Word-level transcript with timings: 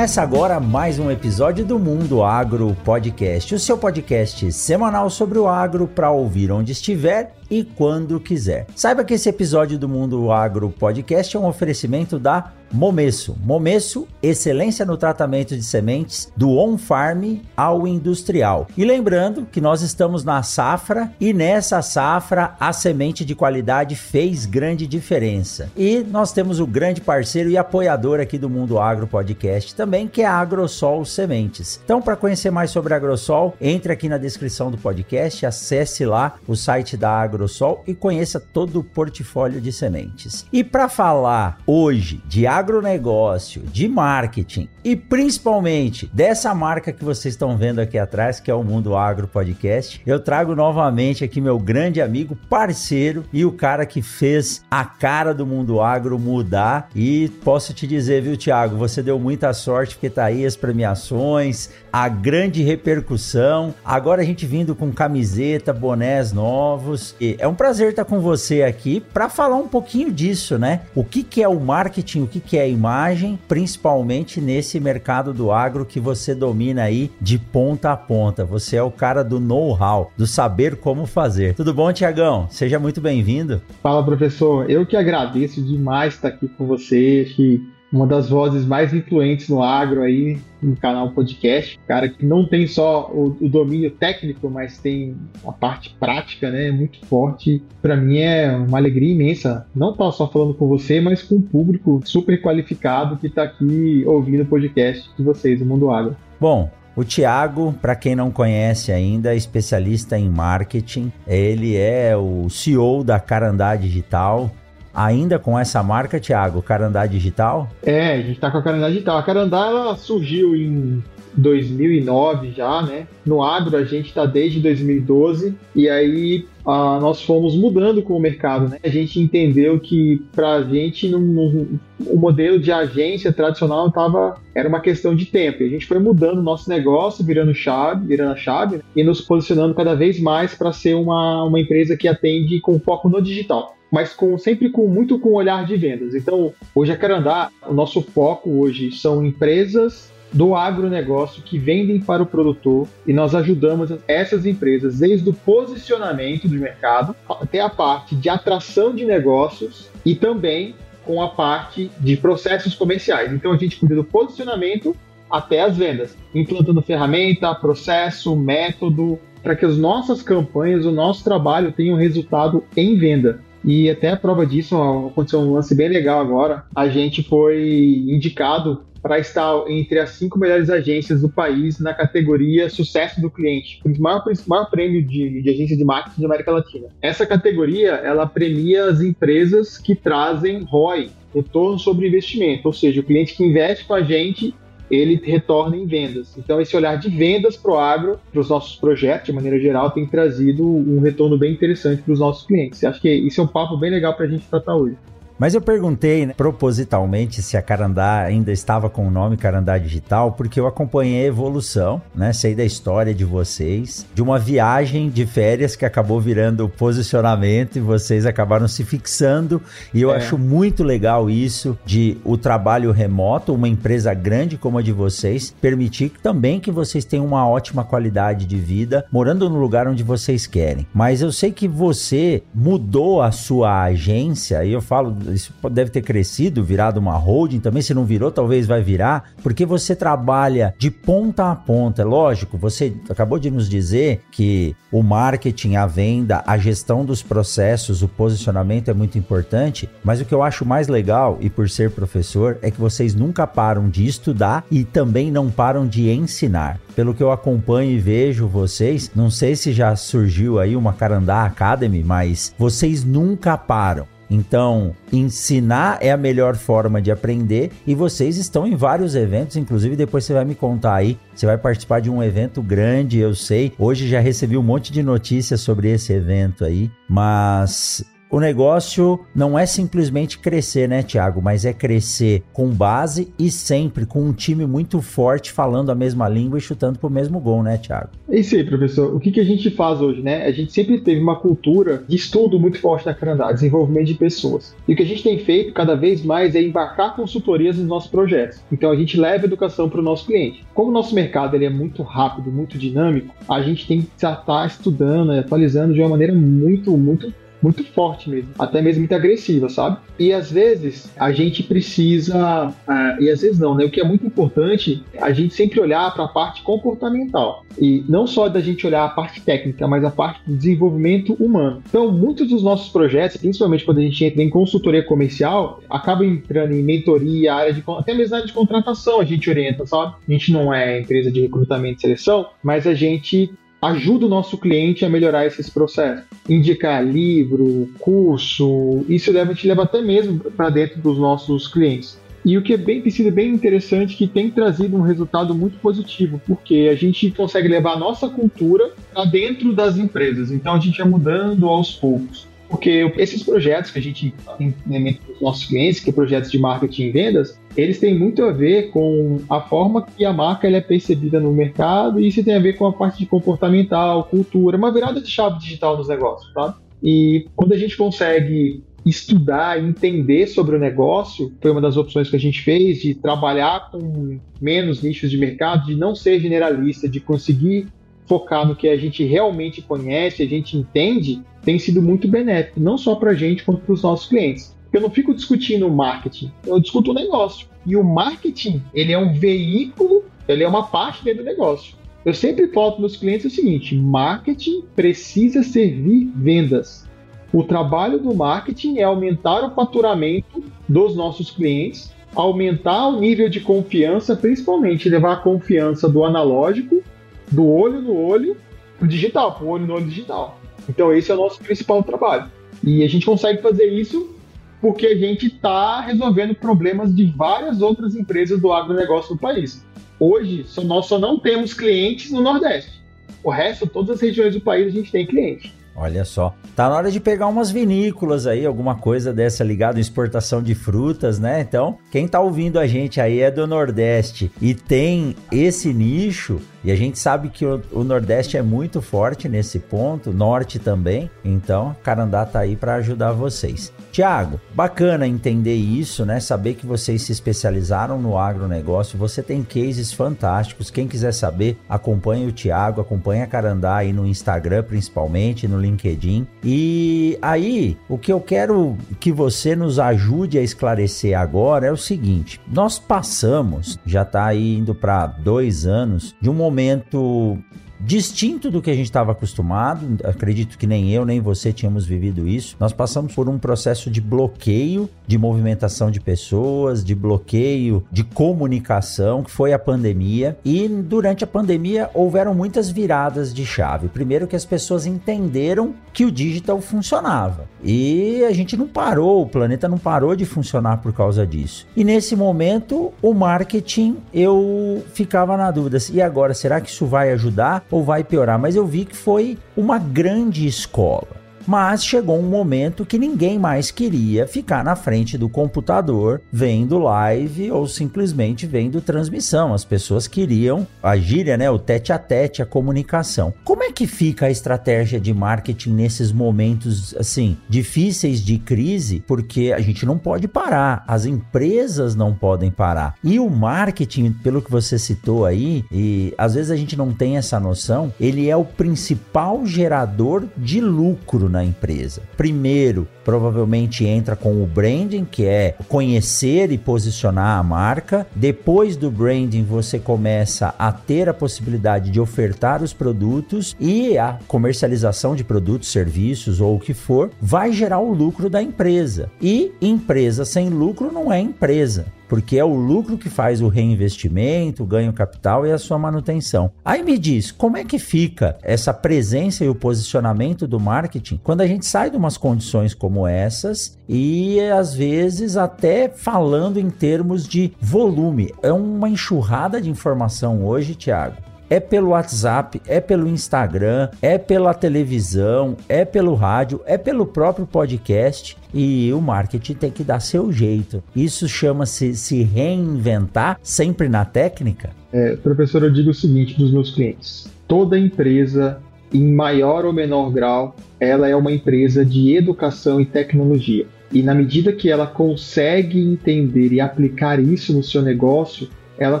Começa 0.00 0.22
agora 0.22 0.58
mais 0.58 0.98
um 0.98 1.10
episódio 1.10 1.62
do 1.62 1.78
Mundo 1.78 2.22
Agro 2.22 2.74
Podcast, 2.86 3.54
o 3.54 3.58
seu 3.58 3.76
podcast 3.76 4.50
semanal 4.50 5.10
sobre 5.10 5.38
o 5.38 5.46
agro 5.46 5.86
para 5.86 6.10
ouvir 6.10 6.50
onde 6.50 6.72
estiver 6.72 7.34
e 7.50 7.64
quando 7.64 8.20
quiser. 8.20 8.66
Saiba 8.74 9.04
que 9.04 9.14
esse 9.14 9.28
episódio 9.28 9.78
do 9.78 9.88
Mundo 9.88 10.30
Agro 10.30 10.70
Podcast 10.70 11.36
é 11.36 11.40
um 11.40 11.46
oferecimento 11.46 12.18
da 12.18 12.52
Momesso. 12.72 13.36
Momesso, 13.42 14.06
excelência 14.22 14.84
no 14.84 14.96
tratamento 14.96 15.56
de 15.56 15.62
sementes 15.62 16.32
do 16.36 16.50
on-farm 16.50 17.40
ao 17.56 17.86
industrial. 17.86 18.68
E 18.76 18.84
lembrando 18.84 19.44
que 19.44 19.60
nós 19.60 19.82
estamos 19.82 20.22
na 20.22 20.42
safra 20.42 21.10
e 21.20 21.32
nessa 21.32 21.82
safra 21.82 22.54
a 22.60 22.72
semente 22.72 23.24
de 23.24 23.34
qualidade 23.34 23.96
fez 23.96 24.46
grande 24.46 24.86
diferença. 24.86 25.68
E 25.76 26.06
nós 26.08 26.32
temos 26.32 26.60
o 26.60 26.66
grande 26.66 27.00
parceiro 27.00 27.50
e 27.50 27.58
apoiador 27.58 28.20
aqui 28.20 28.38
do 28.38 28.48
Mundo 28.48 28.78
Agro 28.78 29.06
Podcast 29.06 29.74
também, 29.74 30.06
que 30.06 30.22
é 30.22 30.26
a 30.26 30.34
Agrosol 30.34 31.04
Sementes. 31.04 31.80
Então, 31.84 32.00
para 32.00 32.14
conhecer 32.14 32.50
mais 32.50 32.70
sobre 32.70 32.94
a 32.94 32.96
Agrosol, 32.96 33.56
entre 33.60 33.92
aqui 33.92 34.08
na 34.08 34.18
descrição 34.18 34.70
do 34.70 34.78
podcast, 34.78 35.44
acesse 35.44 36.04
lá 36.04 36.36
o 36.46 36.54
site 36.54 36.96
da 36.96 37.10
Agro 37.10 37.39
Agrosol 37.40 37.82
e 37.86 37.94
conheça 37.94 38.38
todo 38.38 38.80
o 38.80 38.84
portfólio 38.84 39.60
de 39.60 39.72
sementes. 39.72 40.44
E 40.52 40.62
para 40.62 40.88
falar 40.88 41.58
hoje 41.66 42.22
de 42.26 42.46
agronegócio, 42.46 43.62
de 43.62 43.88
marketing 43.88 44.68
e 44.84 44.94
principalmente 44.94 46.10
dessa 46.12 46.54
marca 46.54 46.92
que 46.92 47.04
vocês 47.04 47.34
estão 47.34 47.56
vendo 47.56 47.80
aqui 47.80 47.98
atrás, 47.98 48.40
que 48.40 48.50
é 48.50 48.54
o 48.54 48.62
Mundo 48.62 48.96
Agro 48.96 49.26
Podcast, 49.26 50.00
eu 50.06 50.20
trago 50.20 50.54
novamente 50.54 51.24
aqui 51.24 51.40
meu 51.40 51.58
grande 51.58 52.00
amigo, 52.00 52.36
parceiro 52.48 53.24
e 53.32 53.44
o 53.44 53.52
cara 53.52 53.86
que 53.86 54.02
fez 54.02 54.62
a 54.70 54.84
cara 54.84 55.32
do 55.32 55.46
Mundo 55.46 55.80
Agro 55.80 56.18
mudar. 56.18 56.88
E 56.94 57.28
posso 57.42 57.72
te 57.72 57.86
dizer, 57.86 58.22
viu, 58.22 58.36
Thiago, 58.36 58.76
você 58.76 59.02
deu 59.02 59.18
muita 59.18 59.52
sorte 59.52 59.94
porque 59.94 60.10
tá 60.10 60.24
aí 60.24 60.44
as 60.44 60.56
premiações, 60.56 61.70
a 61.92 62.08
grande 62.08 62.62
repercussão. 62.62 63.74
Agora 63.84 64.22
a 64.22 64.24
gente 64.24 64.46
vindo 64.46 64.74
com 64.74 64.92
camiseta, 64.92 65.72
bonés 65.72 66.32
novos. 66.32 67.14
E 67.20 67.29
é 67.38 67.46
um 67.46 67.54
prazer 67.54 67.90
estar 67.90 68.04
com 68.04 68.20
você 68.20 68.62
aqui 68.62 69.00
para 69.00 69.28
falar 69.28 69.56
um 69.56 69.68
pouquinho 69.68 70.12
disso, 70.12 70.58
né? 70.58 70.82
O 70.94 71.04
que, 71.04 71.22
que 71.22 71.42
é 71.42 71.48
o 71.48 71.60
marketing, 71.60 72.22
o 72.22 72.26
que, 72.26 72.40
que 72.40 72.58
é 72.58 72.62
a 72.62 72.68
imagem, 72.68 73.38
principalmente 73.48 74.40
nesse 74.40 74.80
mercado 74.80 75.32
do 75.32 75.50
agro 75.50 75.84
que 75.84 76.00
você 76.00 76.34
domina 76.34 76.82
aí 76.82 77.10
de 77.20 77.38
ponta 77.38 77.92
a 77.92 77.96
ponta. 77.96 78.44
Você 78.44 78.76
é 78.76 78.82
o 78.82 78.90
cara 78.90 79.22
do 79.22 79.38
know-how, 79.38 80.12
do 80.16 80.26
saber 80.26 80.76
como 80.76 81.06
fazer. 81.06 81.54
Tudo 81.54 81.74
bom, 81.74 81.92
Tiagão? 81.92 82.48
Seja 82.50 82.78
muito 82.78 83.00
bem-vindo. 83.00 83.60
Fala, 83.82 84.04
professor. 84.04 84.70
Eu 84.70 84.86
que 84.86 84.96
agradeço 84.96 85.62
demais 85.62 86.14
estar 86.14 86.28
aqui 86.28 86.48
com 86.48 86.66
você. 86.66 87.30
que 87.34 87.62
uma 87.92 88.06
das 88.06 88.28
vozes 88.28 88.64
mais 88.64 88.94
influentes 88.94 89.48
no 89.48 89.62
agro 89.62 90.02
aí, 90.02 90.38
no 90.62 90.76
canal 90.76 91.10
podcast. 91.10 91.78
Cara 91.86 92.08
que 92.08 92.24
não 92.24 92.46
tem 92.46 92.66
só 92.66 93.10
o, 93.12 93.36
o 93.40 93.48
domínio 93.48 93.90
técnico, 93.90 94.48
mas 94.48 94.78
tem 94.78 95.16
a 95.44 95.52
parte 95.52 95.96
prática, 95.98 96.50
né? 96.50 96.70
Muito 96.70 97.04
forte. 97.06 97.62
Para 97.82 97.96
mim 97.96 98.18
é 98.18 98.50
uma 98.52 98.78
alegria 98.78 99.12
imensa. 99.12 99.66
Não 99.74 99.94
só 100.12 100.30
falando 100.30 100.54
com 100.54 100.68
você, 100.68 101.00
mas 101.00 101.22
com 101.22 101.36
um 101.36 101.42
público 101.42 102.00
super 102.04 102.40
qualificado 102.40 103.16
que 103.16 103.26
está 103.26 103.42
aqui 103.42 104.04
ouvindo 104.06 104.42
o 104.42 104.46
podcast 104.46 105.10
de 105.16 105.22
vocês, 105.22 105.60
o 105.60 105.66
Mundo 105.66 105.90
Agro. 105.90 106.16
Bom, 106.40 106.70
o 106.96 107.04
Tiago, 107.04 107.74
para 107.80 107.94
quem 107.94 108.14
não 108.14 108.30
conhece 108.30 108.92
ainda, 108.92 109.32
é 109.32 109.36
especialista 109.36 110.18
em 110.18 110.28
marketing. 110.28 111.12
Ele 111.26 111.76
é 111.76 112.16
o 112.16 112.48
CEO 112.50 113.04
da 113.04 113.20
Carandá 113.20 113.76
Digital 113.76 114.50
ainda 114.94 115.38
com 115.38 115.58
essa 115.58 115.82
marca, 115.82 116.20
Thiago, 116.20 116.62
Carandá 116.62 117.06
Digital? 117.06 117.68
É, 117.82 118.14
a 118.14 118.16
gente 118.18 118.32
está 118.32 118.50
com 118.50 118.58
a 118.58 118.62
Carandá 118.62 118.88
Digital. 118.88 119.18
A 119.18 119.22
Carandá 119.22 119.66
ela 119.66 119.96
surgiu 119.96 120.54
em 120.54 121.02
2009 121.34 122.52
já, 122.52 122.82
né? 122.82 123.06
No 123.24 123.42
agro 123.42 123.76
a 123.76 123.84
gente 123.84 124.08
está 124.08 124.26
desde 124.26 124.60
2012 124.60 125.54
e 125.74 125.88
aí 125.88 126.46
ah, 126.66 126.98
nós 127.00 127.22
fomos 127.22 127.56
mudando 127.56 128.02
com 128.02 128.16
o 128.16 128.20
mercado, 128.20 128.68
né? 128.68 128.78
A 128.82 128.88
gente 128.88 129.20
entendeu 129.20 129.78
que 129.78 130.22
para 130.32 130.54
a 130.54 130.62
gente 130.62 131.12
o 131.14 132.16
modelo 132.16 132.58
de 132.58 132.72
agência 132.72 133.32
tradicional 133.32 133.90
tava, 133.90 134.38
era 134.54 134.68
uma 134.68 134.80
questão 134.80 135.14
de 135.14 135.26
tempo. 135.26 135.62
E 135.62 135.66
a 135.66 135.70
gente 135.70 135.86
foi 135.86 135.98
mudando 135.98 136.38
o 136.38 136.42
nosso 136.42 136.68
negócio, 136.68 137.24
virando 137.24 137.54
chave, 137.54 138.06
virando 138.06 138.32
a 138.32 138.36
chave 138.36 138.76
né? 138.76 138.82
e 138.96 139.04
nos 139.04 139.20
posicionando 139.20 139.74
cada 139.74 139.94
vez 139.94 140.20
mais 140.20 140.54
para 140.54 140.72
ser 140.72 140.94
uma, 140.94 141.44
uma 141.44 141.60
empresa 141.60 141.96
que 141.96 142.08
atende 142.08 142.60
com 142.60 142.78
foco 142.78 143.08
no 143.08 143.20
digital 143.20 143.76
mas 143.90 144.12
com, 144.12 144.38
sempre 144.38 144.70
com 144.70 144.86
muito 144.86 145.18
com 145.18 145.32
olhar 145.32 145.66
de 145.66 145.76
vendas. 145.76 146.14
Então, 146.14 146.52
hoje 146.74 146.92
a 146.92 146.96
Carandá, 146.96 147.50
o 147.66 147.74
nosso 147.74 148.00
foco 148.00 148.50
hoje 148.50 148.92
são 148.92 149.24
empresas 149.24 150.10
do 150.32 150.54
agronegócio 150.54 151.42
que 151.42 151.58
vendem 151.58 152.00
para 152.00 152.22
o 152.22 152.26
produtor 152.26 152.86
e 153.06 153.12
nós 153.12 153.34
ajudamos 153.34 153.92
essas 154.06 154.46
empresas 154.46 155.00
desde 155.00 155.28
o 155.28 155.32
posicionamento 155.32 156.46
do 156.46 156.54
mercado 156.54 157.16
até 157.28 157.60
a 157.60 157.68
parte 157.68 158.14
de 158.14 158.28
atração 158.28 158.94
de 158.94 159.04
negócios 159.04 159.90
e 160.06 160.14
também 160.14 160.74
com 161.04 161.20
a 161.20 161.28
parte 161.28 161.90
de 161.98 162.16
processos 162.16 162.74
comerciais. 162.74 163.32
Então 163.32 163.52
a 163.52 163.56
gente 163.56 163.76
cuida 163.76 163.96
do 163.96 164.04
posicionamento 164.04 164.94
até 165.28 165.62
as 165.62 165.76
vendas, 165.76 166.16
implantando 166.34 166.82
ferramenta, 166.82 167.54
processo, 167.54 168.36
método, 168.36 169.18
para 169.42 169.56
que 169.56 169.64
as 169.64 169.76
nossas 169.76 170.22
campanhas, 170.22 170.84
o 170.84 170.92
nosso 170.92 171.24
trabalho 171.24 171.72
tenham 171.72 171.96
resultado 171.96 172.64
em 172.76 172.96
venda. 172.96 173.40
E 173.64 173.90
até 173.90 174.10
a 174.10 174.16
prova 174.16 174.46
disso, 174.46 174.76
aconteceu 175.10 175.40
um 175.40 175.52
lance 175.52 175.74
bem 175.74 175.88
legal 175.88 176.20
agora. 176.20 176.64
A 176.74 176.88
gente 176.88 177.22
foi 177.22 178.04
indicado 178.08 178.84
para 179.02 179.18
estar 179.18 179.64
entre 179.68 179.98
as 179.98 180.10
cinco 180.10 180.38
melhores 180.38 180.68
agências 180.68 181.22
do 181.22 181.28
país 181.28 181.80
na 181.80 181.94
categoria 181.94 182.68
Sucesso 182.68 183.20
do 183.20 183.30
Cliente, 183.30 183.80
o 183.84 184.00
maior, 184.00 184.22
maior 184.46 184.70
prêmio 184.70 185.02
de, 185.02 185.42
de 185.42 185.50
agência 185.50 185.76
de 185.76 185.84
marketing 185.84 186.20
da 186.20 186.26
América 186.26 186.52
Latina. 186.52 186.88
Essa 187.00 187.26
categoria, 187.26 187.92
ela 187.92 188.26
premia 188.26 188.84
as 188.84 189.00
empresas 189.00 189.78
que 189.78 189.94
trazem 189.94 190.64
ROI, 190.64 191.10
retorno 191.34 191.78
sobre 191.78 192.08
investimento, 192.08 192.66
ou 192.66 192.72
seja, 192.72 193.00
o 193.00 193.04
cliente 193.04 193.34
que 193.34 193.44
investe 193.44 193.84
com 193.84 193.94
a 193.94 194.02
gente 194.02 194.54
ele 194.90 195.20
retorna 195.22 195.76
em 195.76 195.86
vendas. 195.86 196.36
Então, 196.36 196.60
esse 196.60 196.76
olhar 196.76 196.96
de 196.96 197.08
vendas 197.08 197.56
para 197.56 197.70
o 197.70 197.78
agro, 197.78 198.18
para 198.32 198.40
os 198.40 198.48
nossos 198.48 198.76
projetos, 198.76 199.26
de 199.26 199.32
maneira 199.32 199.58
geral, 199.58 199.90
tem 199.90 200.06
trazido 200.06 200.66
um 200.66 201.00
retorno 201.00 201.38
bem 201.38 201.52
interessante 201.52 202.02
para 202.02 202.12
os 202.12 202.18
nossos 202.18 202.46
clientes. 202.46 202.82
Acho 202.82 203.00
que 203.00 203.08
isso 203.08 203.40
é 203.40 203.44
um 203.44 203.46
papo 203.46 203.76
bem 203.76 203.90
legal 203.90 204.14
para 204.14 204.26
a 204.26 204.28
gente 204.28 204.46
tratar 204.46 204.74
hoje. 204.74 204.96
Mas 205.40 205.54
eu 205.54 205.62
perguntei 205.62 206.26
né, 206.26 206.34
propositalmente 206.36 207.40
se 207.40 207.56
a 207.56 207.62
Carandá 207.62 208.20
ainda 208.20 208.52
estava 208.52 208.90
com 208.90 209.08
o 209.08 209.10
nome 209.10 209.38
Carandá 209.38 209.78
Digital, 209.78 210.32
porque 210.32 210.60
eu 210.60 210.66
acompanhei 210.66 211.24
a 211.24 211.28
evolução, 211.28 212.02
né? 212.14 212.30
Sei 212.34 212.54
da 212.54 212.62
história 212.62 213.14
de 213.14 213.24
vocês, 213.24 214.06
de 214.14 214.20
uma 214.20 214.38
viagem 214.38 215.08
de 215.08 215.24
férias 215.24 215.74
que 215.74 215.86
acabou 215.86 216.20
virando 216.20 216.68
posicionamento 216.68 217.76
e 217.76 217.80
vocês 217.80 218.26
acabaram 218.26 218.68
se 218.68 218.84
fixando. 218.84 219.62
E 219.94 220.02
eu 220.02 220.12
é. 220.12 220.18
acho 220.18 220.36
muito 220.36 220.84
legal 220.84 221.30
isso 221.30 221.78
de 221.86 222.18
o 222.22 222.36
trabalho 222.36 222.92
remoto, 222.92 223.54
uma 223.54 223.66
empresa 223.66 224.12
grande 224.12 224.58
como 224.58 224.76
a 224.76 224.82
de 224.82 224.92
vocês, 224.92 225.54
permitir 225.58 226.12
também 226.22 226.60
que 226.60 226.70
vocês 226.70 227.06
tenham 227.06 227.24
uma 227.24 227.48
ótima 227.48 227.82
qualidade 227.82 228.44
de 228.44 228.56
vida 228.56 229.06
morando 229.10 229.48
no 229.48 229.58
lugar 229.58 229.88
onde 229.88 230.02
vocês 230.02 230.46
querem. 230.46 230.86
Mas 230.92 231.22
eu 231.22 231.32
sei 231.32 231.50
que 231.50 231.66
você 231.66 232.42
mudou 232.54 233.22
a 233.22 233.32
sua 233.32 233.84
agência, 233.84 234.62
e 234.66 234.72
eu 234.72 234.82
falo 234.82 235.29
isso 235.32 235.52
deve 235.70 235.90
ter 235.90 236.02
crescido, 236.02 236.64
virado 236.64 236.98
uma 236.98 237.16
holding 237.16 237.60
também. 237.60 237.82
Se 237.82 237.94
não 237.94 238.04
virou, 238.04 238.30
talvez 238.30 238.66
vai 238.66 238.82
virar, 238.82 239.30
porque 239.42 239.64
você 239.64 239.94
trabalha 239.94 240.74
de 240.78 240.90
ponta 240.90 241.50
a 241.50 241.56
ponta. 241.56 242.04
Lógico, 242.04 242.58
você 242.58 242.92
acabou 243.08 243.38
de 243.38 243.50
nos 243.50 243.68
dizer 243.68 244.22
que 244.30 244.74
o 244.90 245.02
marketing, 245.02 245.76
a 245.76 245.86
venda, 245.86 246.42
a 246.46 246.58
gestão 246.58 247.04
dos 247.04 247.22
processos, 247.22 248.02
o 248.02 248.08
posicionamento 248.08 248.90
é 248.90 248.94
muito 248.94 249.18
importante, 249.18 249.88
mas 250.02 250.20
o 250.20 250.24
que 250.24 250.34
eu 250.34 250.42
acho 250.42 250.64
mais 250.64 250.88
legal, 250.88 251.38
e 251.40 251.48
por 251.48 251.68
ser 251.68 251.90
professor, 251.90 252.58
é 252.62 252.70
que 252.70 252.80
vocês 252.80 253.14
nunca 253.14 253.46
param 253.46 253.88
de 253.88 254.06
estudar 254.06 254.64
e 254.70 254.84
também 254.84 255.30
não 255.30 255.50
param 255.50 255.86
de 255.86 256.10
ensinar. 256.10 256.80
Pelo 256.94 257.14
que 257.14 257.22
eu 257.22 257.30
acompanho 257.30 257.90
e 257.90 257.98
vejo 257.98 258.46
vocês, 258.46 259.10
não 259.14 259.30
sei 259.30 259.54
se 259.54 259.72
já 259.72 259.94
surgiu 259.96 260.58
aí 260.58 260.76
uma 260.76 260.92
Carandá 260.92 261.44
Academy, 261.44 262.02
mas 262.02 262.54
vocês 262.58 263.04
nunca 263.04 263.56
param 263.56 264.06
Então, 264.30 264.94
ensinar 265.12 265.98
é 266.00 266.12
a 266.12 266.16
melhor 266.16 266.56
forma 266.56 267.02
de 267.02 267.10
aprender 267.10 267.72
e 267.86 267.94
vocês 267.94 268.36
estão 268.36 268.66
em 268.66 268.76
vários 268.76 269.14
eventos, 269.14 269.56
inclusive 269.56 269.96
depois 269.96 270.24
você 270.24 270.32
vai 270.32 270.44
me 270.44 270.54
contar 270.54 270.94
aí. 270.94 271.18
Você 271.34 271.46
vai 271.46 271.58
participar 271.58 272.00
de 272.00 272.08
um 272.08 272.22
evento 272.22 272.62
grande, 272.62 273.18
eu 273.18 273.34
sei. 273.34 273.72
Hoje 273.78 274.08
já 274.08 274.20
recebi 274.20 274.56
um 274.56 274.62
monte 274.62 274.92
de 274.92 275.02
notícias 275.02 275.60
sobre 275.60 275.90
esse 275.90 276.12
evento 276.12 276.64
aí, 276.64 276.90
mas 277.08 278.04
o 278.30 278.38
negócio 278.38 279.20
não 279.34 279.58
é 279.58 279.66
simplesmente 279.66 280.38
crescer, 280.38 280.88
né, 280.88 281.02
Thiago? 281.02 281.42
Mas 281.42 281.64
é 281.64 281.72
crescer 281.72 282.42
com 282.52 282.68
base 282.68 283.32
e 283.38 283.50
sempre 283.50 284.06
com 284.06 284.20
um 284.22 284.32
time 284.32 284.64
muito 284.66 285.02
forte 285.02 285.50
falando 285.50 285.90
a 285.90 285.94
mesma 285.94 286.28
língua 286.28 286.58
e 286.58 286.60
chutando 286.60 286.98
pro 286.98 287.10
mesmo 287.10 287.40
gol, 287.40 287.62
né, 287.62 287.76
Thiago? 287.76 288.10
É 288.28 288.38
isso 288.38 288.54
aí, 288.54 288.62
professor. 288.62 289.14
O 289.14 289.18
que, 289.18 289.32
que 289.32 289.40
a 289.40 289.44
gente 289.44 289.68
faz 289.70 290.00
hoje, 290.00 290.22
né? 290.22 290.46
A 290.46 290.52
gente 290.52 290.72
sempre 290.72 291.00
teve 291.00 291.20
uma 291.20 291.36
cultura 291.36 292.04
de 292.06 292.14
estudo 292.14 292.60
muito 292.60 292.78
forte 292.78 293.06
na 293.06 293.14
Canadá, 293.14 293.50
desenvolvimento 293.50 294.06
de 294.06 294.14
pessoas. 294.14 294.74
E 294.86 294.92
o 294.92 294.96
que 294.96 295.02
a 295.02 295.06
gente 295.06 295.22
tem 295.22 295.38
feito 295.40 295.72
cada 295.72 295.96
vez 295.96 296.24
mais 296.24 296.54
é 296.54 296.62
embarcar 296.62 297.16
consultorias 297.16 297.76
nos 297.76 297.86
nossos 297.86 298.10
projetos. 298.10 298.60
Então 298.70 298.92
a 298.92 298.96
gente 298.96 299.18
leva 299.18 299.46
educação 299.46 299.88
para 299.88 300.00
o 300.00 300.04
nosso 300.04 300.26
cliente. 300.26 300.64
Como 300.72 300.90
o 300.90 300.92
nosso 300.92 301.14
mercado 301.14 301.56
ele 301.56 301.64
é 301.64 301.70
muito 301.70 302.02
rápido, 302.02 302.52
muito 302.52 302.78
dinâmico, 302.78 303.34
a 303.48 303.60
gente 303.60 303.86
tem 303.86 304.02
que 304.02 304.08
estar 304.14 304.66
estudando, 304.66 305.32
atualizando 305.32 305.92
de 305.92 306.00
uma 306.00 306.10
maneira 306.10 306.32
muito, 306.32 306.96
muito 306.96 307.34
muito 307.62 307.84
forte 307.84 308.28
mesmo, 308.28 308.50
até 308.58 308.80
mesmo 308.80 309.00
muito 309.00 309.14
agressiva, 309.14 309.68
sabe? 309.68 309.98
E 310.18 310.32
às 310.32 310.50
vezes 310.50 311.10
a 311.16 311.32
gente 311.32 311.62
precisa, 311.62 312.68
uh, 312.68 313.22
e 313.22 313.30
às 313.30 313.40
vezes 313.40 313.58
não, 313.58 313.74
né? 313.74 313.84
O 313.84 313.90
que 313.90 314.00
é 314.00 314.04
muito 314.04 314.26
importante, 314.26 315.02
a 315.20 315.32
gente 315.32 315.54
sempre 315.54 315.80
olhar 315.80 316.12
para 316.14 316.24
a 316.24 316.28
parte 316.28 316.62
comportamental 316.62 317.64
e 317.78 318.04
não 318.08 318.26
só 318.26 318.48
da 318.48 318.60
gente 318.60 318.86
olhar 318.86 319.04
a 319.04 319.08
parte 319.08 319.40
técnica, 319.40 319.86
mas 319.86 320.04
a 320.04 320.10
parte 320.10 320.40
do 320.46 320.56
desenvolvimento 320.56 321.34
humano. 321.34 321.82
Então, 321.88 322.10
muitos 322.10 322.48
dos 322.48 322.62
nossos 322.62 322.90
projetos, 322.90 323.36
principalmente 323.36 323.84
quando 323.84 323.98
a 323.98 324.02
gente 324.02 324.24
entra 324.24 324.42
em 324.42 324.50
consultoria 324.50 325.02
comercial, 325.02 325.82
acaba 325.88 326.24
entrando 326.24 326.72
em 326.72 326.82
mentoria, 326.82 327.54
área 327.54 327.72
de 327.72 327.82
até 327.98 328.14
mesmo 328.14 328.34
área 328.34 328.46
de 328.46 328.52
contratação, 328.52 329.20
a 329.20 329.24
gente 329.24 329.48
orienta, 329.48 329.86
sabe? 329.86 330.14
A 330.28 330.32
gente 330.32 330.52
não 330.52 330.72
é 330.72 331.00
empresa 331.00 331.30
de 331.30 331.40
recrutamento 331.40 331.98
e 331.98 332.00
seleção, 332.02 332.46
mas 332.62 332.86
a 332.86 332.94
gente 332.94 333.50
ajuda 333.80 334.26
o 334.26 334.28
nosso 334.28 334.58
cliente 334.58 335.04
a 335.04 335.08
melhorar 335.08 335.46
esses 335.46 335.70
processos. 335.70 336.24
Indicar 336.48 337.04
livro, 337.04 337.88
curso, 337.98 339.04
isso 339.08 339.32
deve 339.32 339.54
te 339.54 339.66
levar 339.66 339.84
até 339.84 340.02
mesmo 340.02 340.38
para 340.38 340.70
dentro 340.70 341.00
dos 341.00 341.18
nossos 341.18 341.66
clientes. 341.68 342.18
E 342.44 342.56
o 342.56 342.62
que 342.62 342.72
é 342.72 342.76
bem, 342.76 343.02
tem 343.02 343.12
sido 343.12 343.30
bem 343.30 343.52
interessante 343.52 344.16
que 344.16 344.26
tem 344.26 344.50
trazido 344.50 344.96
um 344.96 345.02
resultado 345.02 345.54
muito 345.54 345.78
positivo, 345.78 346.40
porque 346.46 346.88
a 346.90 346.94
gente 346.94 347.30
consegue 347.30 347.68
levar 347.68 347.92
a 347.92 347.98
nossa 347.98 348.28
cultura 348.28 348.92
para 349.12 349.24
dentro 349.26 349.74
das 349.74 349.98
empresas. 349.98 350.50
Então 350.50 350.74
a 350.74 350.78
gente 350.78 351.00
é 351.00 351.04
mudando 351.04 351.68
aos 351.68 351.92
poucos. 351.92 352.49
Porque 352.70 353.12
esses 353.16 353.42
projetos 353.42 353.90
que 353.90 353.98
a 353.98 354.02
gente 354.02 354.32
implementa 354.60 355.20
para 355.24 355.34
os 355.34 355.40
nossos 355.40 355.66
clientes, 355.66 355.98
que 355.98 356.10
é 356.10 356.12
projetos 356.12 356.50
de 356.52 356.58
marketing 356.58 357.02
e 357.02 357.10
vendas, 357.10 357.60
eles 357.76 357.98
têm 357.98 358.16
muito 358.16 358.44
a 358.44 358.52
ver 358.52 358.90
com 358.90 359.40
a 359.50 359.60
forma 359.60 360.06
que 360.06 360.24
a 360.24 360.32
marca 360.32 360.68
é 360.68 360.80
percebida 360.80 361.40
no 361.40 361.52
mercado 361.52 362.20
e 362.20 362.28
isso 362.28 362.44
tem 362.44 362.54
a 362.54 362.60
ver 362.60 362.74
com 362.74 362.86
a 362.86 362.92
parte 362.92 363.18
de 363.18 363.26
comportamental, 363.26 364.24
cultura, 364.24 364.76
uma 364.76 364.92
virada 364.92 365.20
de 365.20 365.28
chave 365.28 365.58
digital 365.58 365.96
nos 365.96 366.08
negócios, 366.08 366.52
tá? 366.54 366.78
E 367.02 367.46
quando 367.56 367.72
a 367.72 367.76
gente 367.76 367.96
consegue 367.96 368.84
estudar, 369.04 369.82
entender 369.82 370.46
sobre 370.46 370.76
o 370.76 370.78
negócio, 370.78 371.52
foi 371.60 371.70
uma 371.70 371.80
das 371.80 371.96
opções 371.96 372.30
que 372.30 372.36
a 372.36 372.40
gente 372.40 372.60
fez 372.62 373.00
de 373.00 373.14
trabalhar 373.14 373.90
com 373.90 374.38
menos 374.60 375.02
nichos 375.02 375.30
de 375.30 375.38
mercado, 375.38 375.86
de 375.86 375.96
não 375.96 376.14
ser 376.14 376.38
generalista, 376.38 377.08
de 377.08 377.18
conseguir 377.18 377.88
focar 378.30 378.64
no 378.64 378.76
que 378.76 378.88
a 378.88 378.96
gente 378.96 379.24
realmente 379.24 379.82
conhece, 379.82 380.40
a 380.40 380.46
gente 380.46 380.76
entende, 380.76 381.42
tem 381.64 381.80
sido 381.80 382.00
muito 382.00 382.28
benéfico, 382.28 382.78
não 382.78 382.96
só 382.96 383.16
para 383.16 383.32
a 383.32 383.34
gente, 383.34 383.64
quanto 383.64 383.80
para 383.80 383.92
os 383.92 384.02
nossos 384.04 384.28
clientes. 384.28 384.72
Eu 384.92 385.00
não 385.00 385.10
fico 385.10 385.34
discutindo 385.34 385.90
marketing, 385.90 386.52
eu 386.64 386.78
discuto 386.78 387.10
o 387.10 387.14
negócio. 387.14 387.66
E 387.84 387.96
o 387.96 388.04
marketing, 388.04 388.80
ele 388.94 389.12
é 389.12 389.18
um 389.18 389.32
veículo, 389.32 390.22
ele 390.46 390.62
é 390.62 390.68
uma 390.68 390.84
parte 390.84 391.24
dentro 391.24 391.42
do 391.42 391.50
negócio. 391.50 391.96
Eu 392.24 392.32
sempre 392.32 392.68
falo 392.68 392.92
para 392.92 393.00
meus 393.00 393.16
clientes 393.16 393.52
o 393.52 393.54
seguinte: 393.54 393.96
marketing 393.96 394.84
precisa 394.94 395.64
servir 395.64 396.30
vendas. 396.36 397.08
O 397.52 397.64
trabalho 397.64 398.20
do 398.20 398.32
marketing 398.32 398.98
é 398.98 399.02
aumentar 399.02 399.64
o 399.64 399.74
faturamento 399.74 400.62
dos 400.88 401.16
nossos 401.16 401.50
clientes, 401.50 402.12
aumentar 402.32 403.08
o 403.08 403.18
nível 403.18 403.48
de 403.48 403.58
confiança, 403.58 404.36
principalmente 404.36 405.08
levar 405.08 405.32
a 405.32 405.42
confiança 405.42 406.08
do 406.08 406.22
analógico 406.22 407.02
do 407.50 407.66
olho 407.66 408.00
no 408.00 408.16
olho 408.16 408.56
pro 408.98 409.08
digital, 409.08 409.54
pro 409.54 409.68
olho 409.68 409.86
no 409.86 409.94
olho 409.94 410.06
digital. 410.06 410.60
Então 410.88 411.12
esse 411.12 411.30
é 411.30 411.34
o 411.34 411.38
nosso 411.38 411.60
principal 411.60 412.02
trabalho. 412.02 412.50
E 412.82 413.02
a 413.02 413.08
gente 413.08 413.26
consegue 413.26 413.60
fazer 413.60 413.86
isso 413.86 414.34
porque 414.80 415.06
a 415.06 415.16
gente 415.16 415.46
está 415.46 416.00
resolvendo 416.00 416.54
problemas 416.54 417.14
de 417.14 417.26
várias 417.26 417.82
outras 417.82 418.14
empresas 418.16 418.60
do 418.60 418.72
agronegócio 418.72 419.34
do 419.34 419.40
país. 419.40 419.84
Hoje, 420.18 420.64
só, 420.66 420.82
nós 420.82 421.06
só 421.06 421.18
não 421.18 421.38
temos 421.38 421.74
clientes 421.74 422.30
no 422.30 422.40
Nordeste. 422.40 423.00
O 423.42 423.50
resto, 423.50 423.86
todas 423.86 424.16
as 424.16 424.20
regiões 424.20 424.54
do 424.54 424.60
país, 424.60 424.88
a 424.88 424.90
gente 424.90 425.12
tem 425.12 425.26
cliente. 425.26 425.74
Olha 425.94 426.24
só, 426.24 426.54
tá 426.74 426.88
na 426.88 426.96
hora 426.96 427.10
de 427.10 427.20
pegar 427.20 427.46
umas 427.46 427.70
vinícolas 427.70 428.46
aí, 428.46 428.64
alguma 428.64 428.94
coisa 428.94 429.32
dessa 429.32 429.62
ligada 429.62 429.98
à 429.98 430.00
exportação 430.00 430.62
de 430.62 430.74
frutas, 430.74 431.38
né? 431.38 431.60
Então, 431.60 431.98
quem 432.10 432.26
tá 432.26 432.40
ouvindo 432.40 432.78
a 432.78 432.86
gente 432.86 433.20
aí 433.20 433.40
é 433.40 433.50
do 433.50 433.66
Nordeste 433.66 434.50
e 434.60 434.74
tem 434.74 435.36
esse 435.52 435.92
nicho, 435.92 436.60
e 436.82 436.90
a 436.90 436.96
gente 436.96 437.18
sabe 437.18 437.50
que 437.50 437.64
o, 437.66 437.82
o, 437.92 438.02
Nordeste 438.02 438.56
é 438.56 438.62
muito 438.62 439.02
forte 439.02 439.48
nesse 439.48 439.78
ponto, 439.78 440.32
Norte 440.32 440.78
também. 440.78 441.30
Então, 441.44 441.94
Carandá 442.02 442.46
tá 442.46 442.60
aí 442.60 442.74
para 442.74 442.94
ajudar 442.94 443.32
vocês. 443.32 443.92
Tiago, 444.10 444.58
bacana 444.74 445.26
entender 445.26 445.74
isso, 445.74 446.24
né? 446.24 446.40
Saber 446.40 446.74
que 446.74 446.86
vocês 446.86 447.22
se 447.22 447.32
especializaram 447.32 448.18
no 448.18 448.38
agronegócio. 448.38 449.18
Você 449.18 449.42
tem 449.42 449.62
cases 449.62 450.12
fantásticos. 450.12 450.90
Quem 450.90 451.06
quiser 451.06 451.32
saber, 451.32 451.78
acompanhe 451.88 452.46
o 452.46 452.52
Tiago, 452.52 453.00
acompanhe 453.00 453.42
a 453.42 453.46
Carandá 453.46 453.96
aí 453.96 454.12
no 454.12 454.26
Instagram, 454.26 454.82
principalmente, 454.82 455.68
no 455.68 455.79
LinkedIn. 455.80 456.46
E 456.62 457.38
aí, 457.42 457.96
o 458.08 458.16
que 458.18 458.32
eu 458.32 458.40
quero 458.40 458.96
que 459.18 459.32
você 459.32 459.74
nos 459.74 459.98
ajude 459.98 460.58
a 460.58 460.62
esclarecer 460.62 461.38
agora 461.38 461.86
é 461.86 461.92
o 461.92 461.96
seguinte: 461.96 462.60
nós 462.70 462.98
passamos, 462.98 463.98
já 464.06 464.24
tá 464.24 464.46
aí 464.46 464.76
indo 464.76 464.94
para 464.94 465.26
dois 465.26 465.86
anos, 465.86 466.34
de 466.40 466.48
um 466.48 466.54
momento 466.54 467.58
distinto 468.00 468.70
do 468.70 468.80
que 468.80 468.90
a 468.90 468.94
gente 468.94 469.06
estava 469.06 469.32
acostumado. 469.32 470.18
Acredito 470.24 470.78
que 470.78 470.86
nem 470.86 471.10
eu 471.10 471.24
nem 471.24 471.40
você 471.40 471.72
tínhamos 471.72 472.06
vivido 472.06 472.48
isso. 472.48 472.76
Nós 472.80 472.92
passamos 472.92 473.34
por 473.34 473.48
um 473.48 473.58
processo 473.58 474.10
de 474.10 474.20
bloqueio 474.20 475.08
de 475.26 475.38
movimentação 475.38 476.10
de 476.10 476.20
pessoas, 476.20 477.04
de 477.04 477.14
bloqueio 477.14 478.04
de 478.10 478.24
comunicação, 478.24 479.44
que 479.44 479.50
foi 479.50 479.72
a 479.72 479.78
pandemia. 479.78 480.58
E 480.64 480.88
durante 480.88 481.44
a 481.44 481.46
pandemia 481.46 482.10
houveram 482.12 482.52
muitas 482.52 482.90
viradas 482.90 483.54
de 483.54 483.64
chave. 483.64 484.08
Primeiro 484.08 484.48
que 484.48 484.56
as 484.56 484.64
pessoas 484.64 485.06
entenderam 485.06 485.94
que 486.12 486.24
o 486.24 486.32
digital 486.32 486.80
funcionava. 486.80 487.68
E 487.82 488.44
a 488.44 488.52
gente 488.52 488.76
não 488.76 488.88
parou, 488.88 489.42
o 489.42 489.46
planeta 489.46 489.88
não 489.88 489.98
parou 489.98 490.34
de 490.34 490.44
funcionar 490.44 490.96
por 490.96 491.12
causa 491.12 491.46
disso. 491.46 491.86
E 491.96 492.02
nesse 492.02 492.34
momento, 492.34 493.12
o 493.22 493.32
marketing 493.32 494.16
eu 494.34 495.04
ficava 495.14 495.56
na 495.56 495.70
dúvida: 495.70 495.98
e 496.12 496.20
agora 496.20 496.54
será 496.54 496.80
que 496.80 496.90
isso 496.90 497.06
vai 497.06 497.30
ajudar? 497.32 497.84
Ou 497.90 498.04
vai 498.04 498.22
piorar, 498.22 498.58
mas 498.58 498.76
eu 498.76 498.86
vi 498.86 499.04
que 499.04 499.16
foi 499.16 499.58
uma 499.76 499.98
grande 499.98 500.66
escola. 500.66 501.40
Mas 501.70 502.04
chegou 502.04 502.36
um 502.36 502.48
momento 502.48 503.06
que 503.06 503.16
ninguém 503.16 503.56
mais 503.56 503.92
queria 503.92 504.44
ficar 504.44 504.82
na 504.82 504.96
frente 504.96 505.38
do 505.38 505.48
computador 505.48 506.42
vendo 506.50 506.98
live 506.98 507.70
ou 507.70 507.86
simplesmente 507.86 508.66
vendo 508.66 509.00
transmissão. 509.00 509.72
As 509.72 509.84
pessoas 509.84 510.26
queriam 510.26 510.84
a 511.00 511.16
gíria, 511.16 511.56
né, 511.56 511.70
o 511.70 511.78
tete 511.78 512.12
a 512.12 512.18
tete, 512.18 512.60
a 512.60 512.66
comunicação. 512.66 513.54
Como 513.62 513.84
é 513.84 513.92
que 513.92 514.08
fica 514.08 514.46
a 514.46 514.50
estratégia 514.50 515.20
de 515.20 515.32
marketing 515.32 515.90
nesses 515.90 516.32
momentos 516.32 517.14
assim 517.14 517.56
difíceis 517.68 518.44
de 518.44 518.58
crise? 518.58 519.22
Porque 519.24 519.72
a 519.72 519.78
gente 519.78 520.04
não 520.04 520.18
pode 520.18 520.48
parar, 520.48 521.04
as 521.06 521.24
empresas 521.24 522.16
não 522.16 522.34
podem 522.34 522.72
parar. 522.72 523.14
E 523.22 523.38
o 523.38 523.48
marketing, 523.48 524.32
pelo 524.32 524.60
que 524.60 524.72
você 524.72 524.98
citou 524.98 525.46
aí, 525.46 525.84
e 525.92 526.34
às 526.36 526.54
vezes 526.54 526.72
a 526.72 526.76
gente 526.76 526.96
não 526.96 527.12
tem 527.12 527.36
essa 527.36 527.60
noção, 527.60 528.12
ele 528.18 528.50
é 528.50 528.56
o 528.56 528.64
principal 528.64 529.64
gerador 529.64 530.48
de 530.56 530.80
lucro 530.80 531.48
na 531.60 531.64
empresa. 531.64 532.22
Primeiro, 532.36 533.06
provavelmente 533.22 534.04
entra 534.06 534.34
com 534.34 534.62
o 534.62 534.66
branding, 534.66 535.24
que 535.24 535.44
é 535.44 535.76
conhecer 535.88 536.72
e 536.72 536.78
posicionar 536.78 537.58
a 537.58 537.62
marca. 537.62 538.26
Depois 538.34 538.96
do 538.96 539.10
branding, 539.10 539.62
você 539.62 539.98
começa 539.98 540.74
a 540.78 540.90
ter 540.90 541.28
a 541.28 541.34
possibilidade 541.34 542.10
de 542.10 542.18
ofertar 542.18 542.82
os 542.82 542.94
produtos 542.94 543.76
e 543.78 544.16
a 544.16 544.38
comercialização 544.48 545.36
de 545.36 545.44
produtos, 545.44 545.92
serviços 545.92 546.60
ou 546.60 546.76
o 546.76 546.80
que 546.80 546.94
for, 546.94 547.30
vai 547.40 547.72
gerar 547.72 548.00
o 548.00 548.12
lucro 548.12 548.48
da 548.48 548.62
empresa. 548.62 549.30
E 549.40 549.72
empresa 549.80 550.44
sem 550.44 550.70
lucro 550.70 551.12
não 551.12 551.30
é 551.32 551.38
empresa. 551.38 552.06
Porque 552.30 552.56
é 552.56 552.64
o 552.64 552.72
lucro 552.72 553.18
que 553.18 553.28
faz 553.28 553.60
o 553.60 553.66
reinvestimento, 553.66 554.84
o 554.84 554.86
ganho 554.86 555.12
capital 555.12 555.66
e 555.66 555.72
a 555.72 555.78
sua 555.78 555.98
manutenção. 555.98 556.70
Aí 556.84 557.02
me 557.02 557.18
diz, 557.18 557.50
como 557.50 557.76
é 557.76 557.82
que 557.82 557.98
fica 557.98 558.56
essa 558.62 558.94
presença 558.94 559.64
e 559.64 559.68
o 559.68 559.74
posicionamento 559.74 560.64
do 560.64 560.78
marketing 560.78 561.40
quando 561.42 561.62
a 561.62 561.66
gente 561.66 561.84
sai 561.84 562.08
de 562.08 562.16
umas 562.16 562.36
condições 562.36 562.94
como 562.94 563.26
essas 563.26 563.98
e 564.08 564.60
às 564.60 564.94
vezes 564.94 565.56
até 565.56 566.08
falando 566.08 566.78
em 566.78 566.88
termos 566.88 567.48
de 567.48 567.72
volume? 567.80 568.54
É 568.62 568.72
uma 568.72 569.08
enxurrada 569.08 569.80
de 569.80 569.90
informação 569.90 570.64
hoje, 570.64 570.94
Tiago 570.94 571.49
é 571.70 571.78
pelo 571.78 572.08
WhatsApp, 572.08 572.82
é 572.86 573.00
pelo 573.00 573.28
Instagram, 573.28 574.08
é 574.20 574.36
pela 574.36 574.74
televisão, 574.74 575.76
é 575.88 576.04
pelo 576.04 576.34
rádio, 576.34 576.80
é 576.84 576.98
pelo 576.98 577.24
próprio 577.24 577.64
podcast. 577.64 578.56
E 578.74 579.12
o 579.12 579.20
marketing 579.20 579.74
tem 579.74 579.90
que 579.90 580.02
dar 580.02 580.20
seu 580.20 580.52
jeito. 580.52 581.02
Isso 581.14 581.48
chama-se 581.48 582.14
se 582.14 582.42
reinventar 582.42 583.58
sempre 583.62 584.08
na 584.08 584.24
técnica? 584.24 584.90
É, 585.12 585.36
professor, 585.36 585.82
eu 585.84 585.92
digo 585.92 586.10
o 586.10 586.14
seguinte 586.14 586.54
para 586.54 586.64
os 586.64 586.72
meus 586.72 586.90
clientes: 586.90 587.48
toda 587.68 587.98
empresa, 587.98 588.80
em 589.12 589.32
maior 589.32 589.84
ou 589.84 589.92
menor 589.92 590.30
grau, 590.30 590.74
ela 590.98 591.28
é 591.28 591.36
uma 591.36 591.52
empresa 591.52 592.04
de 592.04 592.36
educação 592.36 593.00
e 593.00 593.06
tecnologia. 593.06 593.86
E 594.12 594.22
na 594.22 594.34
medida 594.34 594.72
que 594.72 594.90
ela 594.90 595.06
consegue 595.06 596.00
entender 596.00 596.72
e 596.72 596.80
aplicar 596.80 597.38
isso 597.38 597.72
no 597.72 597.82
seu 597.82 598.02
negócio, 598.02 598.68
ela 598.98 599.20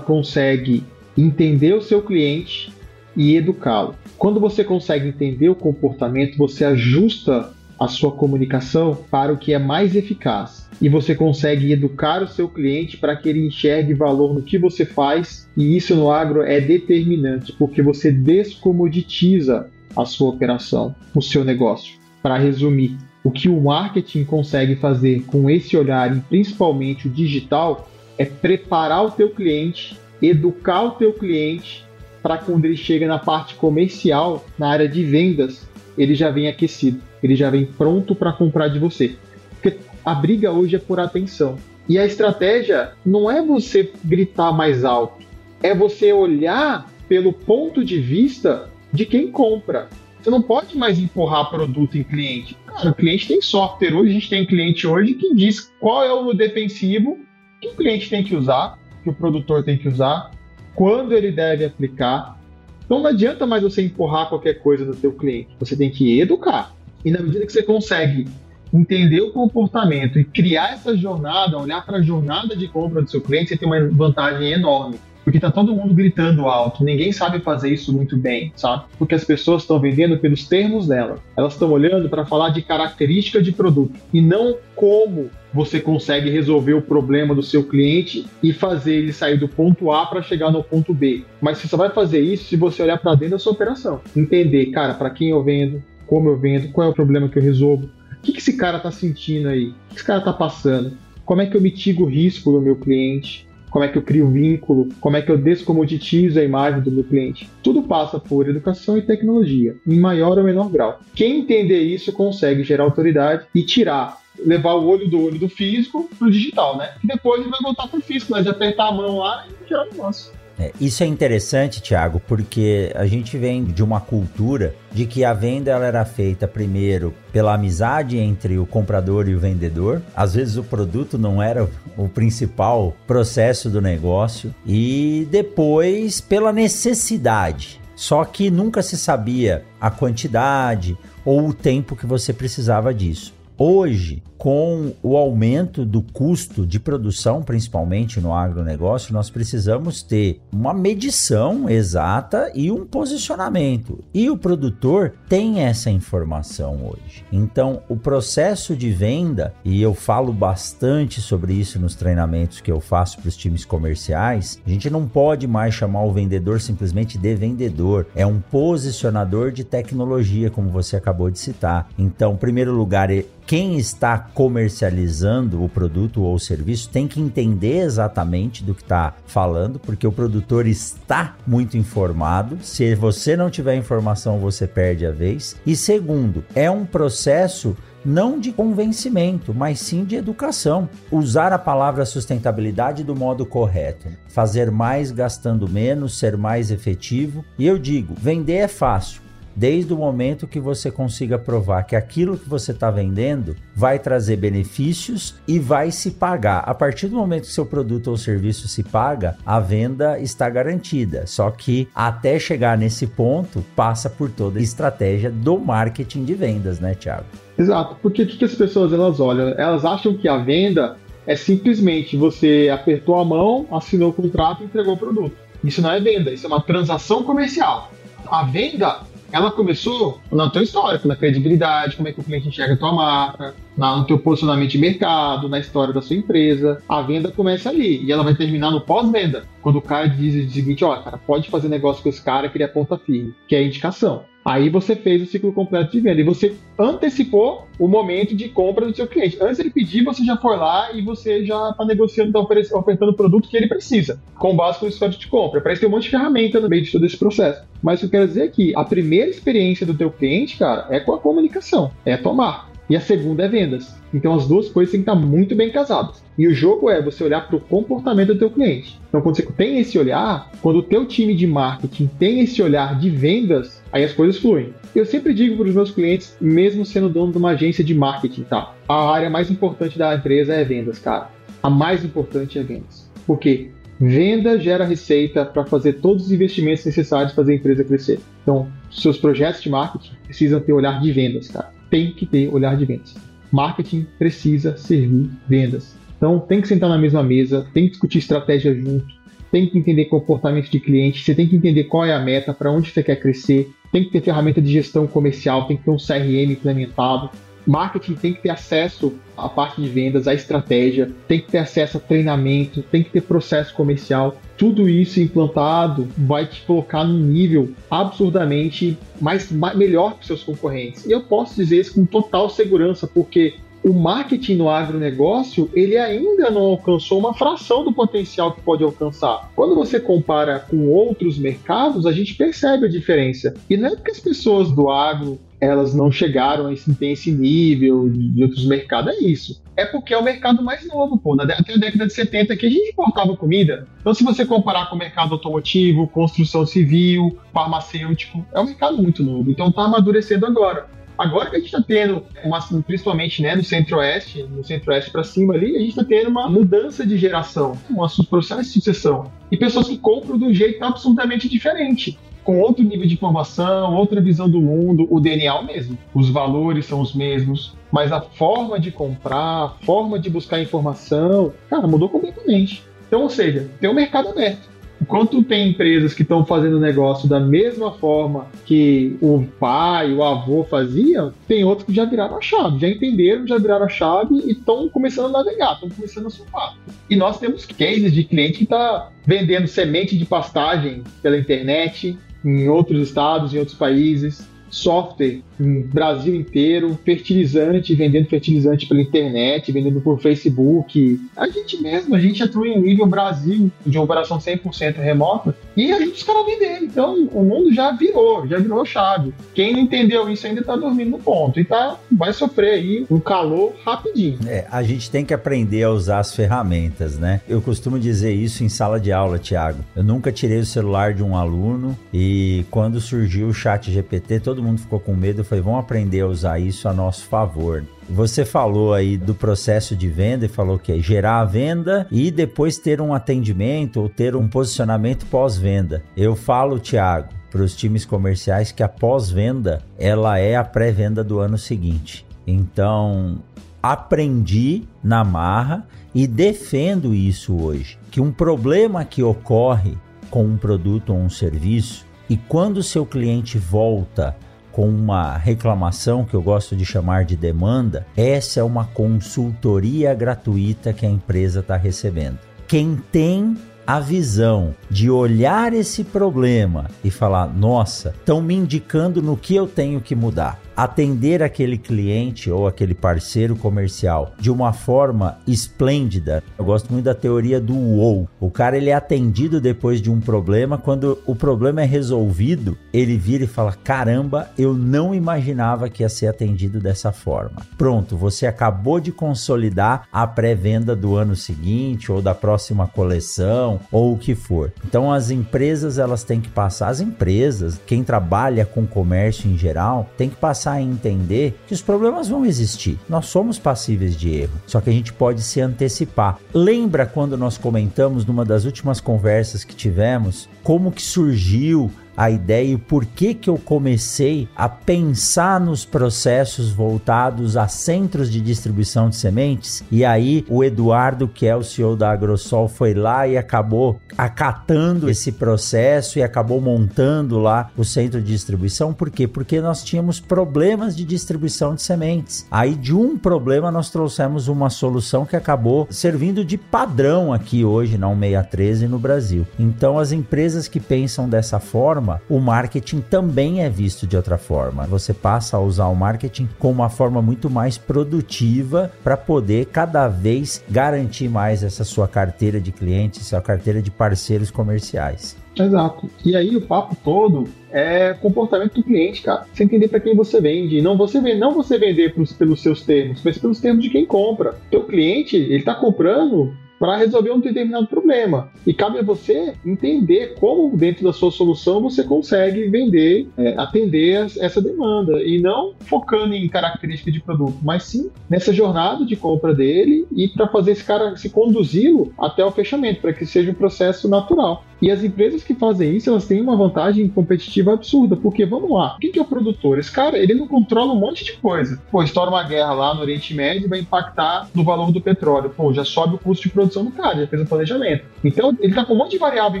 consegue 0.00 0.84
entender 1.16 1.74
o 1.74 1.82
seu 1.82 2.02
cliente 2.02 2.72
e 3.16 3.36
educá-lo. 3.36 3.94
Quando 4.16 4.40
você 4.40 4.62
consegue 4.62 5.08
entender 5.08 5.48
o 5.48 5.54
comportamento, 5.54 6.36
você 6.36 6.64
ajusta 6.64 7.52
a 7.78 7.88
sua 7.88 8.12
comunicação 8.12 8.94
para 9.10 9.32
o 9.32 9.38
que 9.38 9.54
é 9.54 9.58
mais 9.58 9.96
eficaz. 9.96 10.68
E 10.82 10.88
você 10.88 11.14
consegue 11.14 11.72
educar 11.72 12.22
o 12.22 12.28
seu 12.28 12.48
cliente 12.48 12.98
para 12.98 13.16
que 13.16 13.28
ele 13.28 13.46
enxergue 13.46 13.94
valor 13.94 14.34
no 14.34 14.42
que 14.42 14.58
você 14.58 14.84
faz, 14.84 15.48
e 15.56 15.76
isso 15.76 15.94
no 15.94 16.10
agro 16.10 16.42
é 16.42 16.60
determinante, 16.60 17.54
porque 17.54 17.82
você 17.82 18.12
descomoditiza 18.12 19.68
a 19.96 20.04
sua 20.04 20.28
operação, 20.28 20.94
o 21.14 21.22
seu 21.22 21.42
negócio. 21.42 21.98
Para 22.22 22.36
resumir, 22.36 22.96
o 23.24 23.30
que 23.30 23.48
o 23.48 23.60
marketing 23.60 24.24
consegue 24.24 24.76
fazer 24.76 25.22
com 25.24 25.48
esse 25.48 25.76
olhar, 25.76 26.14
e 26.14 26.20
principalmente 26.20 27.08
o 27.08 27.10
digital, 27.10 27.90
é 28.18 28.26
preparar 28.26 29.04
o 29.04 29.10
teu 29.10 29.30
cliente 29.30 29.96
educar 30.20 30.82
o 30.82 30.90
teu 30.92 31.12
cliente 31.12 31.84
para 32.22 32.36
quando 32.36 32.64
ele 32.64 32.76
chega 32.76 33.06
na 33.06 33.18
parte 33.18 33.54
comercial, 33.54 34.44
na 34.58 34.68
área 34.68 34.88
de 34.88 35.02
vendas, 35.04 35.66
ele 35.96 36.14
já 36.14 36.30
vem 36.30 36.48
aquecido, 36.48 37.00
ele 37.22 37.34
já 37.34 37.50
vem 37.50 37.64
pronto 37.64 38.14
para 38.14 38.32
comprar 38.32 38.68
de 38.68 38.78
você. 38.78 39.16
Porque 39.50 39.78
a 40.04 40.14
briga 40.14 40.52
hoje 40.52 40.76
é 40.76 40.78
por 40.78 41.00
atenção. 41.00 41.56
E 41.88 41.98
a 41.98 42.06
estratégia 42.06 42.92
não 43.04 43.30
é 43.30 43.42
você 43.42 43.90
gritar 44.04 44.52
mais 44.52 44.84
alto, 44.84 45.24
é 45.62 45.74
você 45.74 46.12
olhar 46.12 46.90
pelo 47.08 47.32
ponto 47.32 47.84
de 47.84 47.98
vista 47.98 48.70
de 48.92 49.04
quem 49.04 49.30
compra. 49.30 49.88
Você 50.20 50.30
não 50.30 50.42
pode 50.42 50.76
mais 50.76 50.98
empurrar 50.98 51.50
produto 51.50 51.96
em 51.96 52.02
cliente. 52.02 52.56
Cara, 52.66 52.90
o 52.90 52.94
cliente 52.94 53.26
tem 53.26 53.40
software. 53.40 53.94
Hoje 53.94 54.10
a 54.10 54.12
gente 54.12 54.30
tem 54.30 54.46
cliente 54.46 54.86
hoje 54.86 55.14
que 55.14 55.34
diz 55.34 55.72
qual 55.80 56.04
é 56.04 56.12
o 56.12 56.32
defensivo 56.34 57.18
que 57.60 57.68
o 57.68 57.74
cliente 57.74 58.08
tem 58.08 58.22
que 58.22 58.34
usar, 58.34 58.78
que 59.02 59.10
o 59.10 59.14
produtor 59.14 59.64
tem 59.64 59.76
que 59.76 59.88
usar, 59.88 60.30
quando 60.74 61.12
ele 61.12 61.32
deve 61.32 61.64
aplicar. 61.64 62.38
Então 62.84 63.00
não 63.00 63.06
adianta 63.06 63.46
mais 63.46 63.62
você 63.62 63.82
empurrar 63.82 64.28
qualquer 64.28 64.54
coisa 64.54 64.84
no 64.84 64.94
seu 64.94 65.12
cliente. 65.12 65.50
Você 65.58 65.76
tem 65.76 65.90
que 65.90 66.20
educar. 66.20 66.74
E 67.04 67.10
na 67.10 67.20
medida 67.20 67.46
que 67.46 67.52
você 67.52 67.62
consegue 67.62 68.26
entender 68.72 69.20
o 69.20 69.32
comportamento 69.32 70.18
e 70.18 70.24
criar 70.24 70.72
essa 70.72 70.96
jornada, 70.96 71.58
olhar 71.58 71.84
para 71.84 71.98
a 71.98 72.02
jornada 72.02 72.54
de 72.54 72.68
compra 72.68 73.02
do 73.02 73.10
seu 73.10 73.20
cliente, 73.20 73.50
você 73.50 73.56
tem 73.56 73.68
uma 73.68 73.88
vantagem 73.88 74.52
enorme. 74.52 74.96
Porque 75.30 75.38
tá 75.38 75.52
todo 75.52 75.72
mundo 75.72 75.94
gritando 75.94 76.48
alto, 76.48 76.82
ninguém 76.82 77.12
sabe 77.12 77.38
fazer 77.38 77.70
isso 77.70 77.92
muito 77.92 78.16
bem, 78.16 78.52
sabe? 78.56 78.86
Porque 78.98 79.14
as 79.14 79.22
pessoas 79.22 79.62
estão 79.62 79.78
vendendo 79.78 80.18
pelos 80.18 80.48
termos 80.48 80.88
dela. 80.88 81.20
Elas 81.36 81.52
estão 81.52 81.70
olhando 81.70 82.08
para 82.08 82.26
falar 82.26 82.48
de 82.48 82.62
característica 82.62 83.40
de 83.40 83.52
produto 83.52 83.94
e 84.12 84.20
não 84.20 84.56
como 84.74 85.30
você 85.54 85.78
consegue 85.78 86.28
resolver 86.30 86.74
o 86.74 86.82
problema 86.82 87.32
do 87.32 87.44
seu 87.44 87.62
cliente 87.62 88.26
e 88.42 88.52
fazer 88.52 88.94
ele 88.94 89.12
sair 89.12 89.38
do 89.38 89.46
ponto 89.46 89.92
A 89.92 90.04
para 90.06 90.20
chegar 90.20 90.50
no 90.50 90.64
ponto 90.64 90.92
B. 90.92 91.22
Mas 91.40 91.58
você 91.58 91.68
só 91.68 91.76
vai 91.76 91.90
fazer 91.90 92.18
isso 92.18 92.46
se 92.46 92.56
você 92.56 92.82
olhar 92.82 92.98
para 92.98 93.14
dentro 93.14 93.36
da 93.36 93.38
sua 93.38 93.52
operação. 93.52 94.00
Entender, 94.16 94.66
cara, 94.72 94.94
para 94.94 95.10
quem 95.10 95.28
eu 95.28 95.44
vendo, 95.44 95.80
como 96.08 96.28
eu 96.28 96.36
vendo, 96.36 96.72
qual 96.72 96.88
é 96.88 96.90
o 96.90 96.94
problema 96.94 97.28
que 97.28 97.38
eu 97.38 97.42
resolvo, 97.42 97.84
o 97.84 98.20
que, 98.20 98.32
que 98.32 98.40
esse 98.40 98.56
cara 98.56 98.78
está 98.78 98.90
sentindo 98.90 99.48
aí, 99.48 99.68
o 99.68 99.90
que 99.90 99.94
esse 99.94 100.04
cara 100.04 100.18
está 100.18 100.32
passando, 100.32 100.98
como 101.24 101.40
é 101.40 101.46
que 101.46 101.56
eu 101.56 101.60
mitigo 101.60 102.02
o 102.02 102.08
risco 102.08 102.50
do 102.50 102.60
meu 102.60 102.74
cliente, 102.74 103.48
como 103.70 103.84
é 103.84 103.88
que 103.88 103.96
eu 103.96 104.02
crio 104.02 104.30
vínculo, 104.30 104.88
como 105.00 105.16
é 105.16 105.22
que 105.22 105.30
eu 105.30 105.38
descomoditizo 105.38 106.38
a 106.38 106.44
imagem 106.44 106.80
do 106.80 106.90
meu 106.90 107.04
cliente. 107.04 107.48
Tudo 107.62 107.82
passa 107.82 108.18
por 108.18 108.48
educação 108.48 108.98
e 108.98 109.02
tecnologia, 109.02 109.76
em 109.86 109.98
maior 109.98 110.36
ou 110.38 110.44
menor 110.44 110.68
grau. 110.70 111.00
Quem 111.14 111.40
entender 111.40 111.80
isso 111.80 112.12
consegue 112.12 112.62
gerar 112.62 112.84
autoridade 112.84 113.46
e 113.54 113.62
tirar 113.62 114.18
levar 114.38 114.74
o 114.74 114.86
olho 114.86 115.08
do 115.08 115.22
olho 115.22 115.38
do 115.38 115.48
físico 115.48 116.08
pro 116.18 116.30
digital, 116.30 116.76
né? 116.76 116.94
E 117.02 117.06
depois 117.06 117.40
ele 117.40 117.50
vai 117.50 117.60
voltar 117.62 117.88
pro 117.88 118.00
físico, 118.00 118.32
mas 118.32 118.46
apertar 118.46 118.88
a 118.88 118.92
mão 118.92 119.18
lá 119.18 119.46
e 119.48 119.66
tirar 119.66 119.86
o 119.86 119.90
negócio. 119.90 120.32
É, 120.60 120.72
isso 120.78 121.02
é 121.02 121.06
interessante, 121.06 121.80
Thiago, 121.80 122.20
porque 122.20 122.92
a 122.94 123.06
gente 123.06 123.38
vem 123.38 123.64
de 123.64 123.82
uma 123.82 123.98
cultura 123.98 124.74
de 124.92 125.06
que 125.06 125.24
a 125.24 125.32
venda 125.32 125.70
ela 125.70 125.86
era 125.86 126.04
feita 126.04 126.46
primeiro 126.46 127.14
pela 127.32 127.54
amizade 127.54 128.18
entre 128.18 128.58
o 128.58 128.66
comprador 128.66 129.26
e 129.26 129.34
o 129.34 129.40
vendedor. 129.40 130.02
Às 130.14 130.34
vezes 130.34 130.58
o 130.58 130.62
produto 130.62 131.16
não 131.16 131.42
era 131.42 131.66
o 131.96 132.08
principal 132.10 132.94
processo 133.06 133.70
do 133.70 133.80
negócio 133.80 134.54
e 134.66 135.26
depois 135.30 136.20
pela 136.20 136.52
necessidade. 136.52 137.80
Só 137.96 138.22
que 138.24 138.50
nunca 138.50 138.82
se 138.82 138.98
sabia 138.98 139.64
a 139.80 139.90
quantidade 139.90 140.96
ou 141.24 141.48
o 141.48 141.54
tempo 141.54 141.96
que 141.96 142.04
você 142.04 142.34
precisava 142.34 142.92
disso. 142.92 143.39
Hoje, 143.62 144.22
com 144.38 144.94
o 145.02 145.18
aumento 145.18 145.84
do 145.84 146.00
custo 146.00 146.66
de 146.66 146.80
produção, 146.80 147.42
principalmente 147.42 148.18
no 148.18 148.32
agronegócio, 148.32 149.12
nós 149.12 149.28
precisamos 149.28 150.02
ter 150.02 150.40
uma 150.50 150.72
medição 150.72 151.68
exata 151.68 152.50
e 152.54 152.70
um 152.72 152.86
posicionamento. 152.86 154.02
E 154.14 154.30
o 154.30 154.38
produtor 154.38 155.12
tem 155.28 155.60
essa 155.60 155.90
informação 155.90 156.86
hoje. 156.86 157.22
Então, 157.30 157.82
o 157.86 157.98
processo 157.98 158.74
de 158.74 158.90
venda, 158.90 159.52
e 159.62 159.82
eu 159.82 159.92
falo 159.92 160.32
bastante 160.32 161.20
sobre 161.20 161.52
isso 161.52 161.78
nos 161.78 161.94
treinamentos 161.94 162.62
que 162.62 162.72
eu 162.72 162.80
faço 162.80 163.18
para 163.18 163.28
os 163.28 163.36
times 163.36 163.66
comerciais, 163.66 164.58
a 164.66 164.70
gente 164.70 164.88
não 164.88 165.06
pode 165.06 165.46
mais 165.46 165.74
chamar 165.74 166.04
o 166.04 166.14
vendedor 166.14 166.62
simplesmente 166.62 167.18
de 167.18 167.34
vendedor, 167.34 168.06
é 168.16 168.24
um 168.24 168.40
posicionador 168.40 169.52
de 169.52 169.64
tecnologia, 169.64 170.48
como 170.48 170.70
você 170.70 170.96
acabou 170.96 171.30
de 171.30 171.38
citar. 171.38 171.90
Então, 171.98 172.32
em 172.32 172.38
primeiro 172.38 172.72
lugar, 172.72 173.10
quem 173.50 173.76
está 173.76 174.16
comercializando 174.16 175.64
o 175.64 175.68
produto 175.68 176.22
ou 176.22 176.36
o 176.36 176.38
serviço 176.38 176.88
tem 176.88 177.08
que 177.08 177.20
entender 177.20 177.78
exatamente 177.80 178.62
do 178.62 178.76
que 178.76 178.82
está 178.82 179.12
falando, 179.26 179.80
porque 179.80 180.06
o 180.06 180.12
produtor 180.12 180.68
está 180.68 181.34
muito 181.44 181.76
informado. 181.76 182.58
Se 182.62 182.94
você 182.94 183.36
não 183.36 183.50
tiver 183.50 183.74
informação, 183.74 184.38
você 184.38 184.68
perde 184.68 185.04
a 185.04 185.10
vez. 185.10 185.56
E 185.66 185.74
segundo, 185.74 186.44
é 186.54 186.70
um 186.70 186.86
processo 186.86 187.76
não 188.04 188.38
de 188.38 188.52
convencimento, 188.52 189.52
mas 189.52 189.80
sim 189.80 190.04
de 190.04 190.14
educação. 190.14 190.88
Usar 191.10 191.52
a 191.52 191.58
palavra 191.58 192.06
sustentabilidade 192.06 193.02
do 193.02 193.16
modo 193.16 193.44
correto. 193.44 194.06
Fazer 194.28 194.70
mais 194.70 195.10
gastando 195.10 195.68
menos, 195.68 196.16
ser 196.16 196.36
mais 196.36 196.70
efetivo. 196.70 197.44
E 197.58 197.66
eu 197.66 197.80
digo: 197.80 198.14
vender 198.16 198.58
é 198.58 198.68
fácil 198.68 199.28
desde 199.54 199.92
o 199.92 199.96
momento 199.96 200.46
que 200.46 200.60
você 200.60 200.90
consiga 200.90 201.38
provar 201.38 201.84
que 201.84 201.96
aquilo 201.96 202.38
que 202.38 202.48
você 202.48 202.72
está 202.72 202.90
vendendo 202.90 203.56
vai 203.74 203.98
trazer 203.98 204.36
benefícios 204.36 205.34
e 205.46 205.58
vai 205.58 205.90
se 205.90 206.12
pagar. 206.12 206.64
A 206.66 206.74
partir 206.74 207.08
do 207.08 207.16
momento 207.16 207.42
que 207.42 207.52
seu 207.52 207.66
produto 207.66 208.08
ou 208.08 208.16
serviço 208.16 208.68
se 208.68 208.82
paga, 208.82 209.36
a 209.44 209.60
venda 209.60 210.18
está 210.18 210.48
garantida. 210.48 211.26
Só 211.26 211.50
que 211.50 211.88
até 211.94 212.38
chegar 212.38 212.76
nesse 212.76 213.06
ponto, 213.06 213.64
passa 213.74 214.08
por 214.08 214.30
toda 214.30 214.58
a 214.58 214.62
estratégia 214.62 215.30
do 215.30 215.58
marketing 215.58 216.24
de 216.24 216.34
vendas, 216.34 216.80
né, 216.80 216.94
Thiago? 216.94 217.24
Exato, 217.58 217.96
porque 218.00 218.22
o 218.22 218.26
que 218.26 218.44
as 218.44 218.54
pessoas 218.54 218.92
elas 218.92 219.20
olham? 219.20 219.48
Elas 219.50 219.84
acham 219.84 220.14
que 220.16 220.28
a 220.28 220.38
venda 220.38 220.96
é 221.26 221.36
simplesmente 221.36 222.16
você 222.16 222.70
apertou 222.72 223.16
a 223.16 223.24
mão, 223.24 223.66
assinou 223.70 224.10
o 224.10 224.12
contrato 224.12 224.62
e 224.62 224.66
entregou 224.66 224.94
o 224.94 224.96
produto. 224.96 225.36
Isso 225.62 225.82
não 225.82 225.90
é 225.90 226.00
venda, 226.00 226.32
isso 226.32 226.46
é 226.46 226.48
uma 226.48 226.62
transação 226.62 227.22
comercial. 227.22 227.92
A 228.26 228.44
venda 228.44 229.00
ela 229.32 229.50
começou 229.50 230.20
no 230.30 230.50
teu 230.50 230.62
histórico, 230.62 231.08
na 231.08 231.16
credibilidade, 231.16 231.96
como 231.96 232.08
é 232.08 232.12
que 232.12 232.20
o 232.20 232.24
cliente 232.24 232.48
enxerga 232.48 232.74
a 232.74 232.76
tua 232.76 232.92
marca, 232.92 233.54
no 233.76 234.04
teu 234.04 234.18
posicionamento 234.18 234.70
de 234.70 234.78
mercado, 234.78 235.48
na 235.48 235.58
história 235.58 235.92
da 235.94 236.02
sua 236.02 236.16
empresa. 236.16 236.82
A 236.88 237.02
venda 237.02 237.30
começa 237.30 237.70
ali 237.70 238.04
e 238.04 238.12
ela 238.12 238.22
vai 238.22 238.34
terminar 238.34 238.70
no 238.70 238.80
pós-venda, 238.80 239.44
quando 239.62 239.76
o 239.76 239.82
cara 239.82 240.08
diz 240.08 240.50
o 240.50 240.52
seguinte, 240.52 240.84
ó, 240.84 240.96
cara, 240.96 241.18
pode 241.18 241.48
fazer 241.50 241.68
negócio 241.68 242.02
com 242.02 242.08
esse 242.08 242.22
cara 242.22 242.48
que 242.48 242.56
ele 242.56 242.64
é 242.64 242.68
ponta 242.68 242.98
firme, 242.98 243.34
que 243.46 243.54
é 243.54 243.58
a 243.58 243.62
indicação. 243.62 244.24
Aí 244.44 244.70
você 244.70 244.96
fez 244.96 245.22
o 245.22 245.26
ciclo 245.26 245.52
completo 245.52 245.92
de 245.92 246.00
venda 246.00 246.20
e 246.20 246.24
você 246.24 246.54
antecipou 246.78 247.66
o 247.78 247.86
momento 247.86 248.34
de 248.34 248.48
compra 248.48 248.86
do 248.86 248.96
seu 248.96 249.06
cliente. 249.06 249.36
Antes 249.40 249.58
ele 249.58 249.70
pedir, 249.70 250.02
você 250.02 250.24
já 250.24 250.36
foi 250.36 250.56
lá 250.56 250.92
e 250.92 251.02
você 251.02 251.44
já 251.44 251.70
está 251.70 251.84
negociando, 251.84 252.30
está 252.30 252.78
ofertando 252.78 253.12
o 253.12 253.16
produto 253.16 253.48
que 253.48 253.56
ele 253.56 253.68
precisa, 253.68 254.20
com 254.38 254.56
base 254.56 254.82
no 254.82 254.88
histórico 254.88 255.20
de 255.20 255.28
compra. 255.28 255.60
Parece 255.60 255.82
ter 255.82 255.86
um 255.86 255.90
monte 255.90 256.04
de 256.04 256.10
ferramenta 256.10 256.58
no 256.58 256.68
meio 256.68 256.82
de 256.82 256.90
todo 256.90 257.04
esse 257.04 257.16
processo. 257.16 257.62
Mas 257.82 257.98
o 257.98 258.00
que 258.00 258.06
eu 258.06 258.10
quero 258.10 258.28
dizer 258.28 258.44
é 258.44 258.48
que 258.48 258.74
a 258.74 258.84
primeira 258.84 259.30
experiência 259.30 259.86
do 259.86 259.94
teu 259.94 260.10
cliente, 260.10 260.56
cara, 260.56 260.86
é 260.90 261.00
com 261.00 261.12
a 261.12 261.18
comunicação, 261.18 261.90
é 262.06 262.16
marca. 262.16 262.70
E 262.88 262.96
a 262.96 263.00
segunda 263.00 263.44
é 263.44 263.48
vendas. 263.48 263.94
Então 264.12 264.34
as 264.34 264.48
duas 264.48 264.68
coisas 264.68 264.90
têm 264.90 265.02
que 265.04 265.08
estar 265.08 265.14
muito 265.14 265.54
bem 265.54 265.70
casadas. 265.70 266.24
E 266.36 266.48
o 266.48 266.52
jogo 266.52 266.90
é 266.90 267.00
você 267.00 267.22
olhar 267.22 267.46
para 267.46 267.56
o 267.56 267.60
comportamento 267.60 268.34
do 268.34 268.38
teu 268.38 268.50
cliente. 268.50 268.98
Então 269.08 269.20
quando 269.20 269.36
você 269.36 269.42
tem 269.42 269.78
esse 269.78 269.96
olhar, 269.96 270.50
quando 270.60 270.80
o 270.80 270.82
teu 270.82 271.06
time 271.06 271.34
de 271.34 271.46
marketing 271.46 272.10
tem 272.18 272.40
esse 272.40 272.60
olhar 272.60 272.98
de 272.98 273.08
vendas, 273.08 273.79
aí 273.92 274.04
as 274.04 274.12
coisas 274.12 274.38
fluem. 274.38 274.72
Eu 274.94 275.04
sempre 275.04 275.34
digo 275.34 275.56
para 275.56 275.68
os 275.68 275.74
meus 275.74 275.90
clientes, 275.90 276.36
mesmo 276.40 276.84
sendo 276.84 277.08
dono 277.08 277.32
de 277.32 277.38
uma 277.38 277.50
agência 277.50 277.84
de 277.84 277.94
marketing, 277.94 278.42
tá? 278.42 278.74
A 278.88 279.12
área 279.12 279.30
mais 279.30 279.50
importante 279.50 279.98
da 279.98 280.14
empresa 280.14 280.54
é 280.54 280.64
vendas, 280.64 280.98
cara. 280.98 281.30
A 281.62 281.70
mais 281.70 282.04
importante 282.04 282.58
é 282.58 282.62
vendas. 282.62 283.10
Por 283.26 283.38
quê? 283.38 283.70
Venda 284.00 284.58
gera 284.58 284.84
receita 284.84 285.44
para 285.44 285.64
fazer 285.64 285.94
todos 285.94 286.26
os 286.26 286.32
investimentos 286.32 286.84
necessários 286.84 287.32
para 287.32 287.42
fazer 287.42 287.52
a 287.52 287.56
empresa 287.56 287.84
crescer. 287.84 288.20
Então, 288.42 288.68
seus 288.90 289.18
projetos 289.18 289.62
de 289.62 289.68
marketing 289.68 290.12
precisam 290.24 290.60
ter 290.60 290.72
olhar 290.72 291.00
de 291.00 291.12
vendas, 291.12 291.48
cara 291.48 291.80
tem 291.90 292.12
que 292.12 292.24
ter 292.24 292.48
olhar 292.54 292.76
de 292.76 292.86
vendas. 292.86 293.14
Marketing 293.50 294.06
precisa 294.18 294.76
servir 294.76 295.28
vendas. 295.46 295.96
Então 296.16 296.38
tem 296.38 296.60
que 296.60 296.68
sentar 296.68 296.88
na 296.88 296.96
mesma 296.96 297.22
mesa, 297.22 297.66
tem 297.74 297.84
que 297.84 297.90
discutir 297.90 298.18
estratégia 298.18 298.74
junto, 298.74 299.06
tem 299.50 299.68
que 299.68 299.76
entender 299.76 300.04
comportamento 300.04 300.70
de 300.70 300.78
cliente, 300.78 301.24
você 301.24 301.34
tem 301.34 301.48
que 301.48 301.56
entender 301.56 301.84
qual 301.84 302.04
é 302.04 302.14
a 302.14 302.20
meta, 302.20 302.54
para 302.54 302.70
onde 302.70 302.90
você 302.90 303.02
quer 303.02 303.16
crescer, 303.16 303.68
tem 303.92 304.04
que 304.04 304.10
ter 304.10 304.22
ferramenta 304.22 304.60
de 304.60 304.72
gestão 304.72 305.06
comercial, 305.06 305.66
tem 305.66 305.76
que 305.76 305.84
ter 305.84 305.90
um 305.90 305.96
CRM 305.96 306.52
implementado, 306.52 307.30
marketing 307.66 308.14
tem 308.14 308.34
que 308.34 308.42
ter 308.42 308.50
acesso 308.50 309.14
à 309.36 309.48
parte 309.48 309.80
de 309.80 309.88
vendas, 309.88 310.26
à 310.26 310.34
estratégia, 310.34 311.10
tem 311.28 311.40
que 311.40 311.50
ter 311.50 311.58
acesso 311.58 311.98
a 311.98 312.00
treinamento, 312.00 312.82
tem 312.82 313.02
que 313.02 313.10
ter 313.10 313.22
processo 313.22 313.74
comercial. 313.74 314.36
Tudo 314.56 314.88
isso 314.88 315.20
implantado 315.20 316.08
vai 316.16 316.46
te 316.46 316.62
colocar 316.62 317.04
num 317.04 317.18
nível 317.18 317.70
absurdamente 317.90 318.98
mais, 319.20 319.50
mais 319.50 319.76
melhor 319.76 320.18
que 320.18 320.26
seus 320.26 320.42
concorrentes. 320.42 321.06
E 321.06 321.12
eu 321.12 321.22
posso 321.22 321.56
dizer 321.56 321.80
isso 321.80 321.94
com 321.94 322.04
total 322.04 322.50
segurança, 322.50 323.06
porque 323.06 323.54
o 323.84 323.92
marketing 323.92 324.56
no 324.56 324.68
agronegócio 324.68 325.70
ele 325.74 325.96
ainda 325.96 326.50
não 326.50 326.62
alcançou 326.62 327.18
uma 327.18 327.34
fração 327.34 327.84
do 327.84 327.92
potencial 327.92 328.52
que 328.52 328.60
pode 328.60 328.84
alcançar. 328.84 329.50
Quando 329.54 329.74
você 329.74 329.98
compara 329.98 330.60
com 330.60 330.88
outros 330.88 331.38
mercados, 331.38 332.06
a 332.06 332.12
gente 332.12 332.34
percebe 332.34 332.86
a 332.86 332.90
diferença. 332.90 333.54
E 333.68 333.76
não 333.76 333.88
é 333.88 333.96
porque 333.96 334.10
as 334.10 334.20
pessoas 334.20 334.70
do 334.70 334.90
agro 334.90 335.38
elas 335.60 335.94
não 335.94 336.10
chegaram 336.10 336.66
a 336.66 336.72
esse, 336.72 336.96
esse 337.02 337.30
nível 337.30 338.08
de 338.08 338.42
outros 338.42 338.64
mercados, 338.64 339.12
é 339.12 339.22
isso. 339.22 339.62
É 339.76 339.84
porque 339.84 340.14
é 340.14 340.18
o 340.18 340.24
mercado 340.24 340.62
mais 340.62 340.86
novo, 340.88 341.18
pô. 341.18 341.36
Até 341.38 341.74
a 341.74 341.76
década 341.76 342.06
de 342.06 342.12
70 342.14 342.56
que 342.56 342.66
a 342.66 342.70
gente 342.70 342.90
importava 342.90 343.36
comida. 343.36 343.86
Então, 344.00 344.14
se 344.14 344.24
você 344.24 344.46
comparar 344.46 344.88
com 344.88 344.96
o 344.96 344.98
mercado 344.98 345.34
automotivo, 345.34 346.08
construção 346.08 346.64
civil, 346.64 347.38
farmacêutico, 347.52 348.44
é 348.54 348.60
um 348.60 348.64
mercado 348.64 349.02
muito 349.02 349.22
novo. 349.22 349.50
Então, 349.50 349.70
tá 349.70 349.82
amadurecendo 349.82 350.46
agora. 350.46 350.88
Agora 351.20 351.50
que 351.50 351.56
a 351.56 351.58
gente 351.58 351.66
está 351.66 351.82
tendo, 351.82 352.24
uma, 352.42 352.58
principalmente 352.86 353.42
né, 353.42 353.54
no 353.54 353.62
centro-oeste, 353.62 354.42
no 354.44 354.64
centro-oeste 354.64 355.10
para 355.10 355.22
cima 355.22 355.52
ali, 355.52 355.76
a 355.76 355.78
gente 355.78 355.90
está 355.90 356.02
tendo 356.02 356.30
uma 356.30 356.48
mudança 356.48 357.06
de 357.06 357.18
geração, 357.18 357.76
um 357.90 358.24
processo 358.24 358.62
de 358.62 358.68
sucessão. 358.68 359.30
E 359.52 359.56
pessoas 359.58 359.86
que 359.86 359.98
compram 359.98 360.38
de 360.38 360.44
um 360.46 360.54
jeito 360.54 360.82
absolutamente 360.82 361.46
diferente 361.46 362.18
com 362.42 362.58
outro 362.58 362.82
nível 362.82 363.06
de 363.06 363.12
informação, 363.12 363.94
outra 363.94 364.18
visão 364.18 364.48
do 364.48 364.62
mundo, 364.62 365.06
o 365.10 365.20
DNA 365.20 365.60
mesmo. 365.60 365.98
Os 366.14 366.30
valores 366.30 366.86
são 366.86 367.02
os 367.02 367.14
mesmos, 367.14 367.76
mas 367.92 368.12
a 368.12 368.22
forma 368.22 368.80
de 368.80 368.90
comprar, 368.90 369.64
a 369.64 369.68
forma 369.84 370.18
de 370.18 370.30
buscar 370.30 370.58
informação, 370.58 371.52
cara, 371.68 371.86
mudou 371.86 372.08
completamente. 372.08 372.82
Então, 373.06 373.20
ou 373.20 373.28
seja, 373.28 373.68
tem 373.78 373.90
um 373.90 373.94
mercado 373.94 374.30
aberto. 374.30 374.69
Enquanto 375.10 375.42
tem 375.42 375.70
empresas 375.70 376.14
que 376.14 376.22
estão 376.22 376.46
fazendo 376.46 376.78
negócio 376.78 377.28
da 377.28 377.40
mesma 377.40 377.90
forma 377.90 378.46
que 378.64 379.16
o 379.20 379.44
pai, 379.58 380.12
o 380.12 380.22
avô 380.22 380.62
faziam, 380.62 381.32
tem 381.48 381.64
outros 381.64 381.84
que 381.84 381.92
já 381.92 382.04
viraram 382.04 382.36
a 382.36 382.40
chave, 382.40 382.78
já 382.78 382.88
entenderam, 382.88 383.44
já 383.44 383.58
viraram 383.58 383.86
a 383.86 383.88
chave 383.88 384.36
e 384.36 384.52
estão 384.52 384.88
começando 384.88 385.34
a 385.34 385.42
navegar, 385.42 385.74
estão 385.74 385.90
começando 385.90 386.28
a 386.28 386.30
surfar. 386.30 386.76
E 387.10 387.16
nós 387.16 387.40
temos 387.40 387.66
cases 387.66 388.12
de 388.12 388.22
cliente 388.22 388.58
que 388.58 388.64
está 388.64 389.10
vendendo 389.26 389.66
semente 389.66 390.16
de 390.16 390.24
pastagem 390.24 391.02
pela 391.20 391.36
internet 391.36 392.16
em 392.44 392.68
outros 392.68 393.08
estados, 393.08 393.52
em 393.52 393.58
outros 393.58 393.76
países 393.76 394.48
software 394.70 395.40
Brasil 395.60 396.34
inteiro, 396.34 396.98
fertilizante, 397.04 397.94
vendendo 397.94 398.26
fertilizante 398.28 398.86
pela 398.86 399.00
internet, 399.00 399.70
vendendo 399.72 400.00
por 400.00 400.20
Facebook. 400.20 401.20
A 401.36 401.48
gente 401.48 401.80
mesmo, 401.80 402.14
a 402.14 402.20
gente 402.20 402.42
atua 402.42 402.68
em 402.68 402.80
nível 402.80 403.06
Brasil, 403.06 403.70
de 403.84 403.98
operação 403.98 404.38
100% 404.38 404.96
remota, 404.96 405.54
e 405.76 405.92
a 405.92 405.98
gente 405.98 406.12
os 406.12 406.22
caras 406.22 406.46
vendendo. 406.46 406.84
Então, 406.84 407.28
o 407.32 407.44
mundo 407.44 407.72
já 407.72 407.92
virou, 407.92 408.46
já 408.46 408.58
virou 408.58 408.84
chave. 408.84 409.32
Quem 409.54 409.72
não 409.72 409.80
entendeu 409.80 410.28
isso 410.28 410.46
ainda 410.46 410.62
tá 410.62 410.76
dormindo 410.76 411.10
no 411.10 411.18
ponto. 411.18 411.58
E 411.60 411.64
tá, 411.64 411.98
vai 412.10 412.32
sofrer 412.32 412.74
aí 412.74 413.06
um 413.10 413.20
calor 413.20 413.74
rapidinho. 413.84 414.38
É, 414.46 414.66
a 414.70 414.82
gente 414.82 415.10
tem 415.10 415.24
que 415.24 415.34
aprender 415.34 415.82
a 415.84 415.90
usar 415.90 416.18
as 416.18 416.34
ferramentas, 416.34 417.18
né? 417.18 417.40
Eu 417.48 417.60
costumo 417.60 417.98
dizer 417.98 418.32
isso 418.32 418.64
em 418.64 418.68
sala 418.68 418.98
de 419.00 419.12
aula, 419.12 419.38
Thiago. 419.38 419.84
Eu 419.94 420.02
nunca 420.02 420.32
tirei 420.32 420.58
o 420.58 420.66
celular 420.66 421.14
de 421.14 421.22
um 421.22 421.36
aluno 421.36 421.98
e 422.12 422.64
quando 422.70 423.00
surgiu 423.00 423.48
o 423.48 423.54
chat 423.54 423.90
GPT, 423.90 424.40
todo 424.40 424.62
mundo 424.62 424.80
ficou 424.80 425.00
com 425.00 425.14
medo. 425.14 425.44
Falei, 425.50 425.64
vamos 425.64 425.80
aprender 425.80 426.20
a 426.20 426.28
usar 426.28 426.60
isso 426.60 426.88
a 426.88 426.92
nosso 426.92 427.24
favor. 427.24 427.84
Você 428.08 428.44
falou 428.44 428.94
aí 428.94 429.16
do 429.16 429.34
processo 429.34 429.96
de 429.96 430.08
venda 430.08 430.46
e 430.46 430.48
falou 430.48 430.78
que 430.78 430.92
é 430.92 431.00
gerar 431.00 431.40
a 431.40 431.44
venda 431.44 432.06
e 432.08 432.30
depois 432.30 432.78
ter 432.78 433.00
um 433.00 433.12
atendimento 433.12 434.00
ou 434.00 434.08
ter 434.08 434.36
um 434.36 434.46
posicionamento 434.46 435.26
pós-venda. 435.26 436.04
Eu 436.16 436.36
falo, 436.36 436.78
Thiago, 436.78 437.30
para 437.50 437.64
os 437.64 437.74
times 437.74 438.04
comerciais 438.04 438.70
que 438.70 438.80
a 438.80 438.88
pós-venda 438.88 439.82
ela 439.98 440.38
é 440.38 440.54
a 440.54 440.62
pré-venda 440.62 441.24
do 441.24 441.40
ano 441.40 441.58
seguinte. 441.58 442.24
Então, 442.46 443.40
aprendi 443.82 444.84
na 445.02 445.24
marra 445.24 445.84
e 446.14 446.28
defendo 446.28 447.12
isso 447.12 447.60
hoje, 447.60 447.98
que 448.08 448.20
um 448.20 448.30
problema 448.30 449.04
que 449.04 449.20
ocorre 449.20 449.98
com 450.30 450.44
um 450.44 450.56
produto 450.56 451.12
ou 451.12 451.18
um 451.18 451.28
serviço 451.28 452.06
e 452.28 452.36
quando 452.36 452.76
o 452.76 452.84
seu 452.84 453.04
cliente 453.04 453.58
volta 453.58 454.36
com 454.72 454.88
uma 454.88 455.36
reclamação 455.36 456.24
que 456.24 456.34
eu 456.34 456.42
gosto 456.42 456.76
de 456.76 456.84
chamar 456.84 457.24
de 457.24 457.36
demanda, 457.36 458.06
essa 458.16 458.60
é 458.60 458.62
uma 458.62 458.84
consultoria 458.84 460.14
gratuita 460.14 460.92
que 460.92 461.04
a 461.04 461.10
empresa 461.10 461.60
está 461.60 461.76
recebendo. 461.76 462.38
Quem 462.66 462.96
tem 463.10 463.56
a 463.86 463.98
visão 463.98 464.74
de 464.88 465.10
olhar 465.10 465.72
esse 465.72 466.04
problema 466.04 466.86
e 467.02 467.10
falar: 467.10 467.46
nossa, 467.46 468.10
estão 468.10 468.40
me 468.40 468.54
indicando 468.54 469.20
no 469.20 469.36
que 469.36 469.54
eu 469.56 469.66
tenho 469.66 470.00
que 470.00 470.14
mudar 470.14 470.60
atender 470.76 471.42
aquele 471.42 471.76
cliente 471.76 472.50
ou 472.50 472.66
aquele 472.66 472.94
parceiro 472.94 473.56
comercial 473.56 474.32
de 474.38 474.50
uma 474.50 474.72
forma 474.72 475.38
esplêndida. 475.46 476.42
Eu 476.58 476.64
gosto 476.64 476.92
muito 476.92 477.04
da 477.04 477.14
teoria 477.14 477.60
do 477.60 477.74
wow. 477.74 478.28
O 478.38 478.50
cara 478.50 478.76
ele 478.76 478.90
é 478.90 478.94
atendido 478.94 479.60
depois 479.60 480.00
de 480.00 480.10
um 480.10 480.20
problema, 480.20 480.78
quando 480.78 481.18
o 481.26 481.34
problema 481.34 481.82
é 481.82 481.84
resolvido, 481.84 482.76
ele 482.92 483.16
vira 483.16 483.44
e 483.44 483.48
fala: 483.48 483.72
"Caramba, 483.72 484.48
eu 484.56 484.74
não 484.74 485.14
imaginava 485.14 485.88
que 485.88 486.02
ia 486.02 486.08
ser 486.08 486.28
atendido 486.28 486.80
dessa 486.80 487.12
forma". 487.12 487.62
Pronto, 487.76 488.16
você 488.16 488.46
acabou 488.46 489.00
de 489.00 489.12
consolidar 489.12 490.06
a 490.12 490.26
pré-venda 490.26 490.94
do 490.94 491.16
ano 491.16 491.36
seguinte 491.36 492.10
ou 492.10 492.22
da 492.22 492.34
próxima 492.34 492.86
coleção 492.86 493.80
ou 493.90 494.14
o 494.14 494.18
que 494.18 494.34
for. 494.34 494.72
Então 494.84 495.12
as 495.12 495.30
empresas 495.30 495.98
elas 495.98 496.24
têm 496.24 496.40
que 496.40 496.48
passar 496.48 496.88
as 496.88 497.00
empresas, 497.00 497.80
quem 497.86 498.02
trabalha 498.02 498.64
com 498.64 498.86
comércio 498.86 499.50
em 499.50 499.56
geral, 499.56 500.08
tem 500.16 500.28
que 500.28 500.36
passar 500.36 500.59
começar 500.60 500.72
a 500.72 500.82
entender 500.82 501.58
que 501.66 501.72
os 501.72 501.80
problemas 501.80 502.28
vão 502.28 502.44
existir. 502.44 502.98
Nós 503.08 503.26
somos 503.26 503.58
passíveis 503.58 504.14
de 504.14 504.30
erro, 504.30 504.52
só 504.66 504.80
que 504.80 504.90
a 504.90 504.92
gente 504.92 505.12
pode 505.12 505.42
se 505.42 505.60
antecipar. 505.60 506.38
Lembra 506.52 507.06
quando 507.06 507.36
nós 507.36 507.56
comentamos 507.56 508.26
numa 508.26 508.44
das 508.44 508.64
últimas 508.66 509.00
conversas 509.00 509.64
que 509.64 509.74
tivemos 509.74 510.48
como 510.62 510.92
que 510.92 511.00
surgiu 511.00 511.90
a 512.20 512.30
ideia 512.30 512.74
e 512.74 512.76
por 512.76 513.06
que 513.06 513.32
que 513.32 513.48
eu 513.48 513.56
comecei 513.56 514.46
a 514.54 514.68
pensar 514.68 515.58
nos 515.58 515.86
processos 515.86 516.70
voltados 516.70 517.56
a 517.56 517.66
centros 517.66 518.30
de 518.30 518.42
distribuição 518.42 519.08
de 519.08 519.16
sementes. 519.16 519.82
E 519.90 520.04
aí 520.04 520.44
o 520.46 520.62
Eduardo, 520.62 521.26
que 521.26 521.46
é 521.46 521.56
o 521.56 521.62
CEO 521.62 521.96
da 521.96 522.10
Agrosol, 522.10 522.68
foi 522.68 522.92
lá 522.92 523.26
e 523.26 523.38
acabou 523.38 523.98
acatando 524.18 525.08
esse 525.08 525.32
processo 525.32 526.18
e 526.18 526.22
acabou 526.22 526.60
montando 526.60 527.38
lá 527.38 527.70
o 527.74 527.86
centro 527.86 528.20
de 528.20 528.32
distribuição. 528.32 528.92
Por 528.92 529.08
quê? 529.08 529.26
Porque 529.26 529.58
nós 529.58 529.82
tínhamos 529.82 530.20
problemas 530.20 530.94
de 530.94 531.06
distribuição 531.06 531.74
de 531.74 531.80
sementes. 531.80 532.46
Aí 532.50 532.74
de 532.74 532.94
um 532.94 533.16
problema 533.16 533.70
nós 533.70 533.88
trouxemos 533.88 534.46
uma 534.46 534.68
solução 534.68 535.24
que 535.24 535.36
acabou 535.36 535.88
servindo 535.90 536.44
de 536.44 536.58
padrão 536.58 537.32
aqui 537.32 537.64
hoje 537.64 537.96
na 537.96 538.08
1613 538.08 538.88
no 538.88 538.98
Brasil. 538.98 539.46
Então 539.58 539.98
as 539.98 540.12
empresas 540.12 540.68
que 540.68 540.80
pensam 540.80 541.26
dessa 541.26 541.58
forma 541.58 542.09
forma, 542.10 542.22
o 542.28 542.40
marketing 542.40 543.00
também 543.00 543.62
é 543.62 543.68
visto 543.68 544.06
de 544.06 544.16
outra 544.16 544.38
forma. 544.38 544.86
Você 544.86 545.12
passa 545.14 545.56
a 545.56 545.60
usar 545.60 545.86
o 545.86 545.94
marketing 545.94 546.48
como 546.58 546.74
uma 546.74 546.88
forma 546.88 547.22
muito 547.22 547.48
mais 547.48 547.78
produtiva 547.78 548.90
para 549.04 549.16
poder 549.16 549.66
cada 549.66 550.08
vez 550.08 550.64
garantir 550.68 551.28
mais 551.28 551.62
essa 551.62 551.84
sua 551.84 552.08
carteira 552.08 552.60
de 552.60 552.72
clientes, 552.72 553.26
sua 553.26 553.40
carteira 553.40 553.82
de 553.82 553.90
parceiros 553.90 554.50
comerciais. 554.50 555.36
Exato. 555.58 556.08
E 556.24 556.34
aí 556.34 556.56
o 556.56 556.62
papo 556.62 556.96
todo 557.04 557.48
é 557.70 558.14
comportamento 558.14 558.74
do 558.74 558.82
cliente, 558.82 559.22
cara. 559.22 559.46
Você 559.52 559.64
entender 559.64 559.88
para 559.88 560.00
quem 560.00 560.16
você 560.16 560.40
vende. 560.40 560.80
Não 560.80 560.96
você 560.96 561.20
vende, 561.20 561.38
não 561.38 561.52
você 561.52 561.76
vender 561.76 562.14
pelos 562.14 562.62
seus 562.62 562.82
termos, 562.82 563.20
mas 563.22 563.36
pelos 563.36 563.60
termos 563.60 563.82
de 563.82 563.90
quem 563.90 564.06
compra. 564.06 564.54
Teu 564.70 564.84
cliente, 564.84 565.36
ele 565.36 565.62
tá 565.62 565.74
comprando 565.74 566.54
para 566.80 566.96
resolver 566.96 567.30
um 567.30 567.40
determinado 567.40 567.86
problema. 567.86 568.48
E 568.66 568.72
cabe 568.72 568.98
a 568.98 569.02
você 569.02 569.54
entender 569.66 570.34
como, 570.40 570.74
dentro 570.74 571.04
da 571.04 571.12
sua 571.12 571.30
solução, 571.30 571.82
você 571.82 572.02
consegue 572.02 572.68
vender, 572.68 573.28
é, 573.36 573.54
atender 573.58 574.26
essa 574.40 574.62
demanda. 574.62 575.22
E 575.22 575.38
não 575.38 575.74
focando 575.80 576.34
em 576.34 576.48
características 576.48 577.12
de 577.12 577.20
produto, 577.20 577.58
mas 577.62 577.82
sim 577.82 578.10
nessa 578.30 578.50
jornada 578.50 579.04
de 579.04 579.14
compra 579.14 579.54
dele 579.54 580.06
e 580.10 580.26
para 580.28 580.48
fazer 580.48 580.72
esse 580.72 580.82
cara 580.82 581.14
se 581.16 581.28
conduzi-lo 581.28 582.14
até 582.18 582.42
o 582.42 582.50
fechamento, 582.50 583.02
para 583.02 583.12
que 583.12 583.26
seja 583.26 583.50
um 583.50 583.54
processo 583.54 584.08
natural. 584.08 584.64
E 584.80 584.90
as 584.90 585.04
empresas 585.04 585.42
que 585.42 585.54
fazem 585.54 585.96
isso, 585.96 586.10
elas 586.10 586.26
têm 586.26 586.40
uma 586.40 586.56
vantagem 586.56 587.06
competitiva 587.08 587.74
absurda, 587.74 588.16
porque 588.16 588.46
vamos 588.46 588.70
lá, 588.70 588.96
quem 589.00 589.12
que 589.12 589.18
é 589.18 589.22
o 589.22 589.26
produtor? 589.26 589.78
Esse 589.78 589.92
cara, 589.92 590.18
ele 590.18 590.34
não 590.34 590.46
controla 590.46 590.92
um 590.92 590.98
monte 590.98 591.24
de 591.24 591.32
coisa. 591.34 591.80
Pô, 591.90 592.02
estoura 592.02 592.30
uma 592.30 592.42
guerra 592.42 592.72
lá 592.72 592.94
no 592.94 593.00
Oriente 593.00 593.34
Médio 593.34 593.68
vai 593.68 593.80
impactar 593.80 594.48
no 594.54 594.64
valor 594.64 594.90
do 594.90 595.00
petróleo. 595.00 595.50
Pô, 595.50 595.72
já 595.72 595.84
sobe 595.84 596.14
o 596.14 596.18
custo 596.18 596.48
de 596.48 596.54
produção 596.54 596.84
do 596.84 596.90
cara, 596.90 597.20
já 597.20 597.26
fez 597.26 597.42
o 597.42 597.46
planejamento. 597.46 598.04
Então, 598.24 598.56
ele 598.60 598.74
tá 598.74 598.84
com 598.84 598.94
um 598.94 598.96
monte 598.96 599.12
de 599.12 599.18
variável 599.18 599.60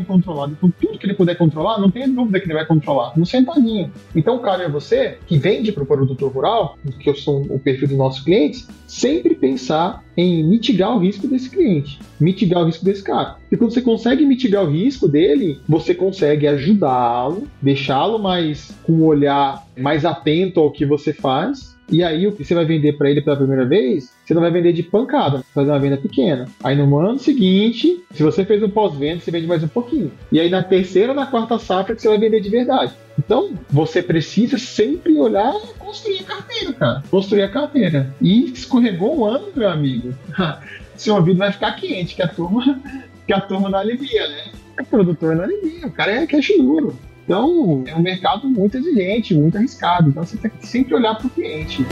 incontrolável. 0.00 0.56
Então, 0.56 0.72
tudo 0.80 0.98
que 0.98 1.06
ele 1.06 1.14
puder 1.14 1.36
controlar, 1.36 1.78
não 1.78 1.90
tem 1.90 2.10
dúvida 2.12 2.40
que 2.40 2.46
ele 2.46 2.54
vai 2.54 2.66
controlar, 2.66 3.12
no 3.16 3.26
centavinho. 3.26 3.92
Então, 4.14 4.38
cabe 4.38 4.64
a 4.64 4.68
você, 4.68 5.18
que 5.26 5.38
vende 5.38 5.72
para 5.72 5.82
o 5.82 5.86
produtor 5.86 6.32
rural, 6.32 6.78
que 6.98 7.08
eu 7.08 7.14
sou 7.14 7.42
o 7.42 7.58
perfil 7.58 7.88
dos 7.88 7.96
nossos 7.96 8.22
clientes, 8.22 8.68
sempre 8.86 9.34
pensar 9.34 10.02
em 10.20 10.44
mitigar 10.44 10.94
o 10.94 10.98
risco 10.98 11.26
desse 11.26 11.48
cliente, 11.48 11.98
mitigar 12.20 12.62
o 12.62 12.66
risco 12.66 12.84
desse 12.84 13.02
cara. 13.02 13.36
E 13.50 13.56
quando 13.56 13.72
você 13.72 13.80
consegue 13.80 14.26
mitigar 14.26 14.64
o 14.64 14.70
risco 14.70 15.08
dele, 15.08 15.58
você 15.68 15.94
consegue 15.94 16.46
ajudá-lo, 16.46 17.48
deixá-lo 17.60 18.18
mais 18.18 18.72
com 18.82 18.92
um 18.92 19.04
olhar 19.04 19.66
mais 19.78 20.04
atento 20.04 20.60
ao 20.60 20.70
que 20.70 20.84
você 20.84 21.12
faz. 21.12 21.69
E 21.90 22.04
aí, 22.04 22.26
o 22.26 22.32
que 22.32 22.44
você 22.44 22.54
vai 22.54 22.64
vender 22.64 22.92
para 22.92 23.10
ele 23.10 23.20
pela 23.20 23.36
primeira 23.36 23.66
vez, 23.66 24.12
você 24.24 24.32
não 24.32 24.42
vai 24.42 24.50
vender 24.50 24.72
de 24.72 24.82
pancada, 24.82 25.42
fazer 25.52 25.70
uma 25.70 25.78
venda 25.78 25.96
pequena. 25.96 26.48
Aí 26.62 26.76
no 26.76 26.98
ano 26.98 27.18
seguinte, 27.18 28.02
se 28.12 28.22
você 28.22 28.44
fez 28.44 28.62
um 28.62 28.70
pós-venda, 28.70 29.20
você 29.20 29.30
vende 29.30 29.46
mais 29.46 29.64
um 29.64 29.68
pouquinho. 29.68 30.12
E 30.30 30.38
aí 30.38 30.48
na 30.48 30.62
terceira 30.62 31.12
na 31.12 31.26
quarta 31.26 31.58
safra 31.58 31.94
que 31.94 32.00
você 32.00 32.08
vai 32.08 32.18
vender 32.18 32.40
de 32.40 32.48
verdade. 32.48 32.92
Então, 33.18 33.52
você 33.68 34.02
precisa 34.02 34.56
sempre 34.56 35.18
olhar 35.18 35.52
e 35.54 35.78
construir 35.78 36.20
a 36.20 36.24
carteira, 36.24 36.72
cara. 36.72 37.02
Construir 37.10 37.42
a 37.42 37.48
carteira. 37.48 38.14
E 38.20 38.50
escorregou 38.52 39.18
um 39.18 39.24
ano, 39.24 39.48
meu 39.54 39.68
amigo. 39.68 40.14
Seu 40.96 41.16
ouvido 41.16 41.38
vai 41.38 41.50
ficar 41.50 41.72
quente, 41.72 42.14
que 42.14 42.22
a 42.22 42.28
turma, 42.28 42.80
que 43.26 43.32
a 43.32 43.40
turma 43.40 43.68
não 43.68 43.78
alivia, 43.78 44.28
né? 44.28 44.44
O 44.80 44.84
produtor 44.84 45.34
não 45.34 45.44
alivia, 45.44 45.86
o 45.86 45.90
cara 45.90 46.12
é 46.12 46.26
cash 46.26 46.52
duro. 46.56 46.96
Então, 47.30 47.84
é 47.86 47.94
um 47.94 48.02
mercado 48.02 48.48
muito 48.48 48.76
exigente, 48.76 49.34
muito 49.34 49.56
arriscado. 49.56 50.08
Então, 50.08 50.24
você 50.24 50.36
tem 50.36 50.50
que 50.50 50.66
sempre 50.66 50.96
olhar 50.96 51.14
para 51.14 51.28
o 51.28 51.30
cliente. 51.30 51.86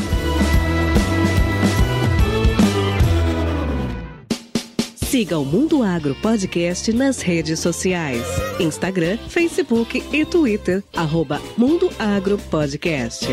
Siga 4.96 5.38
o 5.38 5.44
Mundo 5.44 5.84
Agro 5.84 6.16
Podcast 6.16 6.92
nas 6.92 7.22
redes 7.22 7.60
sociais: 7.60 8.24
Instagram, 8.58 9.16
Facebook 9.28 10.02
e 10.12 10.24
Twitter. 10.24 10.82
Arroba 10.92 11.40
Mundo 11.56 11.88
Agro 12.00 12.36
Podcast. 12.50 13.28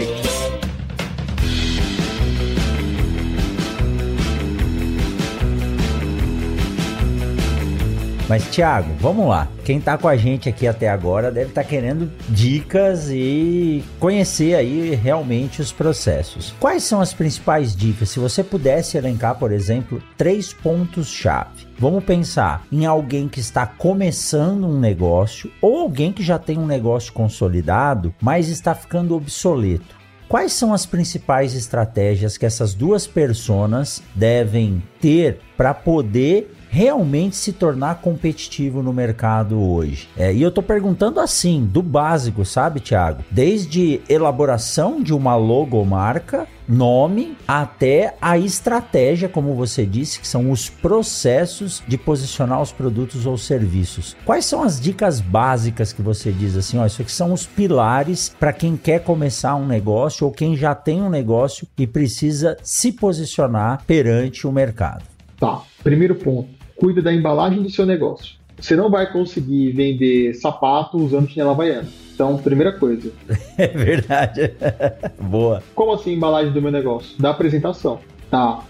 Mas, 8.28 8.44
Thiago, 8.48 8.92
vamos 9.00 9.28
lá. 9.28 9.48
Quem 9.64 9.80
tá 9.80 10.00
com 10.00 10.08
a 10.08 10.16
gente 10.16 10.50
aqui 10.50 10.68
até 10.68 10.90
agora 10.90 11.32
deve 11.32 11.50
estar 11.50 11.62
tá 11.62 11.70
querendo 11.70 12.12
dicas 12.28 13.10
e 13.12 13.84
conhecer 14.00 14.56
aí 14.56 14.96
realmente 14.96 15.62
os 15.62 15.72
processos. 15.72 16.56
Quais 16.60 16.84
são 16.84 17.00
as 17.00 17.14
principais 17.14 17.76
dicas? 17.76 18.10
Se 18.10 18.20
você 18.20 18.44
pudesse 18.44 18.98
elencar, 18.98 19.38
por 19.38 19.52
exemplo, 19.52 20.02
três 20.18 20.52
pontos-chave. 20.52 21.68
Vamos 21.78 22.04
pensar 22.04 22.66
em 22.72 22.86
alguém 22.86 23.28
que 23.28 23.40
está 23.40 23.68
começando 23.68 24.66
um 24.66 24.80
negócio 24.80 25.52
ou 25.62 25.78
alguém 25.78 26.12
que 26.12 26.24
já 26.24 26.40
tem 26.40 26.58
um 26.58 26.66
negócio 26.66 27.14
consolidado, 27.14 28.14
mas 28.20 28.50
está 28.50 28.74
ficando 28.74 29.16
obsoleto. 29.16 29.96
Quais 30.28 30.54
são 30.54 30.74
as 30.74 30.88
principais 30.88 31.54
estratégias 31.54 32.38
que 32.38 32.46
essas 32.46 32.74
duas 32.74 33.06
personas 33.06 34.02
devem 34.16 34.82
ter 35.00 35.40
para 35.56 35.74
poder 35.74 36.55
realmente 36.76 37.38
se 37.38 37.54
tornar 37.54 38.02
competitivo 38.02 38.84
no 38.84 38.92
mercado 38.92 39.58
hoje? 39.58 40.10
É, 40.18 40.34
e 40.34 40.42
eu 40.42 40.52
tô 40.52 40.62
perguntando 40.62 41.22
assim, 41.22 41.66
do 41.66 41.82
básico, 41.82 42.44
sabe, 42.44 42.82
Thiago? 42.82 43.24
Desde 43.32 44.02
elaboração 44.10 45.02
de 45.02 45.14
uma 45.14 45.38
logomarca, 45.38 46.46
nome, 46.68 47.38
até 47.48 48.18
a 48.22 48.38
estratégia, 48.38 49.30
como 49.30 49.56
você 49.56 49.86
disse, 49.86 50.20
que 50.20 50.28
são 50.28 50.52
os 50.52 50.68
processos 50.70 51.82
de 51.88 51.98
posicionar 51.98 52.62
os 52.62 52.74
produtos 52.74 53.26
ou 53.26 53.38
serviços. 53.38 54.18
Quais 54.26 54.44
são 54.44 54.62
as 54.62 54.78
dicas 54.78 55.22
básicas 55.22 55.94
que 55.94 56.02
você 56.02 56.30
diz 56.30 56.58
assim, 56.58 56.78
ó, 56.78 56.86
isso 56.86 57.02
aqui 57.02 57.12
são 57.12 57.32
os 57.32 57.46
pilares 57.46 58.36
para 58.38 58.52
quem 58.52 58.76
quer 58.76 59.02
começar 59.02 59.56
um 59.56 59.66
negócio 59.66 60.26
ou 60.26 60.34
quem 60.34 60.58
já 60.58 60.76
tem 60.76 61.02
um 61.02 61.10
negócio 61.10 61.66
e 61.78 61.88
precisa 61.88 62.58
se 62.62 62.92
posicionar 62.92 63.82
perante 63.88 64.46
o 64.46 64.52
mercado? 64.52 65.06
Tá, 65.40 65.62
primeiro 65.82 66.16
ponto 66.16 66.55
cuida 66.76 67.02
da 67.02 67.14
embalagem 67.14 67.62
do 67.62 67.70
seu 67.70 67.86
negócio. 67.86 68.36
Você 68.60 68.76
não 68.76 68.90
vai 68.90 69.12
conseguir 69.12 69.72
vender 69.72 70.34
sapato 70.34 70.98
usando 70.98 71.30
chinela 71.30 71.52
havaiana. 71.52 71.88
Então, 72.14 72.38
primeira 72.38 72.72
coisa. 72.72 73.12
É 73.58 73.68
verdade. 73.68 74.52
boa. 75.20 75.64
Como 75.74 75.94
assim 75.94 76.14
embalagem 76.14 76.52
do 76.52 76.62
meu 76.62 76.72
negócio? 76.72 77.18
Da 77.22 77.30
apresentação. 77.30 78.00
Tá. 78.30 78.64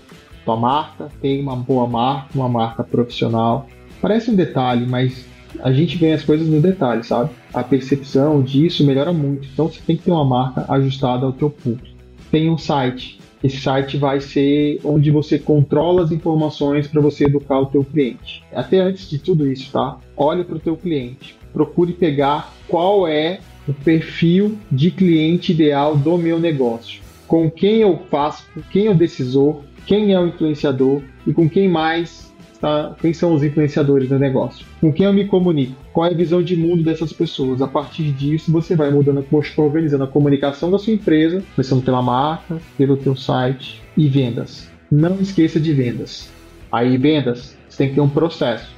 Tua 0.43 0.55
marca 0.55 1.09
tem 1.21 1.41
uma 1.41 1.55
boa 1.55 1.87
marca, 1.87 2.29
uma 2.35 2.47
marca 2.47 2.83
profissional. 2.83 3.67
Parece 3.99 4.29
um 4.29 4.35
detalhe, 4.35 4.85
mas 4.85 5.25
a 5.61 5.71
gente 5.71 5.97
vê 5.97 6.13
as 6.13 6.23
coisas 6.23 6.47
no 6.47 6.61
detalhe, 6.61 7.03
sabe? 7.03 7.31
A 7.51 7.63
percepção 7.63 8.43
disso 8.43 8.85
melhora 8.85 9.11
muito. 9.11 9.47
Então 9.51 9.67
você 9.67 9.79
tem 9.85 9.97
que 9.97 10.03
ter 10.03 10.11
uma 10.11 10.25
marca 10.25 10.65
ajustada 10.69 11.25
ao 11.25 11.33
teu 11.33 11.49
público. 11.49 11.94
Tem 12.35 12.49
um 12.49 12.57
site 12.57 13.17
esse 13.41 13.61
site 13.61 13.95
vai 13.95 14.19
ser 14.19 14.81
onde 14.83 15.09
você 15.09 15.39
controla 15.39 16.03
as 16.03 16.11
informações 16.11 16.85
para 16.85 16.99
você 16.99 17.25
educar 17.25 17.59
o 17.59 17.67
teu 17.67 17.83
cliente. 17.83 18.43
Até 18.51 18.79
antes 18.79 19.09
de 19.09 19.19
tudo 19.19 19.47
isso, 19.47 19.71
tá? 19.71 19.99
Olhe 20.17 20.43
para 20.43 20.55
o 20.55 20.59
teu 20.59 20.75
cliente. 20.75 21.37
Procure 21.53 21.93
pegar 21.93 22.51
qual 22.67 23.07
é 23.07 23.39
o 23.65 23.73
perfil 23.73 24.57
de 24.69 24.91
cliente 24.91 25.53
ideal 25.53 25.95
do 25.95 26.17
meu 26.17 26.37
negócio. 26.37 27.01
Com 27.25 27.49
quem 27.49 27.77
eu 27.77 27.99
faço, 28.09 28.45
quem 28.69 28.87
é 28.87 28.91
o 28.91 28.95
decisor, 28.95 29.61
quem 29.85 30.11
é 30.11 30.19
o 30.19 30.27
influenciador 30.27 31.01
e 31.25 31.31
com 31.31 31.47
quem 31.47 31.69
mais 31.69 32.33
tá? 32.65 32.95
Quem 32.99 33.13
são 33.13 33.31
os 33.35 33.43
influenciadores 33.43 34.09
do 34.09 34.17
negócio? 34.17 34.65
Com 34.81 34.91
quem 34.91 35.05
eu 35.05 35.13
me 35.13 35.25
comunico? 35.25 35.75
Qual 35.93 36.07
é 36.07 36.09
a 36.09 36.17
visão 36.17 36.41
de 36.41 36.55
mundo 36.55 36.81
dessas 36.81 37.13
pessoas? 37.13 37.61
A 37.61 37.67
partir 37.67 38.11
disso, 38.11 38.51
você 38.51 38.75
vai 38.75 38.89
mudando, 38.89 39.23
organizando 39.57 40.03
a 40.03 40.07
comunicação 40.07 40.71
da 40.71 40.79
sua 40.79 40.93
empresa, 40.93 41.43
começando 41.55 41.83
pela 41.83 42.01
marca, 42.01 42.57
pelo 42.75 42.97
teu 42.97 43.15
site 43.15 43.83
e 43.95 44.07
vendas. 44.07 44.67
Não 44.91 45.21
esqueça 45.21 45.59
de 45.59 45.73
vendas. 45.73 46.31
Aí, 46.71 46.97
vendas, 46.97 47.55
você 47.69 47.77
tem 47.77 47.89
que 47.89 47.95
ter 47.95 48.01
um 48.01 48.09
processo. 48.09 48.74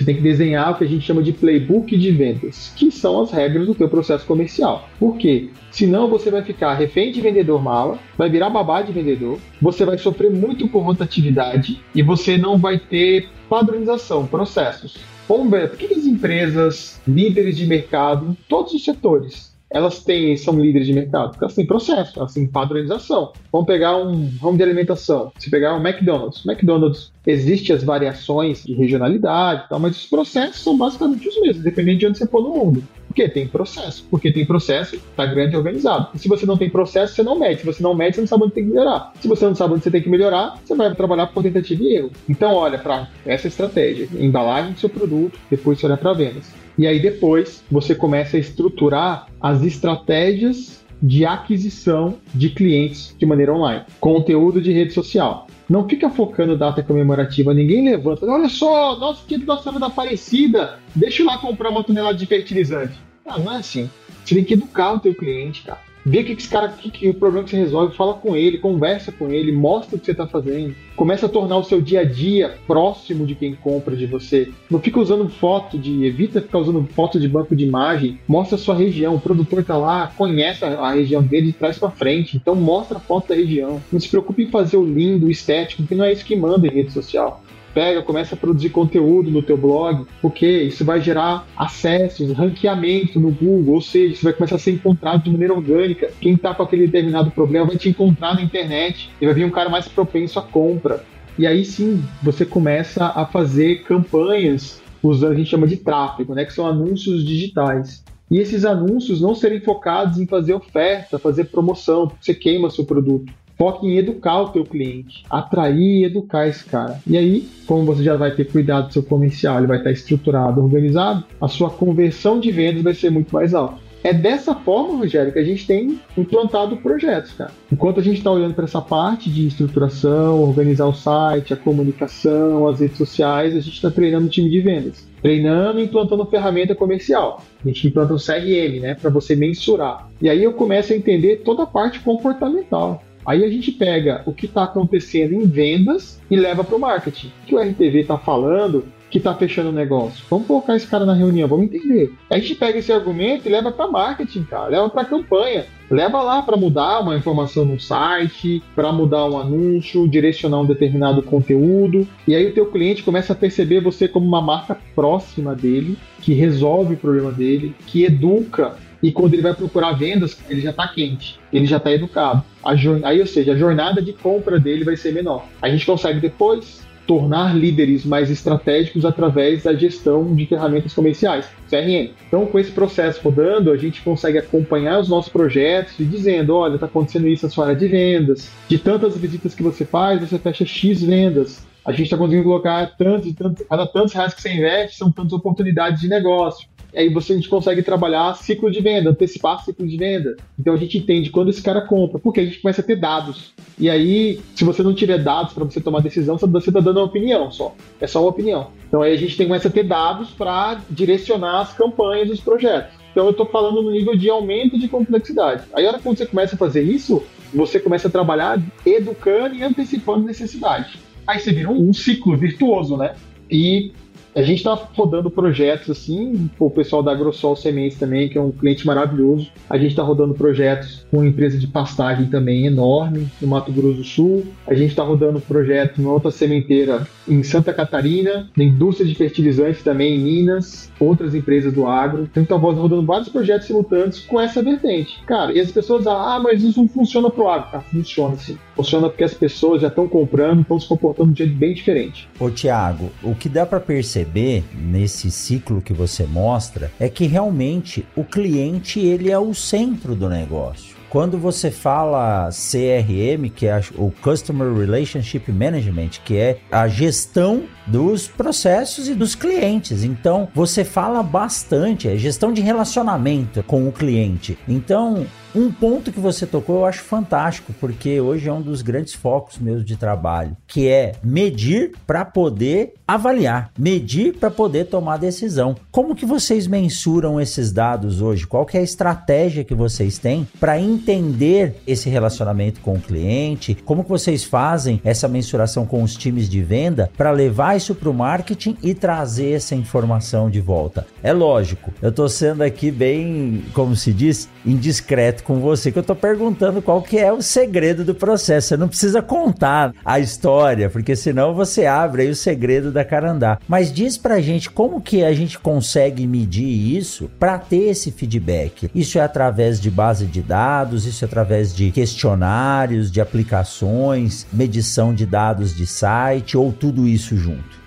Você 0.00 0.06
tem 0.06 0.16
que 0.16 0.22
desenhar 0.22 0.72
o 0.72 0.76
que 0.76 0.84
a 0.84 0.88
gente 0.88 1.04
chama 1.04 1.22
de 1.22 1.30
playbook 1.30 1.94
de 1.94 2.10
vendas, 2.10 2.72
que 2.74 2.90
são 2.90 3.20
as 3.20 3.30
regras 3.30 3.66
do 3.66 3.74
teu 3.74 3.86
processo 3.86 4.24
comercial. 4.24 4.88
Por 4.98 5.18
quê? 5.18 5.50
Senão 5.70 6.08
você 6.08 6.30
vai 6.30 6.42
ficar 6.42 6.72
refém 6.72 7.12
de 7.12 7.20
vendedor 7.20 7.62
mala, 7.62 7.98
vai 8.16 8.30
virar 8.30 8.48
babá 8.48 8.80
de 8.80 8.92
vendedor, 8.92 9.38
você 9.60 9.84
vai 9.84 9.98
sofrer 9.98 10.30
muito 10.30 10.66
por 10.68 10.80
rotatividade 10.80 11.82
e 11.94 12.02
você 12.02 12.38
não 12.38 12.56
vai 12.56 12.78
ter 12.78 13.28
padronização, 13.46 14.26
processos. 14.26 14.96
Vamos 15.28 15.50
ver, 15.50 15.68
por 15.68 15.78
que 15.78 15.92
as 15.92 16.06
empresas 16.06 16.98
líderes 17.06 17.58
de 17.58 17.66
mercado, 17.66 18.34
todos 18.48 18.72
os 18.72 18.82
setores, 18.82 19.49
elas 19.70 20.02
têm, 20.02 20.36
são 20.36 20.58
líderes 20.58 20.86
de 20.86 20.92
mercado? 20.92 21.30
Porque 21.30 21.44
elas 21.44 21.54
têm 21.54 21.66
processo, 21.66 22.18
elas 22.18 22.34
têm 22.34 22.46
padronização. 22.46 23.32
Vamos 23.52 23.66
pegar 23.66 23.96
um 23.96 24.28
ramo 24.42 24.56
de 24.56 24.62
alimentação. 24.62 25.32
Se 25.38 25.48
pegar 25.48 25.76
um 25.76 25.86
McDonald's, 25.86 26.44
McDonald's 26.44 27.12
existe 27.26 27.72
as 27.72 27.84
variações 27.84 28.64
de 28.64 28.74
regionalidade, 28.74 29.68
tal, 29.68 29.78
mas 29.78 29.96
os 29.96 30.06
processos 30.06 30.62
são 30.62 30.76
basicamente 30.76 31.28
os 31.28 31.40
mesmos, 31.40 31.62
dependendo 31.62 31.98
de 31.98 32.06
onde 32.06 32.18
você 32.18 32.26
for 32.26 32.42
no 32.42 32.50
mundo. 32.50 32.82
Porque 33.10 33.28
tem 33.28 33.48
processo. 33.48 34.06
Porque 34.08 34.32
tem 34.32 34.46
processo, 34.46 34.96
tá 35.16 35.26
grande 35.26 35.54
e 35.54 35.56
organizado. 35.56 36.10
E 36.14 36.18
se 36.18 36.28
você 36.28 36.46
não 36.46 36.56
tem 36.56 36.70
processo, 36.70 37.12
você 37.12 37.24
não 37.24 37.36
mede. 37.36 37.60
Se 37.60 37.66
você 37.66 37.82
não 37.82 37.92
mede, 37.92 38.14
você 38.14 38.20
não 38.20 38.28
sabe 38.28 38.44
onde 38.44 38.52
tem 38.52 38.64
que 38.64 38.70
melhorar. 38.70 39.12
Se 39.20 39.26
você 39.26 39.44
não 39.46 39.54
sabe 39.56 39.74
onde 39.74 39.82
você 39.82 39.90
tem 39.90 40.00
que 40.00 40.08
melhorar, 40.08 40.60
você 40.64 40.76
vai 40.76 40.94
trabalhar 40.94 41.26
por 41.26 41.42
tentativa 41.42 41.82
e 41.82 41.96
erro. 41.96 42.10
Então, 42.28 42.54
olha 42.54 42.78
para 42.78 43.08
essa 43.26 43.48
estratégia. 43.48 44.08
Embalagem 44.14 44.74
do 44.74 44.78
seu 44.78 44.88
produto, 44.88 45.36
depois 45.50 45.80
você 45.80 45.86
olha 45.86 45.96
para 45.96 46.12
vendas. 46.12 46.52
E 46.78 46.86
aí 46.86 47.00
depois 47.00 47.64
você 47.68 47.96
começa 47.96 48.36
a 48.36 48.40
estruturar 48.40 49.26
as 49.40 49.64
estratégias 49.64 50.80
de 51.02 51.26
aquisição 51.26 52.14
de 52.32 52.50
clientes 52.50 53.14
de 53.18 53.26
maneira 53.26 53.52
online. 53.52 53.84
Conteúdo 53.98 54.60
de 54.60 54.72
rede 54.72 54.92
social. 54.92 55.48
Não 55.70 55.88
fica 55.88 56.10
focando 56.10 56.58
data 56.58 56.82
comemorativa, 56.82 57.54
ninguém 57.54 57.88
levanta. 57.88 58.26
Olha 58.26 58.48
só, 58.48 58.98
nosso 58.98 59.24
dia 59.28 59.38
da 59.38 59.56
semana 59.56 59.78
da 59.78 59.86
Aparecida, 59.86 60.80
deixa 60.96 61.22
eu 61.22 61.26
lá 61.26 61.38
comprar 61.38 61.70
uma 61.70 61.84
tonelada 61.84 62.18
de 62.18 62.26
fertilizante. 62.26 62.98
Ah, 63.24 63.38
não 63.38 63.52
é 63.52 63.58
assim. 63.58 63.88
Você 64.24 64.34
tem 64.34 64.42
que 64.42 64.54
educar 64.54 64.94
o 64.94 64.98
teu 64.98 65.14
cliente, 65.14 65.62
cara. 65.62 65.78
Vê 66.04 66.24
que 66.24 66.32
esse 66.32 66.48
cara, 66.48 66.68
que, 66.68 66.90
que 66.90 67.08
o 67.08 67.14
problema 67.14 67.44
que 67.44 67.50
você 67.50 67.56
resolve, 67.56 67.96
fala 67.96 68.14
com 68.14 68.36
ele, 68.36 68.58
conversa 68.58 69.12
com 69.12 69.28
ele, 69.30 69.52
mostra 69.52 69.96
o 69.96 69.98
que 69.98 70.06
você 70.06 70.12
está 70.12 70.26
fazendo. 70.26 70.74
Começa 70.96 71.26
a 71.26 71.28
tornar 71.28 71.56
o 71.56 71.64
seu 71.64 71.80
dia 71.80 72.00
a 72.00 72.04
dia 72.04 72.54
próximo 72.66 73.26
de 73.26 73.34
quem 73.34 73.54
compra 73.54 73.96
de 73.96 74.06
você. 74.06 74.50
Não 74.70 74.80
fica 74.80 75.00
usando 75.00 75.28
foto 75.28 75.78
de. 75.78 76.04
Evita 76.04 76.40
ficar 76.40 76.58
usando 76.58 76.86
foto 76.94 77.18
de 77.18 77.28
banco 77.28 77.54
de 77.54 77.64
imagem. 77.64 78.18
Mostra 78.26 78.56
a 78.56 78.58
sua 78.58 78.74
região. 78.74 79.14
O 79.14 79.20
produtor 79.20 79.60
está 79.60 79.76
lá, 79.76 80.12
conhece 80.16 80.64
a, 80.64 80.92
região 80.92 81.22
dele 81.22 81.48
de 81.48 81.52
trás 81.52 81.78
para 81.78 81.90
frente. 81.90 82.36
Então 82.36 82.54
mostra 82.54 82.98
a 82.98 83.00
foto 83.00 83.28
da 83.28 83.34
região. 83.34 83.80
Não 83.92 84.00
se 84.00 84.08
preocupe 84.08 84.42
em 84.42 84.50
fazer 84.50 84.76
o 84.76 84.84
lindo, 84.84 85.26
o 85.26 85.30
estético, 85.30 85.82
porque 85.82 85.94
não 85.94 86.04
é 86.04 86.12
isso 86.12 86.24
que 86.24 86.36
manda 86.36 86.66
em 86.66 86.70
rede 86.70 86.92
social 86.92 87.42
pega, 87.74 88.02
começa 88.02 88.34
a 88.34 88.38
produzir 88.38 88.70
conteúdo 88.70 89.30
no 89.30 89.42
teu 89.42 89.56
blog, 89.56 90.06
porque 90.20 90.46
isso 90.46 90.84
vai 90.84 91.00
gerar 91.00 91.46
acessos, 91.56 92.32
ranqueamento 92.32 93.18
no 93.18 93.30
Google, 93.30 93.74
ou 93.74 93.80
seja, 93.80 94.16
você 94.16 94.24
vai 94.24 94.32
começar 94.32 94.56
a 94.56 94.58
ser 94.58 94.72
encontrado 94.72 95.24
de 95.24 95.30
maneira 95.30 95.54
orgânica. 95.54 96.10
Quem 96.20 96.34
está 96.34 96.54
com 96.54 96.62
aquele 96.62 96.86
determinado 96.86 97.30
problema 97.30 97.66
vai 97.66 97.76
te 97.76 97.88
encontrar 97.88 98.34
na 98.34 98.42
internet 98.42 99.10
e 99.20 99.26
vai 99.26 99.34
vir 99.34 99.44
um 99.44 99.50
cara 99.50 99.68
mais 99.68 99.88
propenso 99.88 100.38
à 100.38 100.42
compra. 100.42 101.04
E 101.38 101.46
aí 101.46 101.64
sim, 101.64 102.02
você 102.22 102.44
começa 102.44 103.06
a 103.06 103.24
fazer 103.24 103.82
campanhas 103.84 104.82
usando, 105.02 105.32
a 105.32 105.36
gente 105.36 105.50
chama 105.50 105.66
de 105.66 105.76
tráfego, 105.76 106.34
né, 106.34 106.44
que 106.44 106.52
são 106.52 106.66
anúncios 106.66 107.24
digitais. 107.24 108.04
E 108.30 108.38
esses 108.38 108.64
anúncios 108.64 109.20
não 109.20 109.34
serem 109.34 109.60
focados 109.60 110.18
em 110.18 110.26
fazer 110.26 110.54
oferta, 110.54 111.18
fazer 111.18 111.44
promoção, 111.44 112.06
porque 112.06 112.24
você 112.24 112.34
queima 112.34 112.70
seu 112.70 112.84
produto. 112.84 113.32
Foque 113.60 113.86
em 113.86 113.98
educar 113.98 114.40
o 114.40 114.48
teu 114.48 114.64
cliente, 114.64 115.22
atrair 115.28 116.00
e 116.00 116.04
educar 116.06 116.48
esse 116.48 116.64
cara. 116.64 116.98
E 117.06 117.18
aí, 117.18 117.46
como 117.66 117.84
você 117.84 118.02
já 118.02 118.16
vai 118.16 118.30
ter 118.30 118.50
cuidado 118.50 118.86
do 118.86 118.92
seu 118.94 119.02
comercial, 119.02 119.58
ele 119.58 119.66
vai 119.66 119.76
estar 119.76 119.90
estruturado, 119.90 120.62
organizado, 120.62 121.24
a 121.38 121.46
sua 121.46 121.68
conversão 121.68 122.40
de 122.40 122.50
vendas 122.50 122.82
vai 122.82 122.94
ser 122.94 123.10
muito 123.10 123.34
mais 123.34 123.52
alta. 123.52 123.76
É 124.02 124.14
dessa 124.14 124.54
forma, 124.54 124.96
Rogério, 125.00 125.30
que 125.30 125.38
a 125.38 125.44
gente 125.44 125.66
tem 125.66 126.00
implantado 126.16 126.78
projetos, 126.78 127.32
cara. 127.32 127.50
Enquanto 127.70 128.00
a 128.00 128.02
gente 128.02 128.16
está 128.16 128.30
olhando 128.30 128.54
para 128.54 128.64
essa 128.64 128.80
parte 128.80 129.28
de 129.28 129.48
estruturação, 129.48 130.42
organizar 130.42 130.86
o 130.86 130.94
site, 130.94 131.52
a 131.52 131.56
comunicação, 131.58 132.66
as 132.66 132.80
redes 132.80 132.96
sociais, 132.96 133.54
a 133.54 133.60
gente 133.60 133.74
está 133.74 133.90
treinando 133.90 134.24
o 134.24 134.30
time 134.30 134.48
de 134.48 134.62
vendas. 134.62 135.06
Treinando 135.20 135.80
e 135.80 135.84
implantando 135.84 136.24
ferramenta 136.24 136.74
comercial. 136.74 137.42
A 137.62 137.68
gente 137.68 137.88
implanta 137.88 138.14
o 138.14 138.16
CRM, 138.16 138.80
né, 138.80 138.94
para 138.94 139.10
você 139.10 139.36
mensurar. 139.36 140.08
E 140.22 140.30
aí 140.30 140.42
eu 140.42 140.54
começo 140.54 140.94
a 140.94 140.96
entender 140.96 141.42
toda 141.44 141.64
a 141.64 141.66
parte 141.66 142.00
comportamental. 142.00 143.02
Aí 143.30 143.44
a 143.44 143.48
gente 143.48 143.70
pega 143.70 144.22
o 144.26 144.32
que 144.32 144.46
está 144.46 144.64
acontecendo 144.64 145.34
em 145.34 145.46
vendas 145.46 146.20
e 146.28 146.34
leva 146.34 146.64
para 146.64 146.74
o 146.74 146.80
marketing. 146.80 147.28
O 147.28 147.46
que 147.46 147.54
o 147.54 147.60
RTV 147.60 148.00
está 148.00 148.18
falando 148.18 148.86
que 149.08 149.18
está 149.18 149.32
fechando 149.32 149.68
o 149.68 149.72
negócio? 149.72 150.24
Vamos 150.28 150.48
colocar 150.48 150.74
esse 150.74 150.88
cara 150.88 151.06
na 151.06 151.14
reunião, 151.14 151.46
vamos 151.46 151.66
entender. 151.66 152.12
A 152.28 152.36
gente 152.40 152.56
pega 152.56 152.80
esse 152.80 152.92
argumento 152.92 153.46
e 153.46 153.48
leva 153.48 153.70
para 153.70 153.86
marketing, 153.86 154.42
cara, 154.42 154.66
leva 154.66 154.90
para 154.90 155.04
campanha. 155.04 155.64
Leva 155.88 156.20
lá 156.20 156.42
para 156.42 156.56
mudar 156.56 157.02
uma 157.02 157.16
informação 157.16 157.64
no 157.64 157.78
site, 157.78 158.60
para 158.74 158.90
mudar 158.90 159.24
um 159.26 159.38
anúncio, 159.38 160.08
direcionar 160.08 160.58
um 160.58 160.66
determinado 160.66 161.22
conteúdo. 161.22 162.08
E 162.26 162.34
aí 162.34 162.48
o 162.48 162.52
teu 162.52 162.66
cliente 162.66 163.04
começa 163.04 163.32
a 163.32 163.36
perceber 163.36 163.80
você 163.80 164.08
como 164.08 164.26
uma 164.26 164.42
marca 164.42 164.76
próxima 164.92 165.54
dele, 165.54 165.96
que 166.20 166.34
resolve 166.34 166.94
o 166.94 166.98
problema 166.98 167.30
dele, 167.30 167.76
que 167.86 168.02
educa 168.02 168.76
e 169.02 169.10
quando 169.10 169.34
ele 169.34 169.42
vai 169.42 169.54
procurar 169.54 169.92
vendas, 169.92 170.38
ele 170.48 170.60
já 170.60 170.70
está 170.70 170.86
quente, 170.88 171.38
ele 171.52 171.66
já 171.66 171.78
está 171.78 171.90
educado. 171.92 172.44
Aí, 172.62 173.20
ou 173.20 173.26
seja, 173.26 173.52
a 173.52 173.56
jornada 173.56 174.02
de 174.02 174.12
compra 174.12 174.58
dele 174.58 174.84
vai 174.84 174.96
ser 174.96 175.12
menor. 175.12 175.46
A 175.60 175.68
gente 175.68 175.86
consegue 175.86 176.20
depois 176.20 176.80
tornar 177.06 177.56
líderes 177.56 178.04
mais 178.04 178.30
estratégicos 178.30 179.04
através 179.04 179.64
da 179.64 179.74
gestão 179.74 180.32
de 180.32 180.46
ferramentas 180.46 180.94
comerciais, 180.94 181.44
CRM. 181.68 182.10
Então, 182.28 182.46
com 182.46 182.56
esse 182.56 182.70
processo 182.70 183.20
rodando, 183.20 183.72
a 183.72 183.76
gente 183.76 184.00
consegue 184.02 184.38
acompanhar 184.38 185.00
os 185.00 185.08
nossos 185.08 185.32
projetos 185.32 185.98
e 185.98 186.04
dizendo, 186.04 186.54
olha, 186.54 186.74
está 186.74 186.86
acontecendo 186.86 187.26
isso 187.26 187.46
na 187.46 187.50
sua 187.50 187.64
área 187.64 187.76
de 187.76 187.88
vendas, 187.88 188.48
de 188.68 188.78
tantas 188.78 189.16
visitas 189.16 189.56
que 189.56 189.62
você 189.62 189.84
faz, 189.84 190.20
você 190.20 190.38
fecha 190.38 190.64
X 190.64 191.02
vendas. 191.02 191.66
A 191.84 191.90
gente 191.90 192.04
está 192.04 192.16
conseguindo 192.16 192.44
colocar 192.44 192.94
tantos 192.96 193.32
tantos, 193.32 193.66
cada 193.66 193.86
tantos 193.86 194.12
reais 194.12 194.32
que 194.32 194.42
você 194.42 194.52
investe, 194.52 194.96
são 194.96 195.10
tantas 195.10 195.32
oportunidades 195.32 196.00
de 196.00 196.08
negócio 196.08 196.68
aí 196.98 197.08
você 197.12 197.32
a 197.32 197.36
gente 197.36 197.48
consegue 197.48 197.82
trabalhar 197.82 198.34
ciclo 198.34 198.70
de 198.70 198.80
venda, 198.80 199.10
antecipar 199.10 199.64
ciclo 199.64 199.86
de 199.86 199.96
venda. 199.96 200.36
Então 200.58 200.74
a 200.74 200.76
gente 200.76 200.98
entende 200.98 201.30
quando 201.30 201.50
esse 201.50 201.62
cara 201.62 201.82
compra, 201.82 202.18
porque 202.18 202.40
a 202.40 202.44
gente 202.44 202.60
começa 202.60 202.80
a 202.80 202.84
ter 202.84 202.96
dados. 202.96 203.52
E 203.78 203.88
aí, 203.88 204.40
se 204.54 204.64
você 204.64 204.82
não 204.82 204.94
tiver 204.94 205.18
dados 205.18 205.52
para 205.52 205.64
você 205.64 205.80
tomar 205.80 206.00
decisão, 206.00 206.36
você 206.36 206.70
está 206.70 206.80
dando 206.80 206.98
uma 206.98 207.06
opinião 207.06 207.50
só. 207.50 207.74
É 208.00 208.06
só 208.06 208.20
uma 208.20 208.30
opinião. 208.30 208.68
Então 208.88 209.02
aí 209.02 209.12
a 209.12 209.16
gente 209.16 209.36
começa 209.36 209.68
a 209.68 209.70
ter 209.70 209.84
dados 209.84 210.30
para 210.30 210.80
direcionar 210.90 211.60
as 211.60 211.72
campanhas 211.72 212.28
dos 212.28 212.40
projetos. 212.40 213.00
Então 213.10 213.24
eu 213.24 213.30
estou 213.30 213.46
falando 213.46 213.82
no 213.82 213.90
nível 213.90 214.16
de 214.16 214.28
aumento 214.30 214.78
de 214.78 214.88
complexidade. 214.88 215.64
Aí, 215.74 215.84
a 215.84 215.88
hora 215.88 215.98
que 215.98 216.04
você 216.04 216.26
começa 216.26 216.54
a 216.54 216.58
fazer 216.58 216.82
isso, 216.82 217.22
você 217.52 217.80
começa 217.80 218.08
a 218.08 218.10
trabalhar 218.10 218.62
educando 218.86 219.54
e 219.56 219.62
antecipando 219.62 220.26
necessidade. 220.26 220.98
Aí 221.26 221.38
você 221.38 221.52
vira 221.52 221.70
um, 221.70 221.88
um 221.88 221.92
ciclo 221.92 222.36
virtuoso, 222.36 222.96
né? 222.96 223.14
E 223.50 223.92
a 224.34 224.42
gente 224.42 224.58
está 224.58 224.74
rodando 224.74 225.30
projetos 225.30 225.90
assim, 225.90 226.48
o 226.58 226.70
pessoal 226.70 227.02
da 227.02 227.12
Agrosol 227.12 227.56
Sementes 227.56 227.98
também, 227.98 228.28
que 228.28 228.38
é 228.38 228.40
um 228.40 228.52
cliente 228.52 228.86
maravilhoso. 228.86 229.50
A 229.68 229.76
gente 229.76 229.90
está 229.90 230.02
rodando 230.02 230.34
projetos 230.34 231.06
com 231.10 231.18
uma 231.18 231.26
empresa 231.26 231.58
de 231.58 231.66
pastagem 231.66 232.26
também 232.26 232.66
enorme 232.66 233.28
no 233.40 233.48
Mato 233.48 233.72
Grosso 233.72 233.98
do 233.98 234.04
Sul. 234.04 234.46
A 234.66 234.74
gente 234.74 234.90
está 234.90 235.02
rodando 235.02 235.40
projeto 235.40 236.00
numa 236.00 236.12
outra 236.12 236.30
sementeira 236.30 237.06
em 237.28 237.42
Santa 237.42 237.72
Catarina, 237.72 238.48
na 238.56 238.64
indústria 238.64 239.06
de 239.06 239.14
fertilizantes 239.14 239.82
também 239.82 240.16
em 240.16 240.18
Minas, 240.18 240.90
outras 240.98 241.34
empresas 241.34 241.72
do 241.72 241.86
agro. 241.86 242.28
Então 242.30 242.42
está 242.42 242.56
rodando 242.56 243.04
vários 243.04 243.28
projetos 243.28 243.66
simultâneos 243.66 244.20
com 244.20 244.40
essa 244.40 244.62
vertente. 244.62 245.22
Cara, 245.26 245.52
e 245.52 245.60
as 245.60 245.70
pessoas 245.70 246.04
falam, 246.04 246.20
ah, 246.20 246.40
mas 246.40 246.62
isso 246.62 246.80
não 246.80 246.88
funciona 246.88 247.30
pro 247.30 247.48
agro. 247.48 247.68
Ah, 247.72 247.80
funciona 247.80 248.36
sim. 248.36 248.58
Funciona 248.80 249.10
porque 249.10 249.24
as 249.24 249.34
pessoas 249.34 249.82
já 249.82 249.88
estão 249.88 250.08
comprando, 250.08 250.62
estão 250.62 250.80
se 250.80 250.88
comportando 250.88 251.34
de 251.34 251.42
um 251.42 251.46
jeito 251.46 251.58
bem 251.58 251.74
diferente. 251.74 252.26
Ô 252.40 252.48
Tiago, 252.48 253.10
o 253.22 253.34
que 253.34 253.46
dá 253.46 253.66
para 253.66 253.78
perceber 253.78 254.64
nesse 254.74 255.30
ciclo 255.30 255.82
que 255.82 255.92
você 255.92 256.24
mostra 256.24 256.90
é 256.98 257.06
que 257.06 257.26
realmente 257.26 258.06
o 258.16 258.24
cliente 258.24 258.98
ele 258.98 259.30
é 259.30 259.38
o 259.38 259.52
centro 259.52 260.14
do 260.14 260.30
negócio. 260.30 260.96
Quando 261.10 261.36
você 261.36 261.70
fala 261.70 262.48
CRM, 262.48 263.50
que 263.54 263.66
é 263.66 263.82
o 263.98 264.10
Customer 264.22 264.72
Relationship 264.72 265.52
Management, 265.52 266.10
que 266.24 266.38
é 266.38 266.60
a 266.72 266.88
gestão 266.88 267.64
dos 267.90 268.28
processos 268.28 269.08
e 269.08 269.14
dos 269.14 269.34
clientes. 269.34 270.04
Então, 270.04 270.48
você 270.54 270.84
fala 270.84 271.22
bastante, 271.22 272.08
é 272.08 272.16
gestão 272.16 272.52
de 272.52 272.60
relacionamento 272.60 273.62
com 273.64 273.88
o 273.88 273.92
cliente. 273.92 274.56
Então, 274.68 275.26
um 275.54 275.72
ponto 275.72 276.12
que 276.12 276.20
você 276.20 276.46
tocou 276.46 276.76
eu 276.76 276.86
acho 276.86 277.02
fantástico, 277.02 277.74
porque 277.80 278.20
hoje 278.20 278.48
é 278.48 278.52
um 278.52 278.62
dos 278.62 278.82
grandes 278.82 279.14
focos 279.14 279.58
meus 279.58 279.84
de 279.84 279.96
trabalho, 279.96 280.56
que 280.66 280.88
é 280.88 281.12
medir 281.24 281.92
para 282.06 282.24
poder 282.24 282.94
avaliar, 283.06 283.72
medir 283.76 284.36
para 284.38 284.50
poder 284.50 284.84
tomar 284.84 285.16
decisão. 285.16 285.74
Como 285.90 286.14
que 286.14 286.24
vocês 286.24 286.68
mensuram 286.68 287.40
esses 287.40 287.72
dados 287.72 288.22
hoje? 288.22 288.46
Qual 288.46 288.64
que 288.64 288.76
é 288.76 288.80
a 288.80 288.84
estratégia 288.84 289.64
que 289.64 289.74
vocês 289.74 290.18
têm 290.18 290.46
para 290.60 290.78
entender 290.78 291.74
esse 291.84 292.08
relacionamento 292.08 292.80
com 292.80 292.94
o 292.94 293.00
cliente? 293.00 293.76
Como 293.84 294.04
que 294.04 294.10
vocês 294.10 294.44
fazem 294.44 295.00
essa 295.02 295.26
mensuração 295.26 295.84
com 295.84 296.02
os 296.04 296.14
times 296.14 296.48
de 296.48 296.62
venda 296.62 297.10
para 297.16 297.32
levar 297.32 297.76
isso 297.80 297.94
para 297.94 298.10
o 298.10 298.14
marketing 298.14 298.76
e 298.82 298.94
trazer 298.94 299.52
essa 299.52 299.74
informação 299.74 300.50
de 300.50 300.60
volta? 300.60 301.06
É 301.22 301.32
lógico, 301.32 301.92
eu 302.02 302.10
estou 302.10 302.28
sendo 302.28 302.62
aqui 302.62 302.90
bem, 302.90 303.64
como 303.72 303.96
se 303.96 304.12
diz, 304.12 304.48
indiscreto 304.64 305.42
com 305.42 305.60
você 305.60 305.90
que 305.90 305.98
eu 305.98 306.02
tô 306.02 306.14
perguntando 306.14 306.82
qual 306.82 307.02
que 307.02 307.18
é 307.18 307.32
o 307.32 307.42
segredo 307.42 308.04
do 308.04 308.14
processo. 308.14 308.68
Você 308.68 308.76
não 308.76 308.88
precisa 308.88 309.22
contar 309.22 309.92
a 310.04 310.18
história, 310.18 310.90
porque 310.90 311.16
senão 311.16 311.54
você 311.54 311.86
abre 311.86 312.22
aí 312.22 312.30
o 312.30 312.36
segredo 312.36 312.90
da 312.90 313.04
Carandá. 313.04 313.58
Mas 313.66 313.92
diz 313.92 314.16
pra 314.16 314.40
gente 314.40 314.70
como 314.70 315.00
que 315.00 315.24
a 315.24 315.32
gente 315.32 315.58
consegue 315.58 316.26
medir 316.26 316.96
isso 316.96 317.30
para 317.38 317.58
ter 317.58 317.88
esse 317.90 318.10
feedback. 318.10 318.90
Isso 318.94 319.18
é 319.18 319.22
através 319.22 319.80
de 319.80 319.90
base 319.90 320.26
de 320.26 320.42
dados, 320.42 321.06
isso 321.06 321.24
é 321.24 321.26
através 321.26 321.74
de 321.74 321.90
questionários, 321.90 323.10
de 323.10 323.20
aplicações, 323.20 324.46
medição 324.52 325.14
de 325.14 325.26
dados 325.26 325.74
de 325.74 325.86
site 325.86 326.56
ou 326.56 326.72
tudo 326.72 327.06
isso 327.06 327.36
junto? 327.36 327.79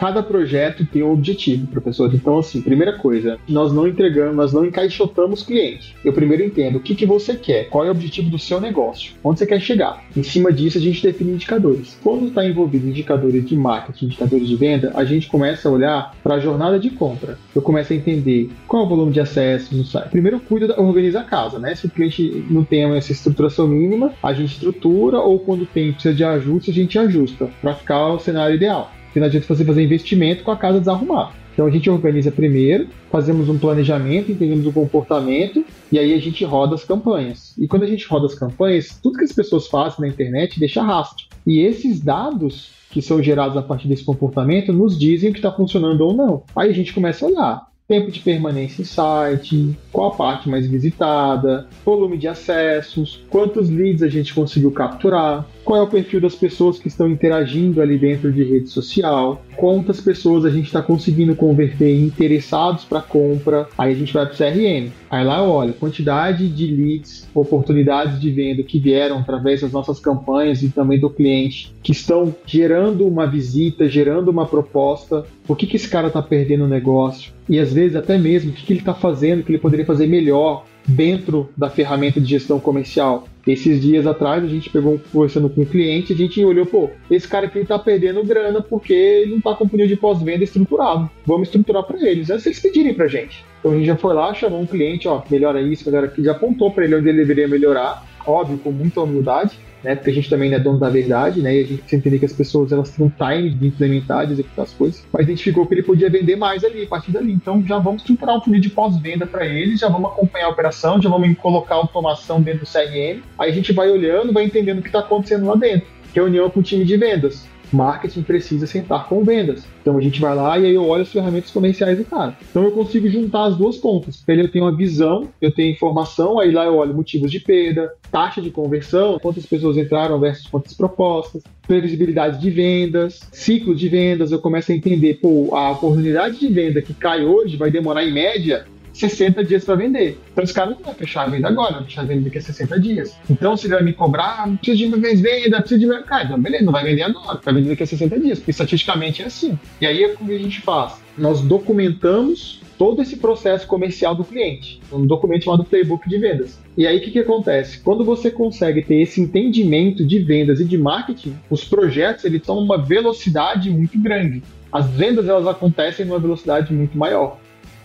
Cada 0.00 0.22
projeto 0.22 0.86
tem 0.86 1.02
um 1.02 1.12
objetivo, 1.12 1.66
professor. 1.66 2.10
Então, 2.14 2.38
assim, 2.38 2.62
primeira 2.62 2.96
coisa, 2.96 3.38
nós 3.46 3.70
não 3.70 3.86
entregamos, 3.86 4.34
nós 4.34 4.50
não 4.50 4.64
encaixotamos 4.64 5.42
cliente. 5.42 5.94
Eu 6.02 6.14
primeiro 6.14 6.42
entendo 6.42 6.76
o 6.76 6.80
que, 6.80 6.94
que 6.94 7.04
você 7.04 7.36
quer, 7.36 7.68
qual 7.68 7.84
é 7.84 7.88
o 7.88 7.90
objetivo 7.90 8.30
do 8.30 8.38
seu 8.38 8.58
negócio, 8.58 9.12
onde 9.22 9.38
você 9.38 9.46
quer 9.46 9.60
chegar. 9.60 10.02
Em 10.16 10.22
cima 10.22 10.50
disso, 10.50 10.78
a 10.78 10.80
gente 10.80 11.02
define 11.02 11.32
indicadores. 11.32 11.98
Quando 12.02 12.28
está 12.28 12.42
envolvido 12.42 12.88
indicadores 12.88 13.44
de 13.44 13.54
marketing, 13.54 14.06
indicadores 14.06 14.48
de 14.48 14.56
venda, 14.56 14.90
a 14.94 15.04
gente 15.04 15.28
começa 15.28 15.68
a 15.68 15.72
olhar 15.72 16.16
para 16.22 16.36
a 16.36 16.40
jornada 16.40 16.78
de 16.78 16.88
compra. 16.88 17.36
Eu 17.54 17.60
começo 17.60 17.92
a 17.92 17.96
entender 17.96 18.48
qual 18.66 18.84
é 18.84 18.86
o 18.86 18.88
volume 18.88 19.12
de 19.12 19.20
acessos 19.20 19.76
no 19.76 19.84
site. 19.84 20.08
Primeiro, 20.08 20.38
eu 20.38 20.40
cuido, 20.40 20.72
organiza 20.80 21.20
a 21.20 21.24
casa, 21.24 21.58
né? 21.58 21.74
Se 21.74 21.84
o 21.84 21.90
cliente 21.90 22.42
não 22.48 22.64
tem 22.64 22.84
essa 22.96 23.12
estruturação 23.12 23.68
mínima, 23.68 24.14
a 24.22 24.32
gente 24.32 24.54
estrutura 24.54 25.18
ou 25.18 25.38
quando 25.40 25.66
tem 25.66 25.92
precisa 25.92 26.14
de 26.14 26.24
ajuste, 26.24 26.70
a 26.70 26.74
gente 26.74 26.98
ajusta 26.98 27.50
para 27.60 27.74
ficar 27.74 28.08
o 28.08 28.18
cenário 28.18 28.56
ideal. 28.56 28.90
Porque 29.10 29.18
não 29.18 29.26
adianta 29.26 29.44
você 29.44 29.64
fazer 29.64 29.82
investimento 29.82 30.44
com 30.44 30.52
a 30.52 30.56
casa 30.56 30.78
desarrumada. 30.78 31.32
Então 31.52 31.66
a 31.66 31.70
gente 31.70 31.90
organiza 31.90 32.30
primeiro, 32.30 32.86
fazemos 33.10 33.48
um 33.48 33.58
planejamento, 33.58 34.30
entendemos 34.30 34.64
o 34.66 34.72
comportamento 34.72 35.64
e 35.90 35.98
aí 35.98 36.14
a 36.14 36.18
gente 36.18 36.44
roda 36.44 36.76
as 36.76 36.84
campanhas. 36.84 37.52
E 37.58 37.66
quando 37.66 37.82
a 37.82 37.86
gente 37.86 38.06
roda 38.06 38.26
as 38.26 38.34
campanhas, 38.34 38.98
tudo 39.02 39.18
que 39.18 39.24
as 39.24 39.32
pessoas 39.32 39.66
fazem 39.66 40.00
na 40.00 40.08
internet 40.08 40.60
deixa 40.60 40.80
rastro. 40.80 41.26
E 41.44 41.60
esses 41.60 42.00
dados 42.00 42.70
que 42.90 43.02
são 43.02 43.22
gerados 43.22 43.56
a 43.56 43.62
partir 43.62 43.88
desse 43.88 44.04
comportamento 44.04 44.72
nos 44.72 44.98
dizem 44.98 45.30
o 45.30 45.32
que 45.32 45.38
está 45.40 45.50
funcionando 45.52 46.00
ou 46.02 46.14
não. 46.14 46.44
Aí 46.54 46.70
a 46.70 46.74
gente 46.74 46.94
começa 46.94 47.24
a 47.24 47.28
olhar 47.28 47.70
tempo 47.90 48.08
de 48.08 48.20
permanência 48.20 48.82
em 48.82 48.84
site, 48.84 49.76
qual 49.90 50.12
a 50.12 50.14
parte 50.14 50.48
mais 50.48 50.64
visitada, 50.64 51.66
volume 51.84 52.16
de 52.16 52.28
acessos, 52.28 53.20
quantos 53.28 53.68
leads 53.68 54.00
a 54.00 54.08
gente 54.08 54.32
conseguiu 54.32 54.70
capturar, 54.70 55.44
qual 55.64 55.80
é 55.80 55.82
o 55.82 55.88
perfil 55.88 56.20
das 56.20 56.36
pessoas 56.36 56.78
que 56.78 56.86
estão 56.86 57.10
interagindo 57.10 57.82
ali 57.82 57.98
dentro 57.98 58.32
de 58.32 58.44
rede 58.44 58.68
social, 58.68 59.44
quantas 59.60 60.00
pessoas 60.00 60.46
a 60.46 60.50
gente 60.50 60.64
está 60.64 60.80
conseguindo 60.80 61.36
converter 61.36 61.94
interessados 61.94 62.82
para 62.82 63.02
compra, 63.02 63.68
aí 63.76 63.92
a 63.92 63.94
gente 63.94 64.10
vai 64.10 64.24
para 64.24 64.34
o 64.34 64.36
CRM. 64.38 64.90
Aí 65.10 65.22
lá 65.22 65.46
olha 65.46 65.74
quantidade 65.74 66.48
de 66.48 66.66
leads, 66.66 67.28
oportunidades 67.34 68.18
de 68.18 68.30
venda 68.30 68.62
que 68.62 68.78
vieram 68.78 69.18
através 69.18 69.60
das 69.60 69.70
nossas 69.70 70.00
campanhas 70.00 70.62
e 70.62 70.70
também 70.70 70.98
do 70.98 71.10
cliente, 71.10 71.74
que 71.82 71.92
estão 71.92 72.34
gerando 72.46 73.06
uma 73.06 73.26
visita, 73.26 73.86
gerando 73.86 74.30
uma 74.30 74.46
proposta, 74.46 75.26
o 75.46 75.54
que, 75.54 75.66
que 75.66 75.76
esse 75.76 75.88
cara 75.88 76.08
está 76.08 76.22
perdendo 76.22 76.60
no 76.60 76.68
negócio, 76.68 77.32
e 77.46 77.58
às 77.58 77.70
vezes 77.70 77.96
até 77.96 78.16
mesmo 78.16 78.52
o 78.52 78.54
que, 78.54 78.64
que 78.64 78.72
ele 78.72 78.80
está 78.80 78.94
fazendo 78.94 79.42
que 79.42 79.50
ele 79.50 79.58
poderia 79.58 79.84
fazer 79.84 80.06
melhor 80.06 80.64
dentro 80.86 81.50
da 81.56 81.68
ferramenta 81.68 82.20
de 82.20 82.26
gestão 82.26 82.58
comercial. 82.58 83.24
Esses 83.46 83.80
dias 83.80 84.06
atrás 84.06 84.44
a 84.44 84.46
gente 84.46 84.70
pegou 84.70 85.00
conversando 85.12 85.48
com 85.48 85.62
um 85.62 85.64
cliente, 85.64 86.12
a 86.12 86.16
gente 86.16 86.44
olhou, 86.44 86.66
pô, 86.66 86.90
esse 87.10 87.26
cara 87.26 87.46
aqui 87.46 87.64
tá 87.64 87.78
perdendo 87.78 88.24
grana 88.24 88.60
porque 88.60 88.92
ele 88.92 89.32
não 89.32 89.40
tá 89.40 89.54
com 89.54 89.68
funil 89.68 89.86
de 89.86 89.96
pós-venda 89.96 90.44
estruturado. 90.44 91.10
Vamos 91.26 91.48
estruturar 91.48 91.84
para 91.84 92.00
eles. 92.06 92.30
É 92.30 92.38
se 92.38 92.48
eles 92.48 92.60
pedirem 92.60 92.94
pra 92.94 93.08
gente. 93.08 93.44
Então 93.60 93.72
a 93.72 93.74
gente 93.74 93.86
já 93.86 93.96
foi 93.96 94.14
lá, 94.14 94.32
chamou 94.34 94.60
um 94.60 94.66
cliente, 94.66 95.08
ó, 95.08 95.22
melhora 95.30 95.60
isso, 95.60 95.84
melhora 95.86 96.06
aqui, 96.06 96.22
já 96.22 96.32
apontou 96.32 96.70
para 96.70 96.84
ele 96.84 96.96
onde 96.96 97.08
ele 97.08 97.18
deveria 97.18 97.46
melhorar, 97.46 98.06
óbvio, 98.26 98.58
com 98.58 98.70
muita 98.70 99.02
humildade 99.02 99.58
né? 99.82 99.94
Porque 99.94 100.10
a 100.10 100.14
gente 100.14 100.28
também 100.28 100.50
não 100.50 100.56
é 100.56 100.60
dono 100.60 100.78
da 100.78 100.88
verdade, 100.88 101.40
né? 101.40 101.54
E 101.54 101.58
a 101.58 101.66
gente 101.66 101.80
precisa 101.80 101.96
entender 101.96 102.18
que 102.18 102.24
as 102.24 102.32
pessoas 102.32 102.72
elas 102.72 102.90
têm 102.90 103.06
um 103.06 103.10
time 103.10 103.50
de 103.50 103.66
implementar, 103.68 104.26
de 104.26 104.32
executar 104.32 104.64
as 104.64 104.72
coisas. 104.72 105.04
Mas 105.12 105.24
identificou 105.24 105.66
que 105.66 105.74
ele 105.74 105.82
podia 105.82 106.10
vender 106.10 106.36
mais 106.36 106.64
ali, 106.64 106.84
a 106.84 106.86
partir 106.86 107.12
dali. 107.12 107.32
Então 107.32 107.64
já 107.66 107.78
vamos 107.78 108.02
estruturar 108.02 108.36
um 108.36 108.40
funil 108.40 108.60
de 108.60 108.70
pós-venda 108.70 109.26
para 109.26 109.46
ele, 109.46 109.76
já 109.76 109.88
vamos 109.88 110.10
acompanhar 110.10 110.46
a 110.46 110.50
operação, 110.50 111.00
já 111.00 111.08
vamos 111.08 111.36
colocar 111.38 111.76
automação 111.76 112.40
dentro 112.40 112.60
do 112.60 112.66
CRM. 112.66 113.22
Aí 113.38 113.50
a 113.50 113.54
gente 113.54 113.72
vai 113.72 113.90
olhando, 113.90 114.32
vai 114.32 114.44
entendendo 114.44 114.78
o 114.78 114.82
que 114.82 114.88
está 114.88 115.00
acontecendo 115.00 115.46
lá 115.46 115.56
dentro. 115.56 115.86
Reunião 116.14 116.50
com 116.50 116.60
o 116.60 116.62
time 116.62 116.84
de 116.84 116.96
vendas 116.96 117.48
marketing 117.72 118.22
precisa 118.22 118.66
sentar 118.66 119.08
com 119.08 119.24
vendas. 119.24 119.64
Então 119.80 119.96
a 119.96 120.00
gente 120.00 120.20
vai 120.20 120.34
lá 120.34 120.58
e 120.58 120.66
aí 120.66 120.74
eu 120.74 120.86
olho 120.86 121.02
as 121.02 121.12
ferramentas 121.12 121.50
comerciais 121.50 121.98
do 121.98 122.04
cara. 122.04 122.36
Então 122.50 122.64
eu 122.64 122.72
consigo 122.72 123.08
juntar 123.08 123.44
as 123.44 123.56
duas 123.56 123.76
pontas. 123.76 124.22
Ele 124.26 124.48
tem 124.48 124.62
uma 124.62 124.74
visão, 124.74 125.28
eu 125.40 125.52
tenho 125.52 125.72
informação, 125.72 126.38
aí 126.38 126.50
lá 126.50 126.64
eu 126.64 126.76
olho 126.76 126.94
motivos 126.94 127.30
de 127.30 127.40
perda, 127.40 127.92
taxa 128.10 128.40
de 128.40 128.50
conversão, 128.50 129.18
quantas 129.18 129.46
pessoas 129.46 129.76
entraram 129.76 130.18
versus 130.18 130.46
quantas 130.46 130.74
propostas, 130.74 131.42
previsibilidade 131.66 132.40
de 132.40 132.50
vendas, 132.50 133.20
ciclo 133.32 133.74
de 133.74 133.88
vendas, 133.88 134.32
eu 134.32 134.40
começo 134.40 134.72
a 134.72 134.74
entender, 134.74 135.14
pô, 135.14 135.54
a 135.54 135.70
oportunidade 135.70 136.38
de 136.38 136.48
venda 136.48 136.82
que 136.82 136.94
cai 136.94 137.24
hoje 137.24 137.56
vai 137.56 137.70
demorar 137.70 138.04
em 138.04 138.12
média 138.12 138.66
60 139.00 139.44
dias 139.44 139.64
para 139.64 139.74
vender. 139.74 140.20
Então 140.32 140.44
os 140.44 140.52
caras 140.52 140.76
não 140.76 140.84
vão 140.84 140.94
fechar 140.94 141.22
a 141.22 141.30
venda 141.30 141.48
agora, 141.48 141.74
vão 141.74 141.84
fechar 141.84 142.02
a 142.02 142.04
venda 142.04 142.22
daqui 142.22 142.38
a 142.38 142.42
60 142.42 142.80
dias. 142.80 143.16
Então 143.28 143.56
se 143.56 143.66
ele 143.66 143.74
vai 143.74 143.82
me 143.82 143.92
cobrar, 143.92 144.48
precisa 144.58 144.76
de 144.76 145.00
vez 145.00 145.20
venda, 145.20 145.60
precisa 145.60 145.80
de. 145.80 146.02
Cara, 146.04 146.24
então 146.24 146.40
beleza, 146.40 146.64
não 146.64 146.72
vai 146.72 146.84
vender 146.84 147.02
agora, 147.02 147.40
vai 147.42 147.54
vender 147.54 147.70
daqui 147.70 147.82
a 147.82 147.86
60 147.86 148.20
dias, 148.20 148.38
porque 148.38 148.50
estatisticamente 148.50 149.22
é 149.22 149.26
assim. 149.26 149.58
E 149.80 149.86
aí 149.86 150.04
o 150.04 150.16
que 150.16 150.34
a 150.34 150.38
gente 150.38 150.60
faz? 150.60 151.00
Nós 151.16 151.40
documentamos 151.40 152.60
todo 152.78 153.02
esse 153.02 153.16
processo 153.16 153.66
comercial 153.66 154.14
do 154.14 154.24
cliente, 154.24 154.80
um 154.90 155.06
documento 155.06 155.44
chamado 155.44 155.64
Playbook 155.64 156.08
de 156.08 156.16
Vendas. 156.16 156.58
E 156.76 156.86
aí 156.86 156.96
o 156.96 157.00
que, 157.02 157.10
que 157.10 157.18
acontece? 157.18 157.80
Quando 157.80 158.04
você 158.04 158.30
consegue 158.30 158.80
ter 158.80 159.02
esse 159.02 159.20
entendimento 159.20 160.02
de 160.06 160.18
vendas 160.20 160.60
e 160.60 160.64
de 160.64 160.78
marketing, 160.78 161.36
os 161.50 161.62
projetos 161.62 162.24
eles 162.24 162.40
tomam 162.42 162.64
uma 162.64 162.78
velocidade 162.78 163.68
muito 163.68 163.98
grande. 163.98 164.42
As 164.72 164.88
vendas 164.88 165.28
elas 165.28 165.46
acontecem 165.46 166.06
numa 166.06 166.18
velocidade 166.18 166.72
muito 166.72 166.96
maior 166.96 167.38